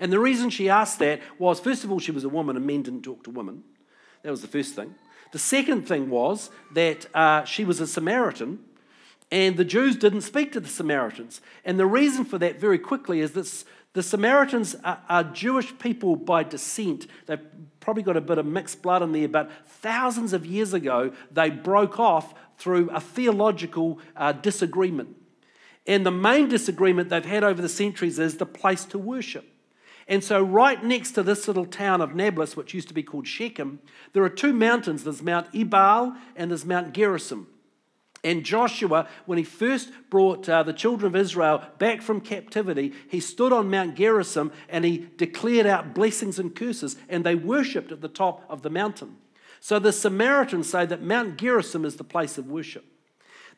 And 0.00 0.12
the 0.12 0.18
reason 0.18 0.50
she 0.50 0.68
asked 0.68 0.98
that 0.98 1.20
was, 1.38 1.60
first 1.60 1.84
of 1.84 1.92
all, 1.92 2.00
she 2.00 2.10
was 2.10 2.24
a 2.24 2.28
woman 2.28 2.56
and 2.56 2.66
men 2.66 2.82
didn't 2.82 3.02
talk 3.02 3.22
to 3.24 3.30
women. 3.30 3.62
That 4.22 4.30
was 4.30 4.42
the 4.42 4.48
first 4.48 4.74
thing. 4.74 4.94
The 5.32 5.38
second 5.38 5.86
thing 5.86 6.10
was 6.10 6.50
that 6.72 7.06
uh, 7.14 7.44
she 7.44 7.64
was 7.64 7.80
a 7.80 7.86
Samaritan 7.86 8.58
and 9.30 9.56
the 9.56 9.64
Jews 9.64 9.96
didn't 9.96 10.20
speak 10.20 10.52
to 10.52 10.60
the 10.60 10.68
Samaritans. 10.68 11.40
And 11.64 11.78
the 11.78 11.86
reason 11.86 12.24
for 12.24 12.38
that, 12.38 12.60
very 12.60 12.78
quickly, 12.78 13.20
is 13.20 13.32
that 13.32 13.64
the 13.92 14.02
Samaritans 14.02 14.76
are, 14.84 15.00
are, 15.08 15.24
Jewish 15.24 15.76
people 15.78 16.16
by 16.16 16.42
descent. 16.42 17.06
They've 17.26 17.40
probably 17.80 18.02
got 18.02 18.16
a 18.16 18.20
bit 18.20 18.38
of 18.38 18.46
mixed 18.46 18.82
blood 18.82 19.02
in 19.02 19.12
there, 19.12 19.28
but 19.28 19.50
thousands 19.66 20.32
of 20.32 20.46
years 20.46 20.74
ago, 20.74 21.12
they 21.30 21.50
broke 21.50 21.98
off 21.98 22.34
through 22.58 22.90
a 22.90 23.00
theological 23.00 23.98
uh, 24.16 24.32
disagreement. 24.32 25.16
And 25.86 26.04
the 26.04 26.10
main 26.10 26.48
disagreement 26.48 27.10
they've 27.10 27.24
had 27.24 27.44
over 27.44 27.62
the 27.62 27.68
centuries 27.68 28.18
is 28.18 28.36
the 28.36 28.46
place 28.46 28.84
to 28.86 28.98
worship. 28.98 29.46
And 30.08 30.22
so, 30.22 30.40
right 30.40 30.82
next 30.84 31.12
to 31.12 31.22
this 31.22 31.48
little 31.48 31.66
town 31.66 32.00
of 32.00 32.14
Nablus, 32.14 32.56
which 32.56 32.74
used 32.74 32.88
to 32.88 32.94
be 32.94 33.02
called 33.02 33.26
Shechem, 33.26 33.80
there 34.12 34.22
are 34.22 34.28
two 34.28 34.52
mountains 34.52 35.02
there's 35.04 35.22
Mount 35.22 35.48
Ebal 35.52 36.14
and 36.36 36.50
there's 36.50 36.64
Mount 36.64 36.92
Gerizim. 36.92 37.48
And 38.22 38.44
Joshua, 38.44 39.08
when 39.26 39.38
he 39.38 39.44
first 39.44 39.90
brought 40.10 40.48
uh, 40.48 40.62
the 40.62 40.72
children 40.72 41.14
of 41.14 41.20
Israel 41.20 41.62
back 41.78 42.02
from 42.02 42.20
captivity, 42.20 42.92
he 43.08 43.20
stood 43.20 43.52
on 43.52 43.70
Mount 43.70 43.94
Gerizim 43.94 44.52
and 44.68 44.84
he 44.84 45.08
declared 45.16 45.66
out 45.66 45.94
blessings 45.94 46.38
and 46.38 46.54
curses, 46.54 46.96
and 47.08 47.24
they 47.24 47.34
worshipped 47.34 47.92
at 47.92 48.00
the 48.00 48.08
top 48.08 48.44
of 48.48 48.62
the 48.62 48.70
mountain. 48.70 49.16
So 49.66 49.80
the 49.80 49.92
Samaritans 49.92 50.70
say 50.70 50.86
that 50.86 51.02
Mount 51.02 51.38
Gerizim 51.38 51.84
is 51.84 51.96
the 51.96 52.04
place 52.04 52.38
of 52.38 52.46
worship. 52.46 52.84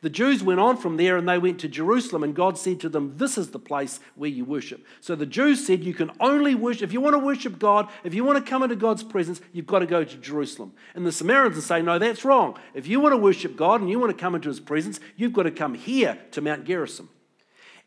The 0.01 0.09
Jews 0.09 0.41
went 0.41 0.59
on 0.59 0.75
from 0.75 0.97
there 0.97 1.17
and 1.17 1.29
they 1.29 1.37
went 1.37 1.59
to 1.59 1.67
Jerusalem, 1.67 2.23
and 2.23 2.33
God 2.33 2.57
said 2.57 2.79
to 2.79 2.89
them, 2.89 3.13
This 3.17 3.37
is 3.37 3.51
the 3.51 3.59
place 3.59 3.99
where 4.15 4.27
you 4.31 4.43
worship. 4.43 4.83
So 5.01 5.13
the 5.13 5.27
Jews 5.27 5.67
said, 5.67 5.83
You 5.83 5.93
can 5.93 6.09
only 6.19 6.55
worship, 6.55 6.81
if 6.81 6.93
you 6.93 6.99
want 6.99 7.13
to 7.13 7.19
worship 7.19 7.59
God, 7.59 7.89
if 8.03 8.15
you 8.15 8.23
want 8.23 8.43
to 8.43 8.49
come 8.49 8.63
into 8.63 8.75
God's 8.75 9.03
presence, 9.03 9.39
you've 9.53 9.67
got 9.67 9.79
to 9.79 9.85
go 9.85 10.03
to 10.03 10.17
Jerusalem. 10.17 10.73
And 10.95 11.05
the 11.05 11.11
Samaritans 11.11 11.67
say, 11.67 11.83
No, 11.83 11.99
that's 11.99 12.25
wrong. 12.25 12.57
If 12.73 12.87
you 12.87 12.99
want 12.99 13.13
to 13.13 13.17
worship 13.17 13.55
God 13.55 13.79
and 13.79 13.87
you 13.87 13.99
want 13.99 14.09
to 14.11 14.19
come 14.19 14.33
into 14.33 14.49
his 14.49 14.59
presence, 14.59 14.99
you've 15.15 15.33
got 15.33 15.43
to 15.43 15.51
come 15.51 15.75
here 15.75 16.17
to 16.31 16.41
Mount 16.41 16.65
Gerizim. 16.65 17.09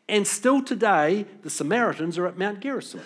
And 0.07 0.25
still 0.25 0.63
today, 0.63 1.25
the 1.41 1.49
Samaritans 1.49 2.17
are 2.17 2.27
at 2.27 2.37
Mount 2.37 2.61
Gerizim. 2.61 3.01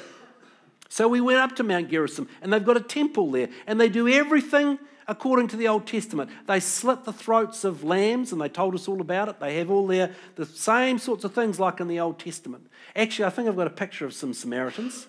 So 0.89 1.07
we 1.07 1.21
went 1.21 1.39
up 1.39 1.55
to 1.55 1.63
Mount 1.63 1.89
Gerizim, 1.89 2.29
and 2.39 2.53
they've 2.53 2.63
got 2.63 2.77
a 2.77 2.81
temple 2.81 3.31
there, 3.31 3.49
and 3.65 3.81
they 3.81 3.89
do 3.89 4.07
everything 4.07 4.77
according 5.07 5.47
to 5.49 5.57
the 5.57 5.67
Old 5.67 5.87
Testament. 5.87 6.29
They 6.47 6.59
slit 6.59 7.05
the 7.05 7.13
throats 7.13 7.63
of 7.63 7.83
lambs, 7.83 8.31
and 8.31 8.41
they 8.41 8.49
told 8.49 8.75
us 8.75 8.87
all 8.87 9.01
about 9.01 9.29
it. 9.29 9.39
They 9.39 9.57
have 9.57 9.71
all 9.71 9.87
their 9.87 10.13
the 10.35 10.45
same 10.45 10.99
sorts 10.99 11.23
of 11.23 11.33
things 11.33 11.59
like 11.59 11.79
in 11.79 11.87
the 11.87 11.99
Old 11.99 12.19
Testament. 12.19 12.67
Actually, 12.95 13.25
I 13.25 13.29
think 13.29 13.47
I've 13.47 13.55
got 13.55 13.67
a 13.67 13.71
picture 13.71 14.05
of 14.05 14.13
some 14.13 14.33
Samaritans. 14.33 15.07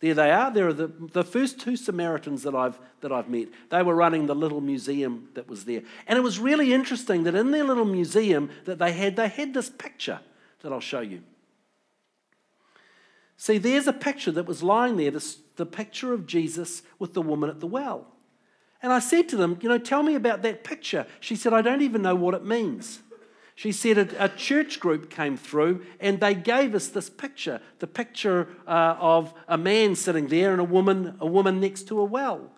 There 0.00 0.14
they 0.14 0.32
are. 0.32 0.50
There 0.50 0.66
are 0.66 0.72
the, 0.72 0.88
the 0.88 1.22
first 1.22 1.60
two 1.60 1.76
Samaritans 1.76 2.42
that 2.42 2.56
I've, 2.56 2.76
that 3.02 3.12
I've 3.12 3.28
met. 3.28 3.48
They 3.70 3.84
were 3.84 3.94
running 3.94 4.26
the 4.26 4.34
little 4.34 4.60
museum 4.60 5.28
that 5.34 5.48
was 5.48 5.64
there. 5.64 5.82
And 6.08 6.18
it 6.18 6.22
was 6.22 6.40
really 6.40 6.72
interesting 6.72 7.22
that 7.22 7.36
in 7.36 7.52
their 7.52 7.62
little 7.62 7.84
museum 7.84 8.50
that 8.64 8.80
they 8.80 8.92
had, 8.92 9.14
they 9.14 9.28
had 9.28 9.54
this 9.54 9.70
picture 9.70 10.18
that 10.62 10.72
I'll 10.72 10.80
show 10.80 11.00
you. 11.00 11.22
See, 13.36 13.58
there's 13.58 13.86
a 13.86 13.92
picture 13.92 14.32
that 14.32 14.46
was 14.46 14.62
lying 14.62 14.96
there, 14.96 15.12
this, 15.12 15.38
the 15.54 15.66
picture 15.66 16.12
of 16.12 16.26
Jesus 16.26 16.82
with 16.98 17.14
the 17.14 17.22
woman 17.22 17.48
at 17.48 17.60
the 17.60 17.66
well. 17.68 18.11
And 18.82 18.92
I 18.92 18.98
said 18.98 19.28
to 19.30 19.36
them, 19.36 19.58
You 19.62 19.68
know, 19.68 19.78
tell 19.78 20.02
me 20.02 20.14
about 20.14 20.42
that 20.42 20.64
picture. 20.64 21.06
She 21.20 21.36
said, 21.36 21.52
I 21.52 21.62
don't 21.62 21.82
even 21.82 22.02
know 22.02 22.14
what 22.14 22.34
it 22.34 22.44
means. 22.44 23.00
She 23.54 23.70
said 23.70 23.98
a, 23.98 24.24
a, 24.24 24.28
church 24.28 24.80
group 24.80 25.10
came 25.10 25.36
through 25.36 25.84
and 26.00 26.18
they 26.18 26.34
gave 26.34 26.74
us 26.74 26.88
this 26.88 27.10
picture 27.10 27.60
the 27.80 27.86
picture 27.86 28.48
uh, 28.66 28.96
of 28.98 29.34
a 29.46 29.58
man 29.58 29.94
sitting 29.94 30.28
there 30.28 30.52
and 30.52 30.60
a 30.60 30.64
woman, 30.64 31.16
a 31.20 31.26
woman 31.26 31.60
next 31.60 31.86
to 31.88 32.00
a 32.00 32.04
well. 32.04 32.50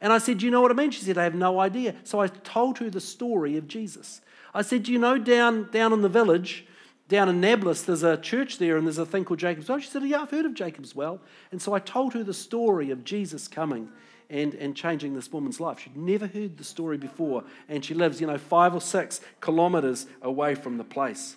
And 0.00 0.12
I 0.12 0.18
said, 0.18 0.38
Do 0.38 0.44
you 0.44 0.50
know 0.50 0.60
what 0.60 0.70
I 0.70 0.74
mean? 0.74 0.90
She 0.90 1.04
said, 1.04 1.18
I 1.18 1.24
have 1.24 1.34
no 1.34 1.60
idea. 1.60 1.94
So 2.04 2.20
I 2.20 2.26
told 2.26 2.78
her 2.78 2.90
the 2.90 3.00
story 3.00 3.56
of 3.56 3.68
Jesus. 3.68 4.20
I 4.52 4.62
said, 4.62 4.88
you 4.88 4.98
know 4.98 5.16
down, 5.16 5.70
down 5.70 5.92
in 5.92 6.02
the 6.02 6.08
village, 6.08 6.66
down 7.08 7.28
in 7.28 7.40
Nablus, 7.40 7.82
there's 7.82 8.02
a 8.02 8.16
church 8.16 8.58
there 8.58 8.76
and 8.76 8.86
there's 8.86 8.98
a 8.98 9.06
thing 9.06 9.24
called 9.24 9.40
Jacob's 9.40 9.68
Well? 9.68 9.78
She 9.78 9.88
said, 9.88 10.02
Yeah, 10.04 10.22
I've 10.22 10.30
heard 10.30 10.46
of 10.46 10.54
Jacob's 10.54 10.94
Well. 10.94 11.20
And 11.50 11.60
so 11.60 11.72
I 11.72 11.78
told 11.78 12.14
her 12.14 12.22
the 12.22 12.34
story 12.34 12.90
of 12.90 13.04
Jesus 13.04 13.48
coming 13.48 13.90
and, 14.30 14.54
and 14.54 14.74
changing 14.76 15.14
this 15.14 15.30
woman's 15.32 15.60
life. 15.60 15.80
She'd 15.80 15.96
never 15.96 16.26
heard 16.26 16.56
the 16.56 16.64
story 16.64 16.96
before, 16.96 17.44
and 17.68 17.84
she 17.84 17.94
lives, 17.94 18.20
you 18.20 18.26
know, 18.26 18.38
five 18.38 18.74
or 18.74 18.80
six 18.80 19.20
kilometers 19.40 20.06
away 20.22 20.54
from 20.54 20.78
the 20.78 20.84
place. 20.84 21.36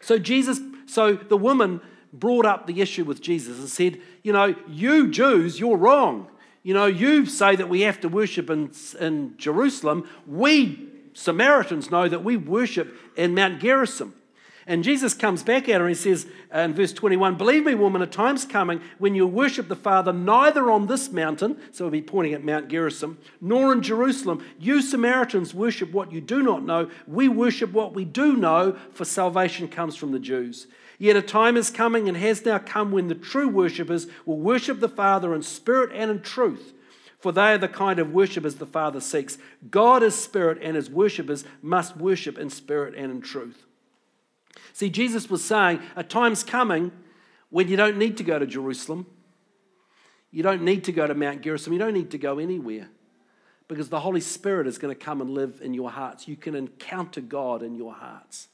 So 0.00 0.18
Jesus, 0.18 0.60
so 0.86 1.14
the 1.14 1.36
woman 1.36 1.80
brought 2.12 2.46
up 2.46 2.66
the 2.66 2.80
issue 2.80 3.04
with 3.04 3.20
Jesus 3.20 3.58
and 3.58 3.68
said, 3.68 4.00
You 4.22 4.32
know, 4.32 4.54
you 4.68 5.08
Jews, 5.08 5.58
you're 5.58 5.76
wrong. 5.76 6.28
You 6.62 6.74
know, 6.74 6.86
you 6.86 7.26
say 7.26 7.56
that 7.56 7.68
we 7.68 7.82
have 7.82 8.00
to 8.00 8.08
worship 8.08 8.48
in, 8.48 8.70
in 8.98 9.34
Jerusalem. 9.36 10.08
We 10.26 10.90
Samaritans 11.14 11.90
know 11.90 12.08
that 12.08 12.24
we 12.24 12.36
worship 12.36 12.96
in 13.16 13.34
Mount 13.34 13.60
Gerizim. 13.60 14.14
And 14.66 14.82
Jesus 14.82 15.12
comes 15.12 15.42
back 15.42 15.68
at 15.68 15.80
her 15.80 15.86
and 15.86 15.94
he 15.94 16.00
says 16.00 16.26
in 16.52 16.72
verse 16.72 16.92
21 16.92 17.36
Believe 17.36 17.66
me, 17.66 17.74
woman, 17.74 18.00
a 18.00 18.06
time's 18.06 18.46
coming 18.46 18.80
when 18.98 19.14
you'll 19.14 19.30
worship 19.30 19.68
the 19.68 19.76
Father 19.76 20.12
neither 20.12 20.70
on 20.70 20.86
this 20.86 21.12
mountain, 21.12 21.58
so 21.70 21.84
we'll 21.84 21.90
be 21.90 22.00
pointing 22.00 22.32
at 22.32 22.44
Mount 22.44 22.68
Gerizim, 22.68 23.18
nor 23.40 23.72
in 23.72 23.82
Jerusalem. 23.82 24.44
You 24.58 24.80
Samaritans 24.80 25.52
worship 25.52 25.92
what 25.92 26.12
you 26.12 26.20
do 26.20 26.42
not 26.42 26.64
know. 26.64 26.90
We 27.06 27.28
worship 27.28 27.72
what 27.72 27.94
we 27.94 28.04
do 28.04 28.36
know, 28.36 28.76
for 28.92 29.04
salvation 29.04 29.68
comes 29.68 29.96
from 29.96 30.12
the 30.12 30.18
Jews. 30.18 30.66
Yet 30.98 31.16
a 31.16 31.22
time 31.22 31.56
is 31.56 31.70
coming 31.70 32.08
and 32.08 32.16
has 32.16 32.44
now 32.44 32.58
come 32.58 32.90
when 32.90 33.08
the 33.08 33.14
true 33.14 33.48
worshippers 33.48 34.06
will 34.24 34.38
worship 34.38 34.80
the 34.80 34.88
Father 34.88 35.34
in 35.34 35.42
spirit 35.42 35.90
and 35.92 36.10
in 36.10 36.22
truth. 36.22 36.72
For 37.18 37.32
they 37.32 37.52
are 37.52 37.58
the 37.58 37.68
kind 37.68 37.98
of 37.98 38.12
worshippers 38.12 38.56
the 38.56 38.66
Father 38.66 39.00
seeks. 39.00 39.38
God 39.70 40.02
is 40.02 40.14
spirit, 40.14 40.58
and 40.62 40.76
his 40.76 40.90
worshippers 40.90 41.44
must 41.62 41.96
worship 41.96 42.38
in 42.38 42.50
spirit 42.50 42.94
and 42.94 43.10
in 43.10 43.20
truth. 43.22 43.64
See, 44.74 44.90
Jesus 44.90 45.30
was 45.30 45.42
saying, 45.44 45.80
a 45.94 46.02
time's 46.02 46.42
coming 46.42 46.90
when 47.48 47.68
you 47.68 47.76
don't 47.76 47.96
need 47.96 48.16
to 48.16 48.24
go 48.24 48.40
to 48.40 48.44
Jerusalem. 48.46 49.06
You 50.32 50.42
don't 50.42 50.62
need 50.62 50.82
to 50.84 50.92
go 50.92 51.06
to 51.06 51.14
Mount 51.14 51.42
Gerizim. 51.42 51.72
You 51.72 51.78
don't 51.78 51.94
need 51.94 52.10
to 52.10 52.18
go 52.18 52.40
anywhere 52.40 52.88
because 53.68 53.88
the 53.88 54.00
Holy 54.00 54.20
Spirit 54.20 54.66
is 54.66 54.76
going 54.76 54.92
to 54.92 55.00
come 55.00 55.20
and 55.20 55.30
live 55.30 55.60
in 55.62 55.74
your 55.74 55.92
hearts. 55.92 56.26
You 56.26 56.34
can 56.34 56.56
encounter 56.56 57.20
God 57.20 57.62
in 57.62 57.76
your 57.76 57.94
hearts. 57.94 58.48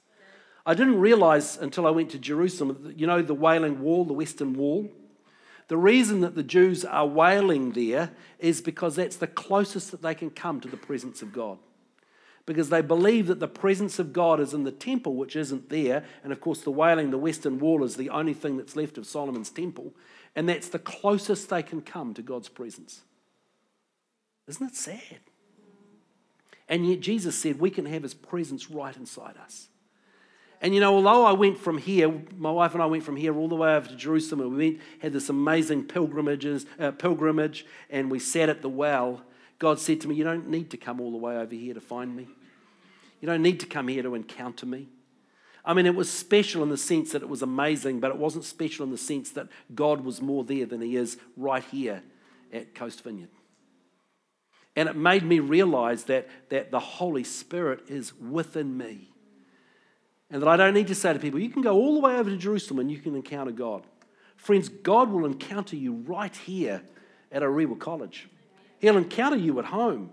I 0.66 0.74
didn't 0.74 1.00
realize 1.00 1.56
until 1.56 1.86
I 1.86 1.90
went 1.90 2.10
to 2.10 2.18
Jerusalem, 2.18 2.92
you 2.94 3.06
know, 3.06 3.22
the 3.22 3.32
Wailing 3.32 3.80
Wall, 3.80 4.04
the 4.04 4.12
Western 4.12 4.52
Wall. 4.52 4.90
The 5.68 5.78
reason 5.78 6.20
that 6.20 6.34
the 6.34 6.42
Jews 6.42 6.84
are 6.84 7.06
wailing 7.06 7.72
there 7.72 8.10
is 8.38 8.60
because 8.60 8.96
that's 8.96 9.16
the 9.16 9.26
closest 9.26 9.90
that 9.92 10.02
they 10.02 10.14
can 10.14 10.28
come 10.28 10.60
to 10.60 10.68
the 10.68 10.76
presence 10.76 11.22
of 11.22 11.32
God 11.32 11.56
because 12.50 12.68
they 12.68 12.82
believe 12.82 13.28
that 13.28 13.38
the 13.38 13.46
presence 13.46 14.00
of 14.00 14.12
God 14.12 14.40
is 14.40 14.52
in 14.52 14.64
the 14.64 14.72
temple, 14.72 15.14
which 15.14 15.36
isn't 15.36 15.68
there. 15.68 16.02
And 16.24 16.32
of 16.32 16.40
course, 16.40 16.62
the 16.62 16.72
wailing, 16.72 17.12
the 17.12 17.16
western 17.16 17.60
wall, 17.60 17.84
is 17.84 17.94
the 17.94 18.10
only 18.10 18.34
thing 18.34 18.56
that's 18.56 18.74
left 18.74 18.98
of 18.98 19.06
Solomon's 19.06 19.50
temple. 19.50 19.94
And 20.34 20.48
that's 20.48 20.68
the 20.68 20.80
closest 20.80 21.48
they 21.48 21.62
can 21.62 21.80
come 21.80 22.12
to 22.14 22.22
God's 22.22 22.48
presence. 22.48 23.02
Isn't 24.48 24.66
it 24.66 24.74
sad? 24.74 25.20
And 26.68 26.88
yet, 26.88 26.98
Jesus 26.98 27.38
said 27.38 27.60
we 27.60 27.70
can 27.70 27.86
have 27.86 28.02
his 28.02 28.14
presence 28.14 28.68
right 28.68 28.96
inside 28.96 29.36
us. 29.40 29.68
And 30.60 30.74
you 30.74 30.80
know, 30.80 30.96
although 30.96 31.24
I 31.24 31.30
went 31.30 31.56
from 31.56 31.78
here, 31.78 32.12
my 32.36 32.50
wife 32.50 32.74
and 32.74 32.82
I 32.82 32.86
went 32.86 33.04
from 33.04 33.14
here 33.14 33.36
all 33.36 33.46
the 33.46 33.54
way 33.54 33.76
over 33.76 33.86
to 33.86 33.94
Jerusalem, 33.94 34.40
and 34.40 34.56
we 34.56 34.70
went, 34.70 34.80
had 34.98 35.12
this 35.12 35.28
amazing 35.28 35.84
pilgrimages, 35.84 36.66
uh, 36.80 36.90
pilgrimage, 36.90 37.64
and 37.90 38.10
we 38.10 38.18
sat 38.18 38.48
at 38.48 38.60
the 38.60 38.68
well. 38.68 39.22
God 39.60 39.78
said 39.78 40.00
to 40.00 40.08
me, 40.08 40.16
You 40.16 40.24
don't 40.24 40.48
need 40.48 40.70
to 40.70 40.76
come 40.76 41.00
all 41.00 41.12
the 41.12 41.16
way 41.16 41.36
over 41.36 41.54
here 41.54 41.74
to 41.74 41.80
find 41.80 42.16
me. 42.16 42.26
You 43.20 43.26
don't 43.26 43.42
need 43.42 43.60
to 43.60 43.66
come 43.66 43.88
here 43.88 44.02
to 44.02 44.14
encounter 44.14 44.66
me. 44.66 44.88
I 45.64 45.74
mean, 45.74 45.86
it 45.86 45.94
was 45.94 46.10
special 46.10 46.62
in 46.62 46.70
the 46.70 46.76
sense 46.76 47.12
that 47.12 47.22
it 47.22 47.28
was 47.28 47.42
amazing, 47.42 48.00
but 48.00 48.10
it 48.10 48.16
wasn't 48.16 48.44
special 48.44 48.84
in 48.84 48.90
the 48.90 48.98
sense 48.98 49.30
that 49.32 49.48
God 49.74 50.02
was 50.02 50.22
more 50.22 50.42
there 50.42 50.66
than 50.66 50.80
He 50.80 50.96
is 50.96 51.18
right 51.36 51.62
here 51.64 52.02
at 52.52 52.74
Coast 52.74 53.04
Vineyard. 53.04 53.28
And 54.74 54.88
it 54.88 54.96
made 54.96 55.24
me 55.24 55.40
realize 55.40 56.04
that, 56.04 56.28
that 56.48 56.70
the 56.70 56.80
Holy 56.80 57.24
Spirit 57.24 57.82
is 57.88 58.14
within 58.14 58.76
me. 58.76 59.10
And 60.30 60.40
that 60.42 60.48
I 60.48 60.56
don't 60.56 60.74
need 60.74 60.86
to 60.86 60.94
say 60.94 61.12
to 61.12 61.18
people, 61.18 61.40
you 61.40 61.50
can 61.50 61.62
go 61.62 61.74
all 61.74 61.94
the 61.94 62.00
way 62.00 62.14
over 62.16 62.30
to 62.30 62.36
Jerusalem 62.36 62.78
and 62.78 62.90
you 62.90 62.98
can 62.98 63.16
encounter 63.16 63.50
God. 63.50 63.84
Friends, 64.36 64.68
God 64.68 65.10
will 65.10 65.26
encounter 65.26 65.76
you 65.76 65.94
right 66.06 66.34
here 66.34 66.82
at 67.30 67.42
Orewa 67.42 67.78
College. 67.78 68.28
He'll 68.78 68.96
encounter 68.96 69.36
you 69.36 69.58
at 69.58 69.66
home. 69.66 70.10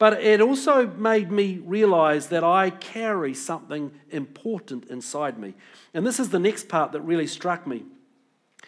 But 0.00 0.14
it 0.24 0.40
also 0.40 0.86
made 0.86 1.30
me 1.30 1.58
realize 1.58 2.28
that 2.28 2.42
I 2.42 2.70
carry 2.70 3.34
something 3.34 3.92
important 4.10 4.86
inside 4.86 5.38
me. 5.38 5.52
And 5.92 6.06
this 6.06 6.18
is 6.18 6.30
the 6.30 6.38
next 6.38 6.70
part 6.70 6.92
that 6.92 7.02
really 7.02 7.26
struck 7.26 7.66
me. 7.66 7.84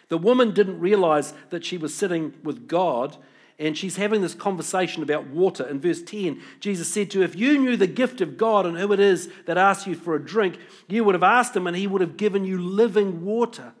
The 0.09 0.19
woman 0.19 0.53
didn't 0.53 0.79
realize 0.79 1.33
that 1.49 1.65
she 1.65 1.75
was 1.75 1.91
sitting 1.91 2.35
with 2.43 2.67
God 2.67 3.17
and 3.57 3.75
she's 3.75 3.95
having 3.95 4.21
this 4.21 4.35
conversation 4.35 5.01
about 5.01 5.25
water. 5.25 5.65
In 5.67 5.81
verse 5.81 6.03
10, 6.03 6.39
Jesus 6.59 6.87
said 6.87 7.09
to 7.11 7.19
her, 7.19 7.25
If 7.25 7.35
you 7.35 7.57
knew 7.57 7.77
the 7.77 7.87
gift 7.87 8.21
of 8.21 8.37
God 8.37 8.67
and 8.67 8.77
who 8.77 8.93
it 8.93 8.99
is 8.99 9.27
that 9.47 9.57
asks 9.57 9.87
you 9.87 9.95
for 9.95 10.13
a 10.13 10.23
drink, 10.23 10.59
you 10.87 11.03
would 11.03 11.15
have 11.15 11.23
asked 11.23 11.55
him 11.55 11.65
and 11.65 11.75
he 11.75 11.87
would 11.87 12.01
have 12.01 12.15
given 12.15 12.45
you 12.45 12.59
living 12.61 13.25
water. 13.25 13.73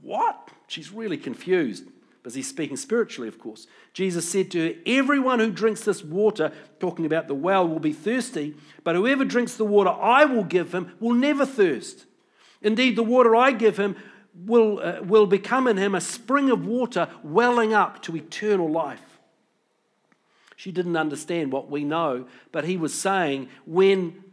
What? 0.00 0.50
She's 0.68 0.92
really 0.92 1.18
confused 1.18 1.86
because 2.26 2.34
he's 2.34 2.48
speaking 2.48 2.76
spiritually, 2.76 3.28
of 3.28 3.38
course. 3.38 3.68
Jesus 3.92 4.28
said 4.28 4.50
to 4.50 4.66
her, 4.66 4.74
Everyone 4.84 5.38
who 5.38 5.52
drinks 5.52 5.84
this 5.84 6.02
water, 6.02 6.50
talking 6.80 7.06
about 7.06 7.28
the 7.28 7.36
well, 7.36 7.68
will 7.68 7.78
be 7.78 7.92
thirsty, 7.92 8.56
but 8.82 8.96
whoever 8.96 9.24
drinks 9.24 9.54
the 9.54 9.64
water 9.64 9.90
I 9.90 10.24
will 10.24 10.42
give 10.42 10.74
him 10.74 10.92
will 10.98 11.14
never 11.14 11.46
thirst. 11.46 12.04
Indeed, 12.60 12.96
the 12.96 13.04
water 13.04 13.36
I 13.36 13.52
give 13.52 13.76
him 13.76 13.94
will, 14.44 14.80
uh, 14.80 15.02
will 15.02 15.26
become 15.26 15.68
in 15.68 15.76
him 15.76 15.94
a 15.94 16.00
spring 16.00 16.50
of 16.50 16.66
water 16.66 17.08
welling 17.22 17.72
up 17.72 18.02
to 18.02 18.16
eternal 18.16 18.68
life. 18.68 19.20
She 20.56 20.72
didn't 20.72 20.96
understand 20.96 21.52
what 21.52 21.70
we 21.70 21.84
know, 21.84 22.26
but 22.50 22.64
he 22.64 22.76
was 22.76 22.92
saying, 22.92 23.50
when 23.66 24.24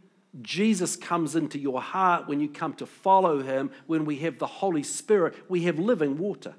Jesus 0.42 0.96
comes 0.96 1.36
into 1.36 1.60
your 1.60 1.80
heart, 1.80 2.26
when 2.26 2.40
you 2.40 2.48
come 2.48 2.74
to 2.74 2.86
follow 2.86 3.40
him, 3.40 3.70
when 3.86 4.04
we 4.04 4.16
have 4.16 4.40
the 4.40 4.48
Holy 4.48 4.82
Spirit, 4.82 5.36
we 5.48 5.62
have 5.62 5.78
living 5.78 6.18
water. 6.18 6.56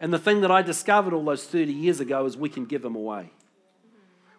And 0.00 0.12
the 0.12 0.18
thing 0.18 0.40
that 0.40 0.50
I 0.50 0.62
discovered 0.62 1.12
all 1.12 1.24
those 1.24 1.44
30 1.44 1.72
years 1.72 2.00
ago 2.00 2.24
is 2.24 2.36
we 2.36 2.48
can 2.48 2.64
give 2.64 2.80
them 2.80 2.96
away. 2.96 3.30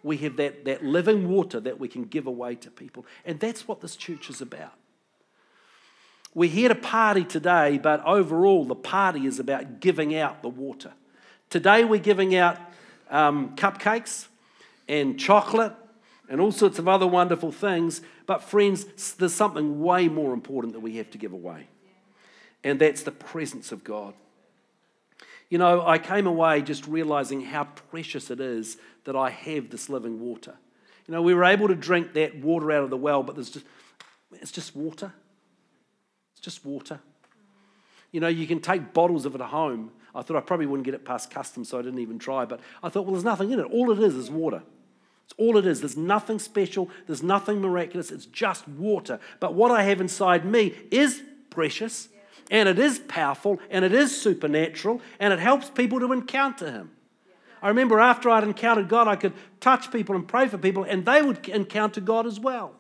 We 0.04 0.18
have 0.18 0.38
that, 0.38 0.66
that 0.66 0.84
living 0.84 1.30
water 1.30 1.60
that 1.60 1.80
we 1.80 1.88
can 1.88 2.06
give 2.06 2.26
away 2.26 2.56
to 2.56 2.72
people. 2.72 3.06
And 3.24 3.40
that's 3.40 3.68
what 3.68 3.82
this 3.82 3.96
church 3.96 4.32
is 4.32 4.42
about. 4.42 4.74
We're 6.34 6.50
here 6.50 6.70
to 6.70 6.76
party 6.76 7.24
today, 7.24 7.78
but 7.78 8.04
overall, 8.06 8.66
the 8.66 8.76
party 8.76 9.28
is 9.28 9.38
about 9.38 9.80
giving 9.80 10.16
out 10.16 10.42
the 10.42 10.50
water. 10.50 10.94
Today, 11.50 11.84
we're 11.84 12.00
giving 12.00 12.36
out 12.36 12.58
um, 13.12 13.56
cupcakes 13.56 14.28
and 14.88 15.20
chocolate 15.20 15.74
and 16.30 16.40
all 16.40 16.54
sorts 16.54 16.80
of 16.80 16.88
other 16.88 17.06
wonderful 17.06 17.52
things. 17.52 18.02
But, 18.26 18.42
friends, 18.42 19.14
there's 19.16 19.34
something 19.34 19.82
way 19.82 20.08
more 20.08 20.34
important 20.34 20.74
that 20.74 20.80
we 20.80 20.96
have 20.98 21.12
to 21.12 21.18
give 21.18 21.34
away, 21.34 21.68
and 22.64 22.80
that's 22.80 23.04
the 23.04 23.12
presence 23.12 23.74
of 23.74 23.84
God. 23.84 24.14
You 25.52 25.58
know, 25.58 25.86
I 25.86 25.98
came 25.98 26.28
away 26.28 26.62
just 26.62 26.88
realizing 26.88 27.42
how 27.42 27.66
precious 27.66 28.32
it 28.32 28.40
is 28.40 28.78
that 29.04 29.18
I 29.18 29.30
have 29.30 29.70
this 29.70 29.90
living 29.90 30.22
water. 30.22 30.54
You 31.06 31.14
know, 31.14 31.22
we 31.22 31.34
were 31.34 31.44
able 31.44 31.68
to 31.68 31.76
drink 31.76 32.14
that 32.14 32.38
water 32.38 32.72
out 32.72 32.86
of 32.86 32.90
the 32.90 32.96
well, 32.96 33.22
but 33.22 33.36
there's 33.36 33.50
just, 33.50 33.66
it's 34.32 34.52
just 34.52 34.78
water. 34.78 35.12
It's 36.32 36.42
just 36.42 36.66
water. 36.66 37.02
You 38.14 38.22
know, 38.22 38.30
you 38.30 38.48
can 38.48 38.62
take 38.62 38.94
bottles 38.94 39.26
of 39.26 39.36
it 39.36 39.42
home. 39.42 39.92
I 40.16 40.22
thought 40.22 40.38
I 40.38 40.40
probably 40.40 40.68
wouldn't 40.68 40.86
get 40.86 40.94
it 40.94 41.04
past 41.04 41.30
customs, 41.30 41.68
so 41.68 41.78
I 41.78 41.82
didn't 41.82 42.00
even 42.00 42.18
try. 42.18 42.46
But 42.46 42.62
I 42.82 42.88
thought, 42.88 43.02
well, 43.02 43.12
there's 43.12 43.26
nothing 43.26 43.52
in 43.52 43.60
it. 43.60 43.66
All 43.66 43.92
it 43.92 44.00
is 44.00 44.16
is 44.16 44.32
water. 44.32 44.64
It's 45.26 45.34
all 45.38 45.58
it 45.58 45.68
is. 45.68 45.82
There's 45.82 45.98
nothing 45.98 46.40
special, 46.40 46.90
there's 47.08 47.24
nothing 47.24 47.60
miraculous. 47.60 48.10
It's 48.10 48.26
just 48.26 48.70
water. 48.70 49.20
But 49.42 49.54
what 49.54 49.70
I 49.70 49.84
have 49.84 50.00
inside 50.00 50.46
me 50.46 50.74
is 50.92 51.22
precious 51.50 52.08
and 52.52 52.68
it 52.68 52.78
is 52.78 53.00
powerful 53.00 53.60
and 53.72 53.84
it 53.84 53.94
is 53.94 54.22
supernatural 54.22 55.02
and 55.20 55.34
it 55.34 55.40
helps 55.40 55.70
people 55.70 56.00
to 56.02 56.12
encounter 56.12 56.70
Him. 56.70 56.92
I 57.62 57.70
remember 57.70 58.00
after 58.00 58.30
I'd 58.30 58.44
encountered 58.44 58.90
God, 58.90 59.08
I 59.08 59.16
could 59.16 59.34
touch 59.60 59.92
people 59.92 60.16
and 60.16 60.28
pray 60.28 60.48
for 60.48 60.58
people, 60.58 60.84
and 60.84 61.06
they 61.06 61.22
would 61.22 61.48
encounter 61.48 62.02
God 62.02 62.26
as 62.26 62.40
well. 62.40 62.74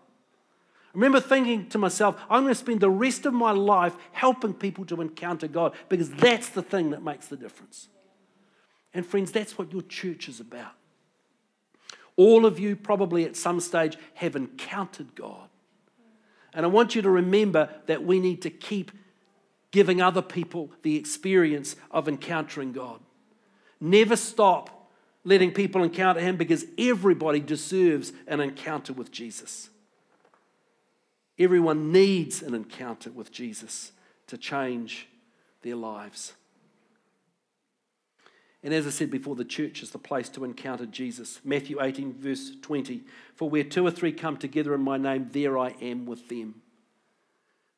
I 0.88 0.98
remember 0.98 1.22
thinking 1.22 1.70
to 1.70 1.78
myself, 1.78 2.20
I'm 2.30 2.44
going 2.44 2.54
to 2.54 2.60
spend 2.60 2.82
the 2.82 2.90
rest 2.90 3.26
of 3.26 3.34
my 3.34 3.52
life 3.52 3.96
helping 4.12 4.54
people 4.54 4.84
to 4.86 5.00
encounter 5.00 5.48
God 5.48 5.74
because 5.88 6.10
that's 6.10 6.50
the 6.50 6.64
thing 6.64 6.90
that 6.90 7.04
makes 7.04 7.28
the 7.28 7.38
difference. 7.38 7.88
And 8.94 9.06
friends, 9.06 9.32
that's 9.32 9.58
what 9.58 9.72
your 9.72 9.84
church 9.84 10.28
is 10.28 10.40
about. 10.40 10.74
All 12.18 12.46
of 12.46 12.60
you 12.60 12.76
probably 12.76 13.24
at 13.24 13.38
some 13.38 13.62
stage 13.62 13.98
have 14.16 14.36
encountered 14.36 15.16
God. 15.16 15.48
And 16.54 16.66
I 16.66 16.70
want 16.70 16.96
you 16.96 17.02
to 17.04 17.10
remember 17.10 17.70
that 17.86 18.04
we 18.04 18.20
need 18.20 18.42
to 18.42 18.50
keep 18.50 18.92
giving 19.72 20.02
other 20.02 20.22
people 20.22 20.72
the 20.84 20.98
experience 20.98 21.76
of 21.90 22.08
encountering 22.08 22.74
God. 22.74 23.00
Never 23.80 24.16
stop 24.16 24.90
letting 25.24 25.52
people 25.52 25.84
encounter 25.84 26.20
Him 26.20 26.38
because 26.38 26.66
everybody 26.78 27.40
deserves 27.40 28.12
an 28.28 28.40
encounter 28.40 28.94
with 28.94 29.12
Jesus. 29.12 29.70
Everyone 31.40 31.92
needs 31.92 32.42
an 32.42 32.54
encounter 32.54 33.10
with 33.10 33.32
Jesus 33.32 33.92
to 34.28 34.38
change 34.38 35.08
their 35.62 35.76
lives. 35.76 36.34
And 38.64 38.74
as 38.74 38.86
I 38.86 38.92
said 38.92 39.10
before, 39.10 39.36
the 39.36 39.44
church 39.44 39.82
is 39.82 39.90
the 39.90 39.98
place 39.98 40.30
to 40.30 40.44
encounter 40.44 40.86
Jesus. 40.86 41.40
Matthew 41.44 41.82
18, 41.82 42.14
verse 42.14 42.52
20 42.62 43.02
For 43.34 43.50
where 43.50 43.64
two 43.64 43.86
or 43.86 43.92
three 43.92 44.12
come 44.12 44.38
together 44.38 44.76
in 44.76 44.82
my 44.82 44.98
name, 44.98 45.30
there 45.32 45.58
I 45.58 45.70
am 45.82 46.06
with 46.06 46.30
them. 46.30 46.62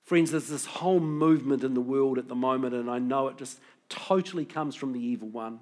Friends, 0.04 0.32
there's 0.32 0.48
this 0.48 0.66
whole 0.66 1.00
movement 1.00 1.64
in 1.64 1.74
the 1.74 1.82
world 1.82 2.18
at 2.18 2.28
the 2.28 2.36
moment, 2.36 2.76
and 2.76 2.90
I 2.90 3.00
know 3.00 3.28
it 3.30 3.38
just 3.38 3.60
totally 3.90 4.46
comes 4.46 4.76
from 4.76 4.94
the 4.94 5.00
evil 5.00 5.30
one. 5.30 5.60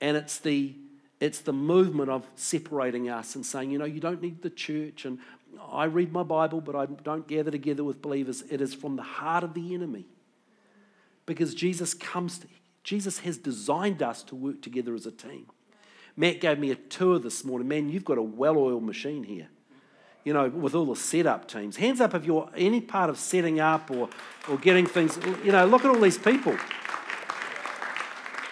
And 0.00 0.16
it's 0.16 0.38
the, 0.38 0.74
it's 1.18 1.40
the 1.40 1.52
movement 1.52 2.10
of 2.10 2.26
separating 2.34 3.08
us 3.08 3.34
and 3.34 3.44
saying, 3.44 3.70
you 3.70 3.78
know, 3.78 3.86
you 3.86 4.00
don't 4.00 4.20
need 4.20 4.42
the 4.42 4.50
church, 4.50 5.04
and 5.04 5.18
I 5.70 5.84
read 5.84 6.12
my 6.12 6.22
Bible, 6.22 6.60
but 6.60 6.76
I 6.76 6.86
don't 6.86 7.26
gather 7.26 7.50
together 7.50 7.84
with 7.84 8.02
believers. 8.02 8.42
It 8.50 8.60
is 8.60 8.74
from 8.74 8.96
the 8.96 9.02
heart 9.02 9.44
of 9.44 9.54
the 9.54 9.74
enemy. 9.74 10.06
Because 11.26 11.54
Jesus 11.54 11.94
comes 11.94 12.38
to, 12.38 12.48
Jesus 12.82 13.20
has 13.20 13.36
designed 13.36 14.02
us 14.02 14.22
to 14.24 14.34
work 14.34 14.62
together 14.62 14.94
as 14.94 15.06
a 15.06 15.12
team. 15.12 15.46
Matt 16.16 16.40
gave 16.40 16.58
me 16.58 16.70
a 16.70 16.74
tour 16.74 17.18
this 17.18 17.44
morning. 17.44 17.68
Man, 17.68 17.88
you've 17.88 18.04
got 18.04 18.18
a 18.18 18.22
well 18.22 18.58
oiled 18.58 18.82
machine 18.82 19.24
here, 19.24 19.48
you 20.24 20.32
know, 20.32 20.48
with 20.48 20.74
all 20.74 20.86
the 20.86 20.96
setup 20.96 21.48
teams. 21.48 21.76
Hands 21.76 22.00
up 22.00 22.14
if 22.14 22.24
you're 22.24 22.50
any 22.56 22.80
part 22.80 23.10
of 23.10 23.18
setting 23.18 23.60
up 23.60 23.90
or, 23.90 24.08
or 24.48 24.58
getting 24.58 24.86
things, 24.86 25.18
you 25.44 25.52
know, 25.52 25.64
look 25.66 25.84
at 25.84 25.90
all 25.90 26.00
these 26.00 26.18
people. 26.18 26.56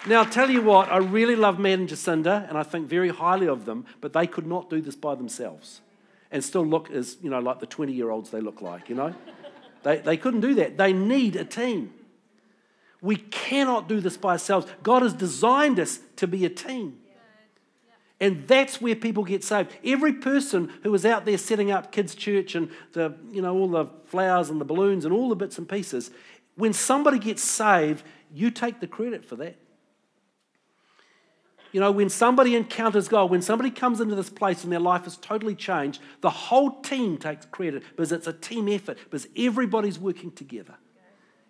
Now, 0.07 0.21
I'll 0.21 0.31
tell 0.31 0.49
you 0.49 0.63
what, 0.63 0.91
I 0.91 0.99
really 0.99 1.37
love 1.37 1.59
Matt 1.59 1.81
and 1.81 1.89
Jacinda, 1.89 2.49
and 2.49 2.57
I 2.57 2.63
think 2.63 2.89
very 2.89 3.11
highly 3.11 3.49
of 3.49 3.67
them, 3.67 3.85
but 4.01 4.13
they 4.13 4.27
could 4.27 4.47
not 4.47 4.71
do 4.71 4.81
this 4.81 4.97
by 4.97 5.15
themselves 5.15 5.81
and 6.31 6.43
still 6.43 6.65
look 6.65 6.91
as, 6.91 7.17
you 7.23 7.31
know, 7.31 7.41
like 7.41 7.59
the 7.61 7.67
20 7.67 7.93
year 7.93 8.11
olds 8.11 8.31
they 8.31 8.41
look 8.41 8.63
like, 8.63 8.89
you 8.89 8.95
know? 8.95 9.15
they, 9.83 9.99
they 9.99 10.17
couldn't 10.17 10.41
do 10.41 10.55
that. 10.55 10.77
They 10.79 10.93
need 10.93 11.37
a 11.37 11.45
team. 11.45 11.93
We 13.01 13.17
cannot 13.17 13.89
do 13.89 14.01
this 14.01 14.17
by 14.17 14.33
ourselves. 14.33 14.67
God 14.83 15.03
has 15.03 15.13
designed 15.13 15.79
us 15.79 16.01
to 16.17 16.27
be 16.27 16.45
a 16.45 16.51
team. 16.51 16.99
And 18.21 18.49
that's 18.49 18.81
where 18.81 18.97
people 18.97 19.23
get 19.23 19.45
saved. 19.45 19.71
Every 19.85 20.13
person 20.13 20.73
who 20.83 20.93
is 20.95 21.07
out 21.07 21.25
there 21.25 21.39
setting 21.39 21.71
up 21.71 21.93
kids' 21.93 22.15
church 22.15 22.55
and 22.55 22.71
the, 22.93 23.15
you 23.31 23.41
know, 23.41 23.57
all 23.57 23.69
the 23.69 23.87
flowers 24.07 24.51
and 24.51 24.61
the 24.61 24.65
balloons 24.65 25.05
and 25.05 25.15
all 25.15 25.29
the 25.29 25.37
bits 25.37 25.57
and 25.57 25.69
pieces, 25.69 26.11
when 26.57 26.73
somebody 26.73 27.19
gets 27.21 27.43
saved, 27.43 28.03
you 28.35 28.51
take 28.51 28.81
the 28.81 28.89
credit 28.89 29.25
for 29.25 29.37
that. 29.37 29.57
You 31.71 31.81
know, 31.81 31.93
when 31.93 32.09
somebody 32.09 32.57
encounters 32.57 33.09
God, 33.09 33.31
when 33.31 33.43
somebody 33.43 33.71
comes 33.71 34.01
into 34.01 34.15
this 34.15 34.31
place 34.31 34.65
and 34.65 34.73
their 34.73 34.81
life 34.81 35.07
is 35.07 35.17
totally 35.19 35.55
changed, 35.55 36.01
the 36.23 36.31
whole 36.31 36.81
team 36.81 37.19
takes 37.19 37.47
credit 37.47 37.83
because 37.91 38.11
it's 38.11 38.27
a 38.27 38.33
team 38.33 38.69
effort, 38.69 38.99
because 39.05 39.29
everybody's 39.37 39.99
working 39.99 40.33
together. 40.33 40.75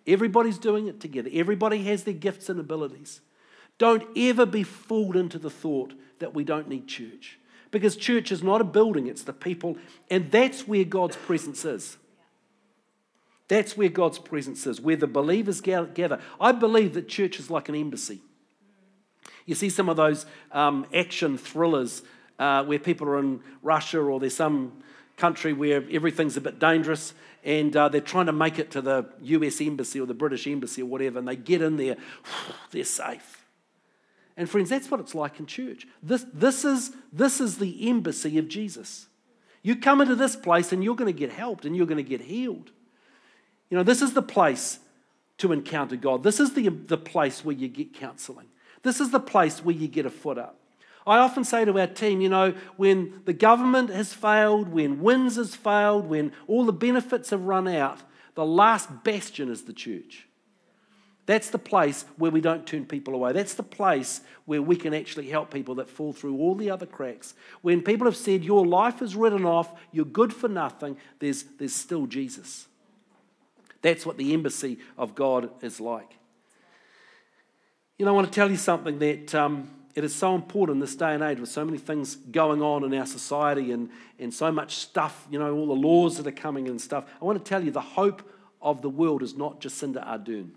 Everybody's 0.05 0.57
doing 0.57 0.87
it 0.87 0.99
together. 0.99 1.29
Everybody 1.33 1.83
has 1.83 2.03
their 2.03 2.13
gifts 2.13 2.49
and 2.49 2.59
abilities. 2.59 3.21
Don't 3.77 4.05
ever 4.17 4.45
be 4.45 4.63
fooled 4.63 5.15
into 5.15 5.39
the 5.39 5.49
thought 5.49 5.93
that 6.19 6.33
we 6.33 6.43
don't 6.43 6.67
need 6.67 6.87
church. 6.87 7.39
Because 7.71 7.95
church 7.95 8.31
is 8.31 8.41
not 8.41 8.61
a 8.61 8.63
building, 8.63 9.07
it's 9.07 9.23
the 9.23 9.33
people. 9.33 9.77
And 10.09 10.31
that's 10.31 10.67
where 10.67 10.83
God's 10.83 11.15
presence 11.15 11.65
is. 11.65 11.97
That's 13.47 13.75
where 13.75 13.89
God's 13.89 14.19
presence 14.19 14.67
is, 14.67 14.79
where 14.79 14.95
the 14.95 15.07
believers 15.07 15.59
gather. 15.61 16.19
I 16.39 16.51
believe 16.51 16.93
that 16.93 17.07
church 17.07 17.39
is 17.39 17.49
like 17.49 17.67
an 17.67 17.75
embassy. 17.75 18.21
You 19.45 19.55
see 19.55 19.69
some 19.69 19.89
of 19.89 19.97
those 19.97 20.25
um, 20.51 20.85
action 20.93 21.37
thrillers 21.37 22.03
uh, 22.37 22.63
where 22.63 22.79
people 22.79 23.07
are 23.09 23.17
in 23.19 23.41
Russia 23.63 23.99
or 23.99 24.19
there's 24.19 24.35
some 24.35 24.83
country 25.17 25.53
where 25.53 25.83
everything's 25.91 26.37
a 26.37 26.41
bit 26.41 26.59
dangerous 26.59 27.13
and 27.43 27.75
uh, 27.75 27.89
they're 27.89 28.01
trying 28.01 28.25
to 28.27 28.31
make 28.31 28.59
it 28.59 28.71
to 28.71 28.81
the 28.81 29.05
US 29.21 29.61
embassy 29.61 29.99
or 29.99 30.05
the 30.05 30.13
British 30.13 30.47
embassy 30.47 30.81
or 30.81 30.85
whatever, 30.85 31.19
and 31.19 31.27
they 31.27 31.35
get 31.35 31.61
in 31.61 31.77
there, 31.77 31.97
they're 32.71 32.83
safe. 32.83 33.38
And 34.39 34.49
friends, 34.49 34.69
that's 34.69 34.89
what 34.89 35.01
it's 35.01 35.13
like 35.13 35.37
in 35.37 35.45
church. 35.45 35.85
This, 36.01 36.25
this, 36.33 36.63
is, 36.63 36.91
this 37.11 37.41
is 37.41 37.57
the 37.57 37.89
embassy 37.89 38.37
of 38.37 38.47
Jesus. 38.47 39.07
You 39.63 39.75
come 39.75 39.99
into 39.99 40.15
this 40.15 40.37
place 40.37 40.71
and 40.71 40.81
you're 40.81 40.95
going 40.95 41.13
to 41.13 41.19
get 41.19 41.33
helped 41.33 41.65
and 41.65 41.75
you're 41.75 41.85
going 41.85 41.97
to 41.97 42.09
get 42.09 42.21
healed. 42.21 42.71
You 43.69 43.75
know, 43.77 43.83
this 43.83 44.01
is 44.01 44.13
the 44.13 44.21
place 44.21 44.79
to 45.39 45.51
encounter 45.51 45.97
God. 45.97 46.23
This 46.23 46.39
is 46.39 46.53
the, 46.53 46.69
the 46.69 46.97
place 46.97 47.43
where 47.43 47.53
you 47.53 47.67
get 47.67 47.93
counseling. 47.93 48.47
This 48.81 49.01
is 49.01 49.11
the 49.11 49.19
place 49.19 49.59
where 49.61 49.75
you 49.75 49.89
get 49.89 50.05
a 50.05 50.09
foot 50.09 50.37
up. 50.37 50.55
I 51.05 51.17
often 51.17 51.43
say 51.43 51.65
to 51.65 51.77
our 51.77 51.87
team, 51.87 52.21
you 52.21 52.29
know, 52.29 52.53
when 52.77 53.21
the 53.25 53.33
government 53.33 53.89
has 53.89 54.13
failed, 54.13 54.69
when 54.69 55.01
WINZ 55.01 55.35
has 55.35 55.53
failed, 55.53 56.05
when 56.07 56.31
all 56.47 56.63
the 56.63 56.71
benefits 56.71 57.31
have 57.31 57.43
run 57.43 57.67
out, 57.67 57.99
the 58.35 58.45
last 58.45 59.03
bastion 59.03 59.51
is 59.51 59.63
the 59.63 59.73
church. 59.73 60.28
That's 61.29 61.51
the 61.51 61.59
place 61.59 62.05
where 62.17 62.31
we 62.31 62.41
don't 62.41 62.65
turn 62.65 62.87
people 62.87 63.13
away. 63.13 63.33
That's 63.33 63.53
the 63.53 63.61
place 63.61 64.21
where 64.45 64.63
we 64.63 64.75
can 64.75 64.95
actually 64.95 65.29
help 65.29 65.53
people 65.53 65.75
that 65.75 65.87
fall 65.87 66.11
through 66.11 66.35
all 66.39 66.55
the 66.55 66.71
other 66.71 66.87
cracks. 66.87 67.35
When 67.61 67.83
people 67.83 68.07
have 68.07 68.15
said, 68.15 68.43
Your 68.43 68.65
life 68.65 69.03
is 69.03 69.15
written 69.15 69.45
off, 69.45 69.71
you're 69.91 70.05
good 70.05 70.33
for 70.33 70.47
nothing, 70.47 70.97
there's, 71.19 71.43
there's 71.59 71.75
still 71.75 72.07
Jesus. 72.07 72.65
That's 73.83 74.07
what 74.07 74.17
the 74.17 74.33
embassy 74.33 74.79
of 74.97 75.13
God 75.13 75.51
is 75.61 75.79
like. 75.79 76.17
You 77.99 78.05
know, 78.05 78.11
I 78.11 78.15
want 78.15 78.25
to 78.25 78.33
tell 78.33 78.49
you 78.49 78.57
something 78.57 78.97
that. 78.97 79.35
Um, 79.35 79.69
it 79.95 80.03
is 80.05 80.15
so 80.15 80.33
important 80.33 80.77
in 80.77 80.79
this 80.79 80.95
day 80.95 81.13
and 81.13 81.21
age 81.21 81.39
with 81.39 81.49
so 81.49 81.65
many 81.65 81.77
things 81.77 82.15
going 82.15 82.61
on 82.61 82.85
in 82.85 82.93
our 82.93 83.07
society 83.07 83.73
and, 83.73 83.89
and 84.17 84.33
so 84.33 84.49
much 84.49 84.77
stuff, 84.77 85.27
you 85.29 85.37
know, 85.37 85.53
all 85.53 85.67
the 85.67 85.73
laws 85.73 86.15
that 86.17 86.27
are 86.27 86.31
coming 86.31 86.69
and 86.69 86.79
stuff. 86.79 87.03
I 87.21 87.25
want 87.25 87.43
to 87.43 87.49
tell 87.49 87.61
you 87.61 87.71
the 87.71 87.81
hope 87.81 88.21
of 88.61 88.81
the 88.81 88.89
world 88.89 89.23
is 89.23 89.35
not 89.35 89.59
Jacinda 89.59 90.07
Ardern. 90.07 90.51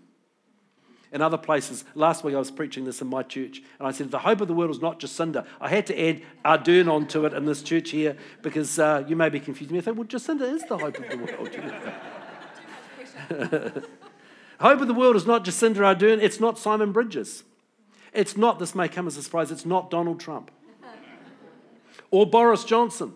In 1.13 1.21
other 1.21 1.37
places, 1.37 1.85
last 1.93 2.23
week 2.23 2.33
I 2.33 2.39
was 2.39 2.49
preaching 2.49 2.85
this 2.85 2.99
in 2.99 3.07
my 3.07 3.21
church, 3.21 3.61
and 3.77 3.87
I 3.87 3.91
said, 3.91 4.09
The 4.09 4.17
hope 4.17 4.41
of 4.41 4.47
the 4.47 4.53
world 4.55 4.71
is 4.71 4.81
not 4.81 4.99
Jacinda. 4.99 5.45
I 5.61 5.69
had 5.69 5.85
to 5.87 6.09
add 6.09 6.23
Ardern 6.43 6.91
onto 6.91 7.23
it 7.27 7.33
in 7.33 7.45
this 7.45 7.61
church 7.61 7.91
here 7.91 8.17
because 8.41 8.79
uh, 8.79 9.03
you 9.07 9.15
may 9.15 9.29
be 9.29 9.39
confused 9.39 9.71
me. 9.71 9.77
I 9.77 9.81
thought, 9.81 9.95
Well, 9.95 10.07
Jacinda 10.07 10.51
is 10.51 10.63
the 10.63 10.75
hope 10.75 10.97
of 10.97 11.07
the 11.07 11.17
world. 11.17 11.55
hope 14.59 14.81
of 14.81 14.87
the 14.87 14.93
world 14.95 15.15
is 15.15 15.27
not 15.27 15.45
Jacinda 15.45 15.77
Ardern, 15.95 16.19
it's 16.19 16.39
not 16.39 16.57
Simon 16.57 16.91
Bridges. 16.91 17.43
It's 18.11 18.35
not, 18.35 18.57
this 18.57 18.73
may 18.73 18.87
come 18.87 19.05
as 19.05 19.15
a 19.15 19.21
surprise, 19.21 19.51
it's 19.51 19.67
not 19.67 19.91
Donald 19.91 20.19
Trump 20.19 20.49
or 22.09 22.25
Boris 22.25 22.63
Johnson. 22.63 23.13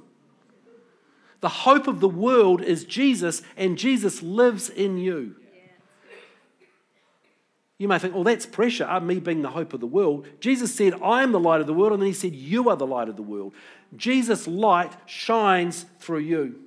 The 1.39 1.49
hope 1.49 1.87
of 1.87 1.99
the 1.99 2.07
world 2.07 2.61
is 2.61 2.85
Jesus, 2.85 3.41
and 3.55 3.75
Jesus 3.75 4.21
lives 4.21 4.69
in 4.69 4.99
you. 4.99 5.35
You 7.79 7.87
may 7.87 7.99
think, 7.99 8.15
well, 8.15 8.23
that's 8.23 8.47
pressure, 8.47 8.85
uh, 8.85 8.99
me 8.99 9.19
being 9.19 9.43
the 9.43 9.51
hope 9.51 9.71
of 9.73 9.79
the 9.79 9.87
world. 9.87 10.25
Jesus 10.39 10.73
said, 10.73 10.95
I 11.01 11.21
am 11.21 11.31
the 11.31 11.39
light 11.39 11.61
of 11.61 11.67
the 11.67 11.73
world, 11.73 11.93
and 11.93 12.01
then 12.01 12.07
he 12.07 12.13
said, 12.13 12.33
You 12.33 12.69
are 12.69 12.75
the 12.75 12.87
light 12.87 13.07
of 13.07 13.17
the 13.17 13.21
world. 13.21 13.53
Jesus' 13.95 14.47
light 14.47 14.93
shines 15.05 15.85
through 15.99 16.19
you. 16.19 16.59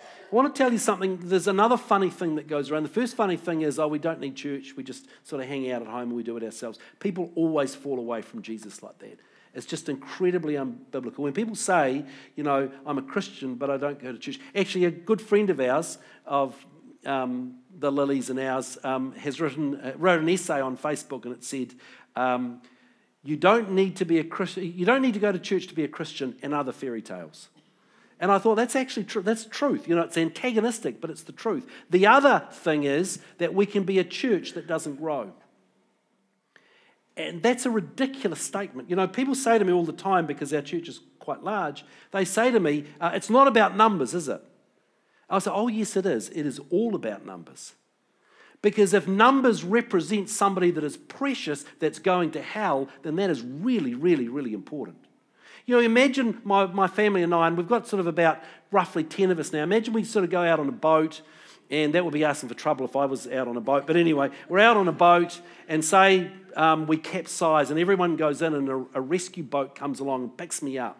I 0.00 0.34
want 0.34 0.52
to 0.52 0.58
tell 0.58 0.72
you 0.72 0.78
something. 0.78 1.18
There's 1.22 1.46
another 1.46 1.76
funny 1.76 2.08
thing 2.08 2.36
that 2.36 2.48
goes 2.48 2.70
around. 2.70 2.84
The 2.84 2.88
first 2.88 3.14
funny 3.14 3.36
thing 3.36 3.60
is, 3.60 3.78
oh, 3.78 3.86
we 3.86 3.98
don't 3.98 4.18
need 4.18 4.34
church. 4.34 4.74
We 4.74 4.82
just 4.82 5.06
sort 5.24 5.42
of 5.42 5.48
hang 5.48 5.70
out 5.70 5.82
at 5.82 5.88
home 5.88 6.08
and 6.08 6.12
we 6.12 6.22
do 6.22 6.38
it 6.38 6.42
ourselves. 6.42 6.78
People 7.00 7.30
always 7.34 7.74
fall 7.74 7.98
away 7.98 8.22
from 8.22 8.40
Jesus 8.40 8.82
like 8.82 8.98
that. 9.00 9.20
It's 9.54 9.66
just 9.66 9.90
incredibly 9.90 10.54
unbiblical. 10.54 11.18
When 11.18 11.34
people 11.34 11.54
say, 11.54 12.06
you 12.34 12.44
know, 12.44 12.70
I'm 12.86 12.96
a 12.96 13.02
Christian, 13.02 13.56
but 13.56 13.68
I 13.68 13.76
don't 13.76 14.02
go 14.02 14.10
to 14.10 14.18
church. 14.18 14.40
Actually, 14.54 14.86
a 14.86 14.90
good 14.90 15.20
friend 15.20 15.50
of 15.50 15.60
ours, 15.60 15.98
of 16.24 16.64
um, 17.06 17.58
the 17.78 17.90
Lilies 17.90 18.30
and 18.30 18.38
ours, 18.38 18.78
um, 18.84 19.12
has 19.12 19.40
written, 19.40 19.76
uh, 19.76 19.92
wrote 19.96 20.20
an 20.20 20.28
essay 20.28 20.60
on 20.60 20.76
Facebook 20.76 21.24
and 21.24 21.34
it 21.34 21.44
said, 21.44 21.74
um, 22.16 22.60
you 23.24 23.36
don't 23.36 23.70
need 23.72 23.96
to 23.96 24.04
be 24.04 24.18
a 24.18 24.24
Christian, 24.24 24.64
you 24.64 24.84
don't 24.84 25.02
need 25.02 25.14
to 25.14 25.20
go 25.20 25.32
to 25.32 25.38
church 25.38 25.68
to 25.68 25.74
be 25.74 25.84
a 25.84 25.88
Christian 25.88 26.36
and 26.42 26.52
other 26.52 26.72
fairy 26.72 27.02
tales. 27.02 27.48
And 28.18 28.30
I 28.30 28.38
thought 28.38 28.54
that's 28.54 28.76
actually 28.76 29.04
true. 29.04 29.22
That's 29.22 29.44
truth. 29.44 29.88
You 29.88 29.96
know, 29.96 30.02
it's 30.02 30.16
antagonistic, 30.16 31.00
but 31.00 31.10
it's 31.10 31.24
the 31.24 31.32
truth. 31.32 31.68
The 31.90 32.06
other 32.06 32.46
thing 32.52 32.84
is 32.84 33.18
that 33.38 33.52
we 33.52 33.66
can 33.66 33.82
be 33.82 33.98
a 33.98 34.04
church 34.04 34.52
that 34.52 34.68
doesn't 34.68 34.96
grow. 34.96 35.32
And 37.16 37.42
that's 37.42 37.66
a 37.66 37.70
ridiculous 37.70 38.40
statement. 38.40 38.88
You 38.88 38.94
know, 38.94 39.08
people 39.08 39.34
say 39.34 39.58
to 39.58 39.64
me 39.64 39.72
all 39.72 39.84
the 39.84 39.92
time, 39.92 40.26
because 40.26 40.54
our 40.54 40.62
church 40.62 40.88
is 40.88 41.00
quite 41.18 41.42
large, 41.42 41.84
they 42.12 42.24
say 42.24 42.52
to 42.52 42.60
me, 42.60 42.84
uh, 43.00 43.10
It's 43.12 43.28
not 43.28 43.48
about 43.48 43.76
numbers, 43.76 44.14
is 44.14 44.28
it? 44.28 44.40
I 45.32 45.38
say, 45.38 45.50
Oh, 45.52 45.68
yes, 45.68 45.96
it 45.96 46.06
is. 46.06 46.28
It 46.28 46.46
is 46.46 46.60
all 46.70 46.94
about 46.94 47.26
numbers. 47.26 47.74
Because 48.60 48.94
if 48.94 49.08
numbers 49.08 49.64
represent 49.64 50.28
somebody 50.28 50.70
that 50.70 50.84
is 50.84 50.96
precious, 50.96 51.64
that's 51.80 51.98
going 51.98 52.30
to 52.32 52.42
hell, 52.42 52.88
then 53.02 53.16
that 53.16 53.28
is 53.28 53.42
really, 53.42 53.94
really, 53.94 54.28
really 54.28 54.54
important. 54.54 54.98
You 55.66 55.76
know, 55.76 55.82
imagine 55.82 56.40
my, 56.44 56.66
my 56.66 56.86
family 56.86 57.22
and 57.22 57.34
I, 57.34 57.48
and 57.48 57.56
we've 57.56 57.68
got 57.68 57.88
sort 57.88 57.98
of 57.98 58.06
about 58.06 58.40
roughly 58.70 59.02
10 59.02 59.30
of 59.30 59.38
us 59.38 59.52
now. 59.52 59.62
Imagine 59.62 59.94
we 59.94 60.04
sort 60.04 60.24
of 60.24 60.30
go 60.30 60.42
out 60.42 60.60
on 60.60 60.68
a 60.68 60.72
boat, 60.72 61.22
and 61.70 61.92
that 61.94 62.04
would 62.04 62.14
be 62.14 62.24
asking 62.24 62.48
for 62.48 62.54
trouble 62.54 62.84
if 62.84 62.94
I 62.94 63.06
was 63.06 63.26
out 63.26 63.48
on 63.48 63.56
a 63.56 63.60
boat. 63.60 63.86
But 63.86 63.96
anyway, 63.96 64.30
we're 64.48 64.60
out 64.60 64.76
on 64.76 64.86
a 64.86 64.92
boat, 64.92 65.40
and 65.68 65.84
say 65.84 66.30
um, 66.54 66.86
we 66.86 66.96
capsize, 66.96 67.70
and 67.70 67.80
everyone 67.80 68.16
goes 68.16 68.42
in, 68.42 68.54
and 68.54 68.68
a, 68.68 68.84
a 68.94 69.00
rescue 69.00 69.42
boat 69.42 69.74
comes 69.74 69.98
along 69.98 70.22
and 70.22 70.36
picks 70.36 70.62
me 70.62 70.78
up. 70.78 70.98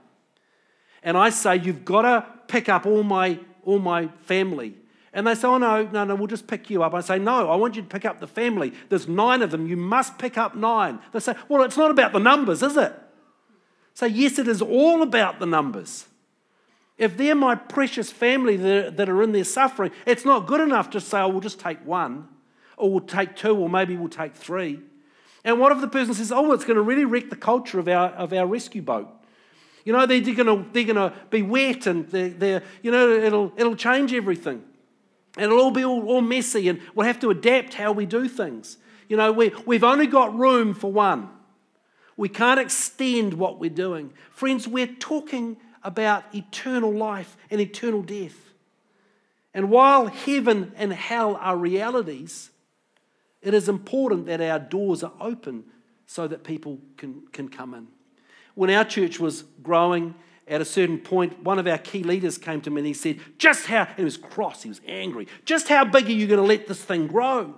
And 1.03 1.17
I 1.17 1.31
say, 1.31 1.57
You've 1.57 1.85
got 1.85 2.03
to 2.03 2.27
pick 2.47 2.69
up 2.69 2.87
all 2.87 3.03
my, 3.03 3.39
all 3.65 3.79
my 3.79 4.09
family. 4.25 4.75
And 5.13 5.27
they 5.27 5.35
say, 5.35 5.47
Oh, 5.49 5.59
no, 5.59 5.85
no, 5.87 6.05
no, 6.05 6.15
we'll 6.15 6.27
just 6.27 6.47
pick 6.47 6.71
you 6.71 6.83
up. 6.83 6.95
I 6.95 7.01
say, 7.01 7.19
No, 7.19 7.51
I 7.51 7.57
want 7.57 7.77
you 7.77 7.83
to 7.83 7.89
pick 7.89 8.05
up 8.05 8.21
the 8.21 8.27
family. 8.27 8.73
There's 8.89 9.09
nine 9.09 9.43
of 9.43 9.51
them. 9.51 9.67
You 9.67 9.77
must 9.77 10.19
pick 10.19 10.39
up 10.39 10.55
nine. 10.55 11.01
They 11.13 11.21
say, 11.21 11.35
Well, 11.49 11.63
it's 11.63 11.77
not 11.77 11.91
about 11.91 12.13
the 12.13 12.21
numbers, 12.21 12.63
is 12.63 12.77
it? 12.77 12.95
So, 13.95 14.07
yes, 14.07 14.39
it 14.39 14.49
is 14.49 14.63
all 14.63 15.03
about 15.03 15.39
the 15.39 15.47
numbers. 15.47 16.07
If 16.99 17.17
they're 17.17 17.35
my 17.35 17.55
precious 17.55 18.11
family 18.11 18.57
that 18.57 19.09
are 19.09 19.23
in 19.23 19.33
their 19.33 19.45
suffering, 19.45 19.93
it's 20.07 20.25
not 20.25 20.47
good 20.47 20.61
enough 20.61 20.91
to 20.91 21.01
say, 21.01 21.21
oh, 21.21 21.29
we'll 21.29 21.41
just 21.41 21.59
take 21.59 21.85
one, 21.85 22.29
or 22.77 22.91
we'll 22.91 23.01
take 23.01 23.35
two, 23.35 23.57
or 23.57 23.69
maybe 23.69 23.97
we'll 23.97 24.09
take 24.09 24.35
three. 24.35 24.81
And 25.45 25.59
what 25.59 25.73
if 25.73 25.81
the 25.81 25.89
person 25.89 26.15
says, 26.15 26.31
oh, 26.31 26.53
it's 26.53 26.65
going 26.65 26.77
to 26.77 26.83
really 26.83 27.05
wreck 27.05 27.31
the 27.31 27.37
culture 27.37 27.79
of 27.79 27.89
our, 27.89 28.11
of 28.11 28.33
our 28.33 28.47
rescue 28.47 28.83
boat? 28.83 29.09
You 29.85 29.93
know, 29.93 30.07
they're, 30.07 30.21
going 30.21 30.37
to, 30.37 30.65
they're 30.73 30.95
to 30.95 31.13
be 31.31 31.43
wet 31.43 31.87
and 31.87 32.09
they're, 32.09 32.29
they're, 32.31 32.63
you 32.83 32.91
know, 32.91 33.11
it'll, 33.11 33.53
it'll 33.57 33.77
change 33.77 34.13
everything. 34.13 34.63
It'll 35.39 35.59
all 35.59 35.71
be 35.71 35.85
all, 35.85 36.07
all 36.09 36.21
messy 36.21 36.69
and 36.69 36.81
we'll 36.95 37.07
have 37.07 37.21
to 37.21 37.31
adapt 37.31 37.75
how 37.75 37.93
we 37.93 38.07
do 38.07 38.29
things. 38.29 38.79
You 39.09 39.17
know, 39.17 39.33
we, 39.33 39.53
we've 39.67 39.85
only 39.85 40.07
got 40.07 40.37
room 40.37 40.75
for 40.75 40.93
one. 40.93 41.29
We 42.17 42.29
can't 42.29 42.61
extend 42.61 43.35
what 43.35 43.59
we're 43.59 43.71
doing. 43.71 44.13
Friends, 44.31 44.69
we're 44.69 44.87
talking 44.87 45.57
about 45.83 46.25
eternal 46.35 46.93
life 46.93 47.37
and 47.51 47.61
eternal 47.61 48.03
death. 48.03 48.37
And 49.55 49.71
while 49.71 50.07
heaven 50.07 50.73
and 50.77 50.93
hell 50.93 51.37
are 51.37 51.57
realities, 51.57 52.51
it 53.43 53.55
is 53.55 53.69
important 53.69 54.27
that 54.27 54.41
our 54.41 54.59
doors 54.59 55.03
are 55.03 55.13
open 55.21 55.65
so 56.07 56.27
that 56.29 56.45
people 56.45 56.79
can, 56.97 57.23
can 57.33 57.49
come 57.49 57.75
in. 57.75 57.89
When 58.55 58.71
our 58.71 58.85
church 58.85 59.19
was 59.19 59.45
growing, 59.63 60.15
at 60.47 60.61
a 60.61 60.65
certain 60.65 60.99
point, 60.99 61.43
one 61.43 61.59
of 61.59 61.67
our 61.67 61.79
key 61.79 62.03
leaders 62.03 62.37
came 62.37 62.61
to 62.63 62.71
me 62.71 62.81
and 62.81 62.87
he 62.87 62.95
said, 62.95 63.21
Just 63.39 63.67
how, 63.67 63.87
he 63.97 64.05
was 64.05 64.17
cross, 64.17 64.63
he 64.63 64.69
was 64.69 64.81
angry, 64.87 65.29
just 65.45 65.69
how 65.69 65.85
big 65.85 66.07
are 66.07 66.13
you 66.13 66.27
going 66.27 66.41
to 66.41 66.47
let 66.47 66.67
this 66.67 66.83
thing 66.83 67.07
grow? 67.07 67.55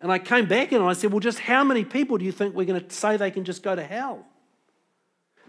And 0.00 0.12
I 0.12 0.18
came 0.18 0.46
back 0.46 0.72
and 0.72 0.84
I 0.84 0.92
said, 0.92 1.12
Well, 1.12 1.20
just 1.20 1.38
how 1.38 1.64
many 1.64 1.84
people 1.84 2.18
do 2.18 2.24
you 2.24 2.32
think 2.32 2.54
we're 2.54 2.66
going 2.66 2.84
to 2.84 2.94
say 2.94 3.16
they 3.16 3.30
can 3.30 3.44
just 3.44 3.62
go 3.62 3.74
to 3.74 3.82
hell? 3.82 4.26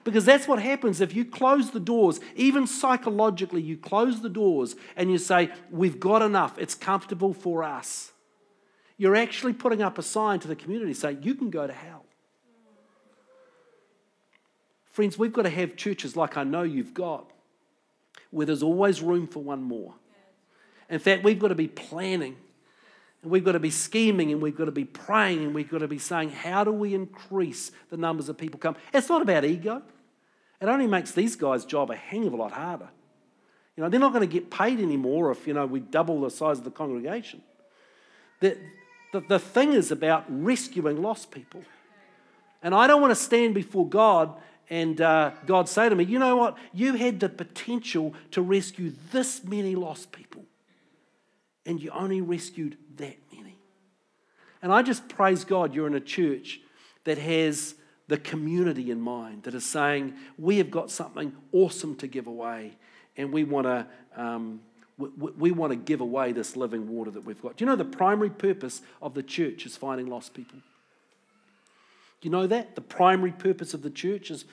Because 0.06 0.24
that's 0.24 0.48
what 0.48 0.62
happens 0.62 1.02
if 1.02 1.16
you 1.16 1.26
close 1.26 1.72
the 1.72 1.80
doors, 1.80 2.20
even 2.36 2.68
psychologically, 2.68 3.62
you 3.62 3.76
close 3.76 4.22
the 4.22 4.30
doors 4.30 4.76
and 4.96 5.12
you 5.12 5.18
say, 5.18 5.52
We've 5.72 6.00
got 6.00 6.22
enough, 6.22 6.58
it's 6.58 6.76
comfortable 6.76 7.34
for 7.34 7.64
us. 7.64 8.12
You're 8.98 9.18
actually 9.18 9.54
putting 9.54 9.82
up 9.82 9.98
a 9.98 10.04
sign 10.04 10.40
to 10.40 10.48
the 10.48 10.56
community 10.56 10.94
saying, 10.94 11.24
You 11.24 11.34
can 11.34 11.50
go 11.50 11.66
to 11.66 11.74
hell. 11.74 12.05
Friends, 14.96 15.20
we've 15.20 15.34
got 15.34 15.42
to 15.42 15.50
have 15.50 15.76
churches 15.76 16.16
like 16.16 16.38
I 16.38 16.46
know 16.46 16.64
you've 16.64 16.94
got, 16.94 17.30
where 18.32 18.46
there's 18.46 18.64
always 18.64 19.02
room 19.02 19.28
for 19.28 19.44
one 19.44 19.62
more. 19.62 19.94
In 20.90 21.00
fact, 21.00 21.22
we've 21.26 21.38
got 21.38 21.50
to 21.50 21.56
be 21.56 21.68
planning 21.68 22.38
and 23.22 23.30
we've 23.30 23.44
got 23.44 23.52
to 23.52 23.60
be 23.60 23.72
scheming 23.72 24.32
and 24.32 24.42
we've 24.42 24.56
got 24.56 24.66
to 24.66 24.72
be 24.72 24.86
praying 24.86 25.40
and 25.40 25.54
we've 25.54 25.70
got 25.70 25.80
to 25.80 25.90
be 25.90 26.00
saying, 26.00 26.30
how 26.30 26.64
do 26.64 26.72
we 26.72 26.94
increase 26.94 27.74
the 27.90 27.98
numbers 27.98 28.30
of 28.30 28.38
people 28.38 28.58
come? 28.58 28.78
It's 28.94 29.10
not 29.10 29.22
about 29.22 29.44
ego. 29.44 29.82
It 30.62 30.70
only 30.70 30.88
makes 30.88 31.12
these 31.12 31.36
guys' 31.36 31.66
job 31.66 31.92
a 31.92 31.98
hang 31.98 32.26
of 32.26 32.32
a 32.32 32.38
lot 32.38 32.54
harder. 32.54 32.88
You 33.76 33.84
know, 33.84 33.90
they're 33.90 34.00
not 34.00 34.14
going 34.14 34.26
to 34.26 34.34
get 34.34 34.50
paid 34.50 34.80
anymore 34.80 35.30
if, 35.30 35.46
you 35.46 35.54
know, 35.54 35.66
we 35.66 35.82
double 35.82 36.22
the 36.22 36.32
size 36.32 36.60
of 36.60 36.64
the 36.64 36.72
congregation. 36.72 37.42
The, 38.40 38.58
the, 39.12 39.20
the 39.20 39.40
thing 39.40 39.74
is 39.74 39.92
about 39.92 40.24
rescuing 40.30 41.02
lost 41.02 41.32
people. 41.32 41.64
And 42.64 42.74
I 42.74 42.88
don't 42.88 43.02
want 43.02 43.12
to 43.12 43.16
stand 43.16 43.54
before 43.54 43.90
God 43.90 44.34
and 44.70 45.00
uh, 45.00 45.32
God 45.46 45.70
say 45.70 45.90
to 45.90 45.96
me, 45.96 46.04
you 46.06 46.20
know 46.20 46.36
what? 46.36 46.58
You 46.74 46.94
had 46.94 47.20
the 47.20 47.30
potential 47.30 48.14
to 48.32 48.42
rescue 48.42 48.94
this 49.12 49.44
many 49.44 49.76
lost 49.76 50.12
people 50.12 50.44
and 51.66 51.82
you 51.82 51.90
only 51.92 52.22
rescued 52.22 52.78
that 52.98 53.18
many. 53.34 53.58
And 54.62 54.72
I 54.72 54.82
just 54.82 55.08
praise 55.10 55.44
God 55.44 55.74
you're 55.74 55.88
in 55.88 55.96
a 55.96 56.00
church 56.00 56.62
that 57.04 57.18
has 57.18 57.76
the 58.08 58.18
community 58.18 58.92
in 58.92 59.02
mind, 59.02 59.44
that 59.44 59.56
is 59.56 59.66
saying, 59.66 60.14
we 60.38 60.58
have 60.60 60.70
got 60.70 60.92
something 60.92 61.36
awesome 61.52 61.96
to 61.96 62.08
give 62.08 62.28
away, 62.28 62.78
and 63.18 63.32
we 63.32 63.44
want 63.44 63.66
to. 63.66 63.88
Um, 64.16 64.62
we, 64.98 65.10
we 65.10 65.52
want 65.52 65.72
to 65.72 65.76
give 65.76 66.00
away 66.00 66.32
this 66.32 66.56
living 66.56 66.88
water 66.88 67.12
that 67.12 67.26
we've 67.26 67.42
got. 67.42 67.58
Do 67.58 67.66
you 67.66 67.70
know 67.70 67.76
the 67.76 67.84
primary 67.84 68.30
purpose 68.30 68.82
of 69.02 69.14
the 69.14 69.24
church 69.24 69.66
is 69.66 69.76
finding 69.76 70.08
lost 70.08 70.34
people? 70.34 70.60
You 72.26 72.32
know 72.32 72.48
that? 72.48 72.74
The 72.74 72.82
primary 72.82 73.32
purpose 73.32 73.76
of 73.76 73.84
the 73.84 73.92
church 73.92 74.32
is 74.32 74.46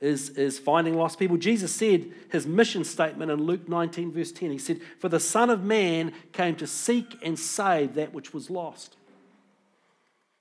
is, 0.00 0.30
is 0.30 0.58
finding 0.58 0.94
lost 0.94 1.18
people. 1.18 1.36
Jesus 1.36 1.74
said 1.74 2.10
his 2.30 2.46
mission 2.46 2.84
statement 2.84 3.30
in 3.30 3.42
Luke 3.42 3.68
19, 3.68 4.12
verse 4.12 4.32
10. 4.32 4.50
He 4.52 4.58
said, 4.58 4.80
For 4.98 5.10
the 5.10 5.20
Son 5.20 5.50
of 5.50 5.62
Man 5.62 6.12
came 6.32 6.56
to 6.56 6.66
seek 6.66 7.18
and 7.22 7.38
save 7.38 7.94
that 7.96 8.14
which 8.14 8.32
was 8.32 8.48
lost. 8.48 8.96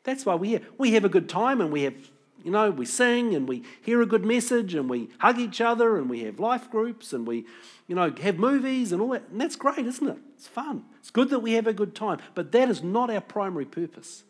That's 0.05 0.25
why 0.25 0.35
we 0.35 0.53
have, 0.53 0.63
we 0.77 0.93
have 0.93 1.03
a 1.03 1.09
good 1.09 1.27
time 1.27 1.59
and 1.59 1.73
we 1.73 1.81
have, 1.81 1.95
you 2.43 2.51
know, 2.51 2.71
we 2.71 2.85
sing 2.85 3.35
and 3.35 3.49
we 3.49 3.63
hear 3.81 4.01
a 4.01 4.05
good 4.05 4.23
message 4.23 4.75
and 4.75 4.89
we 4.89 5.09
hug 5.17 5.39
each 5.39 5.59
other 5.59 5.97
and 5.97 6.09
we 6.09 6.21
have 6.21 6.39
life 6.39 6.71
groups 6.71 7.11
and 7.11 7.27
we, 7.27 7.45
you 7.87 7.95
know, 7.95 8.13
have 8.21 8.37
movies 8.37 8.93
and 8.93 9.01
all 9.01 9.09
that. 9.09 9.23
And 9.29 9.41
that's 9.41 9.57
great, 9.57 9.85
isn't 9.85 10.07
it? 10.07 10.17
It's 10.35 10.47
fun. 10.47 10.85
It's 10.99 11.11
good 11.11 11.31
that 11.31 11.39
we 11.39 11.53
have 11.53 11.67
a 11.67 11.73
good 11.73 11.95
time. 11.95 12.19
But 12.33 12.53
that 12.53 12.69
is 12.69 12.81
not 12.81 13.09
our 13.09 13.19
primary 13.19 13.65
purpose. 13.65 14.23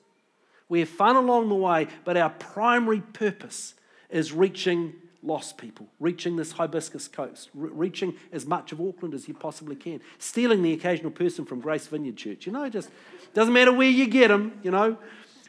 We 0.70 0.80
have 0.80 0.90
fun 0.90 1.16
along 1.16 1.50
the 1.50 1.56
way, 1.56 1.88
but 2.06 2.16
our 2.16 2.30
primary 2.30 3.02
purpose 3.02 3.74
is 4.10 4.32
reaching 4.32 4.94
lost 5.22 5.58
people, 5.58 5.88
reaching 6.00 6.38
this 6.38 6.54
hibiscus 6.54 7.08
coast, 7.08 7.50
re- 7.54 7.70
reaching 7.74 8.16
as 8.32 8.46
much 8.46 8.72
of 8.72 8.80
Auckland 8.80 9.14
as 9.14 9.28
you 9.28 9.34
possibly 9.34 9.76
can, 9.76 10.00
stealing 10.18 10.64
the 10.64 10.72
occasional 10.74 11.12
person 11.12 11.44
from 11.46 11.60
Grace 11.60 11.88
Vineyard 11.88 12.16
Church. 12.16 12.46
You 12.46 12.54
know, 12.54 12.70
just 12.70 12.90
doesn't 13.34 13.54
matter 13.54 13.74
where 13.74 13.90
you 13.90 14.08
get 14.08 14.30
them, 14.30 14.60
you 14.64 14.72
know, 14.72 14.98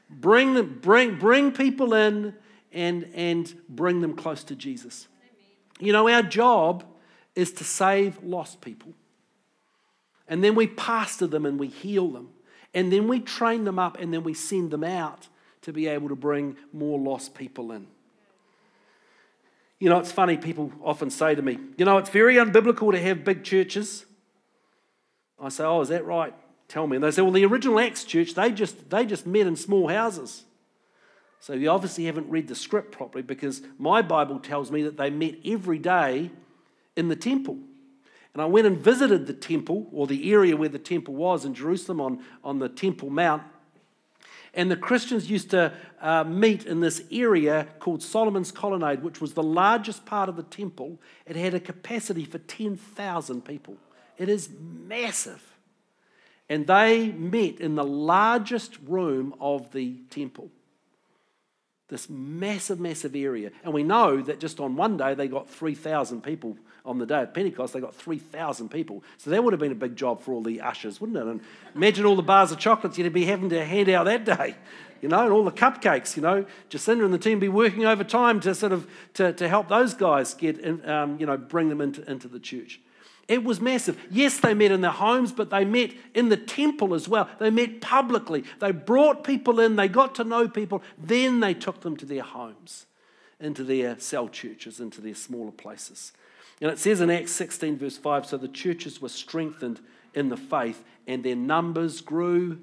bring 0.08 0.54
them, 0.54 0.78
bring, 0.82 1.18
bring 1.18 1.52
people 1.52 1.94
in 1.94 2.34
and, 2.72 3.08
and 3.14 3.54
bring 3.68 4.00
them 4.00 4.16
close 4.16 4.42
to 4.44 4.56
Jesus. 4.56 5.06
You 5.78 5.92
know, 5.92 6.08
our 6.08 6.22
job 6.22 6.84
is 7.34 7.52
to 7.52 7.64
save 7.64 8.22
lost 8.22 8.60
people. 8.60 8.92
And 10.28 10.42
then 10.44 10.54
we 10.54 10.66
pastor 10.66 11.26
them 11.26 11.46
and 11.46 11.58
we 11.58 11.68
heal 11.68 12.08
them. 12.08 12.30
And 12.74 12.92
then 12.92 13.08
we 13.08 13.20
train 13.20 13.64
them 13.64 13.78
up 13.78 13.98
and 13.98 14.12
then 14.12 14.22
we 14.22 14.34
send 14.34 14.70
them 14.70 14.84
out 14.84 15.28
to 15.62 15.72
be 15.72 15.86
able 15.88 16.08
to 16.08 16.16
bring 16.16 16.56
more 16.72 16.98
lost 16.98 17.34
people 17.34 17.72
in. 17.72 17.86
You 19.78 19.88
know, 19.88 19.98
it's 19.98 20.12
funny, 20.12 20.36
people 20.36 20.72
often 20.82 21.10
say 21.10 21.34
to 21.34 21.42
me, 21.42 21.58
you 21.78 21.84
know, 21.84 21.98
it's 21.98 22.10
very 22.10 22.36
unbiblical 22.36 22.92
to 22.92 23.00
have 23.00 23.24
big 23.24 23.44
churches. 23.44 24.04
I 25.40 25.48
say, 25.48 25.64
oh, 25.64 25.80
is 25.80 25.88
that 25.88 26.04
right? 26.04 26.34
Tell 26.68 26.86
me. 26.86 26.96
And 26.96 27.04
they 27.04 27.10
say, 27.10 27.22
well, 27.22 27.32
the 27.32 27.46
original 27.46 27.80
Acts 27.80 28.04
church, 28.04 28.34
they 28.34 28.52
just, 28.52 28.90
they 28.90 29.06
just 29.06 29.26
met 29.26 29.46
in 29.46 29.56
small 29.56 29.88
houses. 29.88 30.44
So 31.40 31.54
you 31.54 31.70
obviously 31.70 32.04
haven't 32.04 32.28
read 32.28 32.48
the 32.48 32.54
script 32.54 32.92
properly 32.92 33.22
because 33.22 33.62
my 33.78 34.02
Bible 34.02 34.38
tells 34.38 34.70
me 34.70 34.82
that 34.82 34.98
they 34.98 35.08
met 35.08 35.36
every 35.44 35.78
day 35.78 36.30
in 36.96 37.08
the 37.08 37.16
temple. 37.16 37.56
And 38.34 38.42
I 38.42 38.46
went 38.46 38.66
and 38.66 38.78
visited 38.78 39.26
the 39.26 39.32
temple, 39.32 39.88
or 39.92 40.06
the 40.06 40.32
area 40.32 40.56
where 40.56 40.68
the 40.68 40.78
temple 40.78 41.14
was 41.14 41.44
in 41.44 41.54
Jerusalem 41.54 42.00
on, 42.00 42.24
on 42.44 42.58
the 42.58 42.68
Temple 42.68 43.10
Mount. 43.10 43.42
And 44.54 44.70
the 44.70 44.76
Christians 44.76 45.30
used 45.30 45.50
to 45.50 45.72
uh, 46.00 46.24
meet 46.24 46.66
in 46.66 46.80
this 46.80 47.02
area 47.10 47.68
called 47.78 48.02
Solomon's 48.02 48.50
Colonnade, 48.50 49.02
which 49.02 49.20
was 49.20 49.34
the 49.34 49.42
largest 49.42 50.04
part 50.06 50.28
of 50.28 50.36
the 50.36 50.42
temple. 50.42 50.98
It 51.26 51.36
had 51.36 51.54
a 51.54 51.60
capacity 51.60 52.24
for 52.24 52.38
10,000 52.38 53.44
people. 53.44 53.76
It 54.18 54.28
is 54.28 54.48
massive. 54.60 55.42
And 56.48 56.66
they 56.66 57.12
met 57.12 57.60
in 57.60 57.76
the 57.76 57.84
largest 57.84 58.76
room 58.84 59.34
of 59.40 59.70
the 59.72 59.98
temple. 60.10 60.50
This 61.90 62.08
massive, 62.08 62.78
massive 62.78 63.16
area. 63.16 63.50
And 63.64 63.74
we 63.74 63.82
know 63.82 64.22
that 64.22 64.38
just 64.38 64.60
on 64.60 64.76
one 64.76 64.96
day 64.96 65.14
they 65.14 65.26
got 65.26 65.50
3,000 65.50 66.22
people 66.22 66.56
on 66.84 66.98
the 66.98 67.06
day 67.06 67.22
of 67.22 67.34
Pentecost, 67.34 67.74
they 67.74 67.80
got 67.80 67.94
3,000 67.94 68.70
people. 68.70 69.02
So 69.18 69.30
that 69.30 69.42
would 69.42 69.52
have 69.52 69.60
been 69.60 69.72
a 69.72 69.76
big 69.76 69.96
job 69.96 70.22
for 70.22 70.32
all 70.32 70.42
the 70.42 70.60
ushers, 70.60 71.00
wouldn't 71.00 71.18
it? 71.18 71.26
And 71.26 71.40
imagine 71.74 72.06
all 72.06 72.16
the 72.16 72.22
bars 72.22 72.52
of 72.52 72.58
chocolates 72.58 72.96
you'd 72.96 73.12
be 73.12 73.26
having 73.26 73.50
to 73.50 73.64
hand 73.64 73.88
out 73.88 74.04
that 74.04 74.24
day, 74.24 74.54
you 75.02 75.08
know, 75.08 75.24
and 75.24 75.32
all 75.32 75.44
the 75.44 75.52
cupcakes, 75.52 76.16
you 76.16 76.22
know. 76.22 76.46
Jacinda 76.70 77.04
and 77.04 77.12
the 77.12 77.18
team 77.18 77.38
be 77.38 77.48
working 77.48 77.84
overtime 77.84 78.40
to 78.40 78.54
sort 78.54 78.72
of 78.72 78.88
to, 79.14 79.32
to 79.34 79.48
help 79.48 79.68
those 79.68 79.92
guys 79.94 80.32
get, 80.34 80.58
in, 80.58 80.88
um, 80.88 81.18
you 81.18 81.26
know, 81.26 81.36
bring 81.36 81.68
them 81.68 81.80
into, 81.80 82.08
into 82.10 82.28
the 82.28 82.40
church. 82.40 82.80
It 83.30 83.44
was 83.44 83.60
massive. 83.60 83.96
Yes, 84.10 84.40
they 84.40 84.54
met 84.54 84.72
in 84.72 84.80
their 84.80 84.90
homes, 84.90 85.30
but 85.30 85.50
they 85.50 85.64
met 85.64 85.92
in 86.14 86.30
the 86.30 86.36
temple 86.36 86.94
as 86.94 87.08
well. 87.08 87.28
They 87.38 87.50
met 87.50 87.80
publicly. 87.80 88.42
They 88.58 88.72
brought 88.72 89.22
people 89.22 89.60
in, 89.60 89.76
they 89.76 89.86
got 89.86 90.16
to 90.16 90.24
know 90.24 90.48
people, 90.48 90.82
then 90.98 91.38
they 91.38 91.54
took 91.54 91.82
them 91.82 91.96
to 91.98 92.04
their 92.04 92.24
homes. 92.24 92.86
into 93.38 93.64
their 93.64 93.98
cell 93.98 94.28
churches, 94.28 94.80
into 94.80 95.00
their 95.00 95.14
smaller 95.14 95.52
places. 95.52 96.12
And 96.60 96.70
it 96.70 96.78
says 96.78 97.00
in 97.00 97.08
Acts 97.08 97.32
16, 97.32 97.78
verse 97.78 97.96
5 97.96 98.26
so 98.26 98.36
the 98.36 98.48
churches 98.48 99.00
were 99.00 99.08
strengthened 99.08 99.80
in 100.12 100.28
the 100.28 100.36
faith, 100.36 100.84
and 101.06 101.24
their 101.24 101.36
numbers 101.36 102.00
grew 102.00 102.58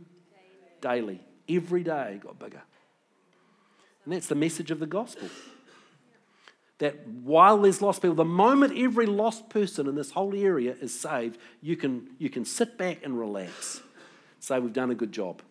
daily. 0.81 1.21
Every 1.49 1.81
day 1.81 2.19
got 2.21 2.37
bigger. 2.37 2.61
And 4.03 4.13
that's 4.13 4.27
the 4.27 4.35
message 4.35 4.69
of 4.69 4.79
the 4.79 4.85
gospel. 4.85 5.29
That 6.79 7.07
while 7.07 7.57
there's 7.57 7.81
lost 7.81 8.01
people, 8.01 8.15
the 8.15 8.25
moment 8.25 8.77
every 8.77 9.07
lost 9.07 9.49
person 9.49 9.87
in 9.87 9.95
this 9.95 10.11
whole 10.11 10.35
area 10.35 10.75
is 10.79 10.97
saved, 10.97 11.39
you 11.61 11.75
can, 11.75 12.09
you 12.19 12.29
can 12.29 12.45
sit 12.45 12.77
back 12.77 13.03
and 13.03 13.17
relax. 13.17 13.81
Say, 14.39 14.59
we've 14.59 14.73
done 14.73 14.91
a 14.91 14.95
good 14.95 15.11
job. 15.11 15.41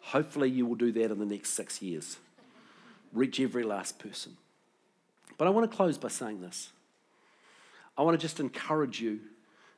Hopefully, 0.00 0.50
you 0.50 0.66
will 0.66 0.74
do 0.74 0.92
that 0.92 1.10
in 1.10 1.18
the 1.18 1.26
next 1.26 1.50
six 1.50 1.80
years. 1.80 2.18
Reach 3.12 3.40
every 3.40 3.62
last 3.62 3.98
person. 3.98 4.36
But 5.38 5.46
I 5.46 5.50
want 5.50 5.70
to 5.70 5.76
close 5.76 5.96
by 5.96 6.08
saying 6.08 6.40
this 6.40 6.70
I 7.96 8.02
want 8.02 8.18
to 8.18 8.24
just 8.24 8.40
encourage 8.40 9.00
you 9.00 9.20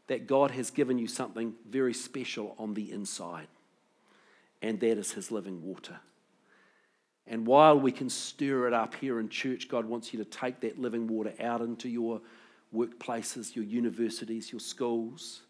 that 0.08 0.26
God 0.26 0.50
has 0.50 0.70
given 0.70 0.98
you 0.98 1.06
something 1.06 1.54
very 1.68 1.94
special 1.94 2.56
on 2.58 2.74
the 2.74 2.90
inside, 2.90 3.46
and 4.60 4.80
that 4.80 4.98
is 4.98 5.12
His 5.12 5.30
living 5.30 5.62
water. 5.62 6.00
And 7.30 7.46
while 7.46 7.78
we 7.78 7.92
can 7.92 8.10
stir 8.10 8.66
it 8.66 8.74
up 8.74 8.96
here 8.96 9.20
in 9.20 9.28
church, 9.28 9.68
God 9.68 9.84
wants 9.84 10.12
you 10.12 10.18
to 10.18 10.24
take 10.24 10.60
that 10.60 10.80
living 10.80 11.06
water 11.06 11.32
out 11.40 11.60
into 11.60 11.88
your 11.88 12.20
workplaces, 12.74 13.54
your 13.54 13.64
universities, 13.64 14.50
your 14.50 14.58
schools, 14.58 15.42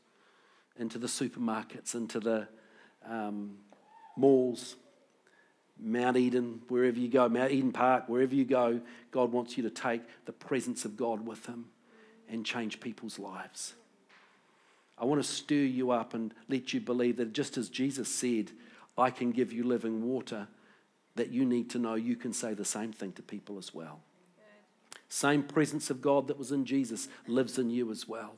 into 0.79 0.99
the 0.99 1.07
supermarkets, 1.07 1.95
into 1.95 2.21
the 2.21 2.47
um, 3.09 3.57
malls, 4.15 4.77
Mount 5.79 6.19
Eden, 6.19 6.61
wherever 6.69 6.99
you 6.99 7.09
go, 7.09 7.27
Mount 7.31 7.51
Eden 7.51 7.73
Park, 7.73 8.11
wherever 8.11 8.35
you 8.35 8.45
go, 8.45 8.83
God 9.11 9.33
wants 9.33 9.57
you 9.57 9.63
to 9.63 9.71
take 9.71 10.03
the 10.27 10.33
presence 10.33 10.85
of 10.85 10.99
God 10.99 11.27
with 11.27 11.47
Him 11.47 11.65
and 12.29 12.45
change 12.45 12.81
people's 12.81 13.19
lives. 13.19 13.73
I 14.99 15.07
want 15.07 15.23
to 15.23 15.27
stir 15.27 15.55
you 15.55 15.93
up 15.93 16.13
and 16.13 16.35
let 16.51 16.75
you 16.75 16.81
believe 16.81 17.17
that 17.17 17.33
just 17.33 17.57
as 17.57 17.71
Jesus 17.71 18.11
said, 18.11 18.51
I 18.99 19.11
can 19.11 19.33
give 19.33 19.51
you 19.51 19.65
living 19.65 20.07
water, 20.07 20.47
that 21.17 21.31
you 21.31 21.45
need 21.45 21.71
to 21.71 21.79
know 21.79 21.95
you 21.95 22.17
can 22.17 22.33
say 22.33 22.55
the 22.55 22.65
same 22.65 22.93
thing 22.93 23.13
to 23.13 23.23
people 23.23 23.59
as 23.59 23.75
well. 23.75 24.01
Same 25.09 25.43
presence 25.43 25.91
of 25.91 26.01
God 26.01 26.29
that 26.29 26.39
was 26.39 26.53
in 26.53 26.65
Jesus 26.65 27.09
lives 27.27 27.59
in 27.59 27.69
you 27.69 27.91
as 27.91 28.07
well. 28.07 28.35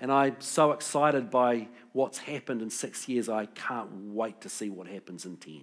And 0.00 0.12
I'm 0.12 0.40
so 0.40 0.72
excited 0.72 1.30
by 1.30 1.68
what's 1.92 2.18
happened 2.18 2.62
in 2.62 2.70
six 2.70 3.08
years. 3.08 3.28
I 3.28 3.46
can't 3.46 3.90
wait 4.12 4.40
to 4.42 4.48
see 4.48 4.70
what 4.70 4.86
happens 4.86 5.24
in 5.24 5.36
10 5.36 5.62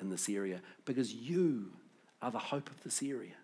in 0.00 0.10
this 0.10 0.28
area 0.28 0.60
because 0.84 1.12
you 1.14 1.72
are 2.22 2.30
the 2.30 2.38
hope 2.38 2.70
of 2.70 2.82
this 2.82 3.02
area. 3.02 3.34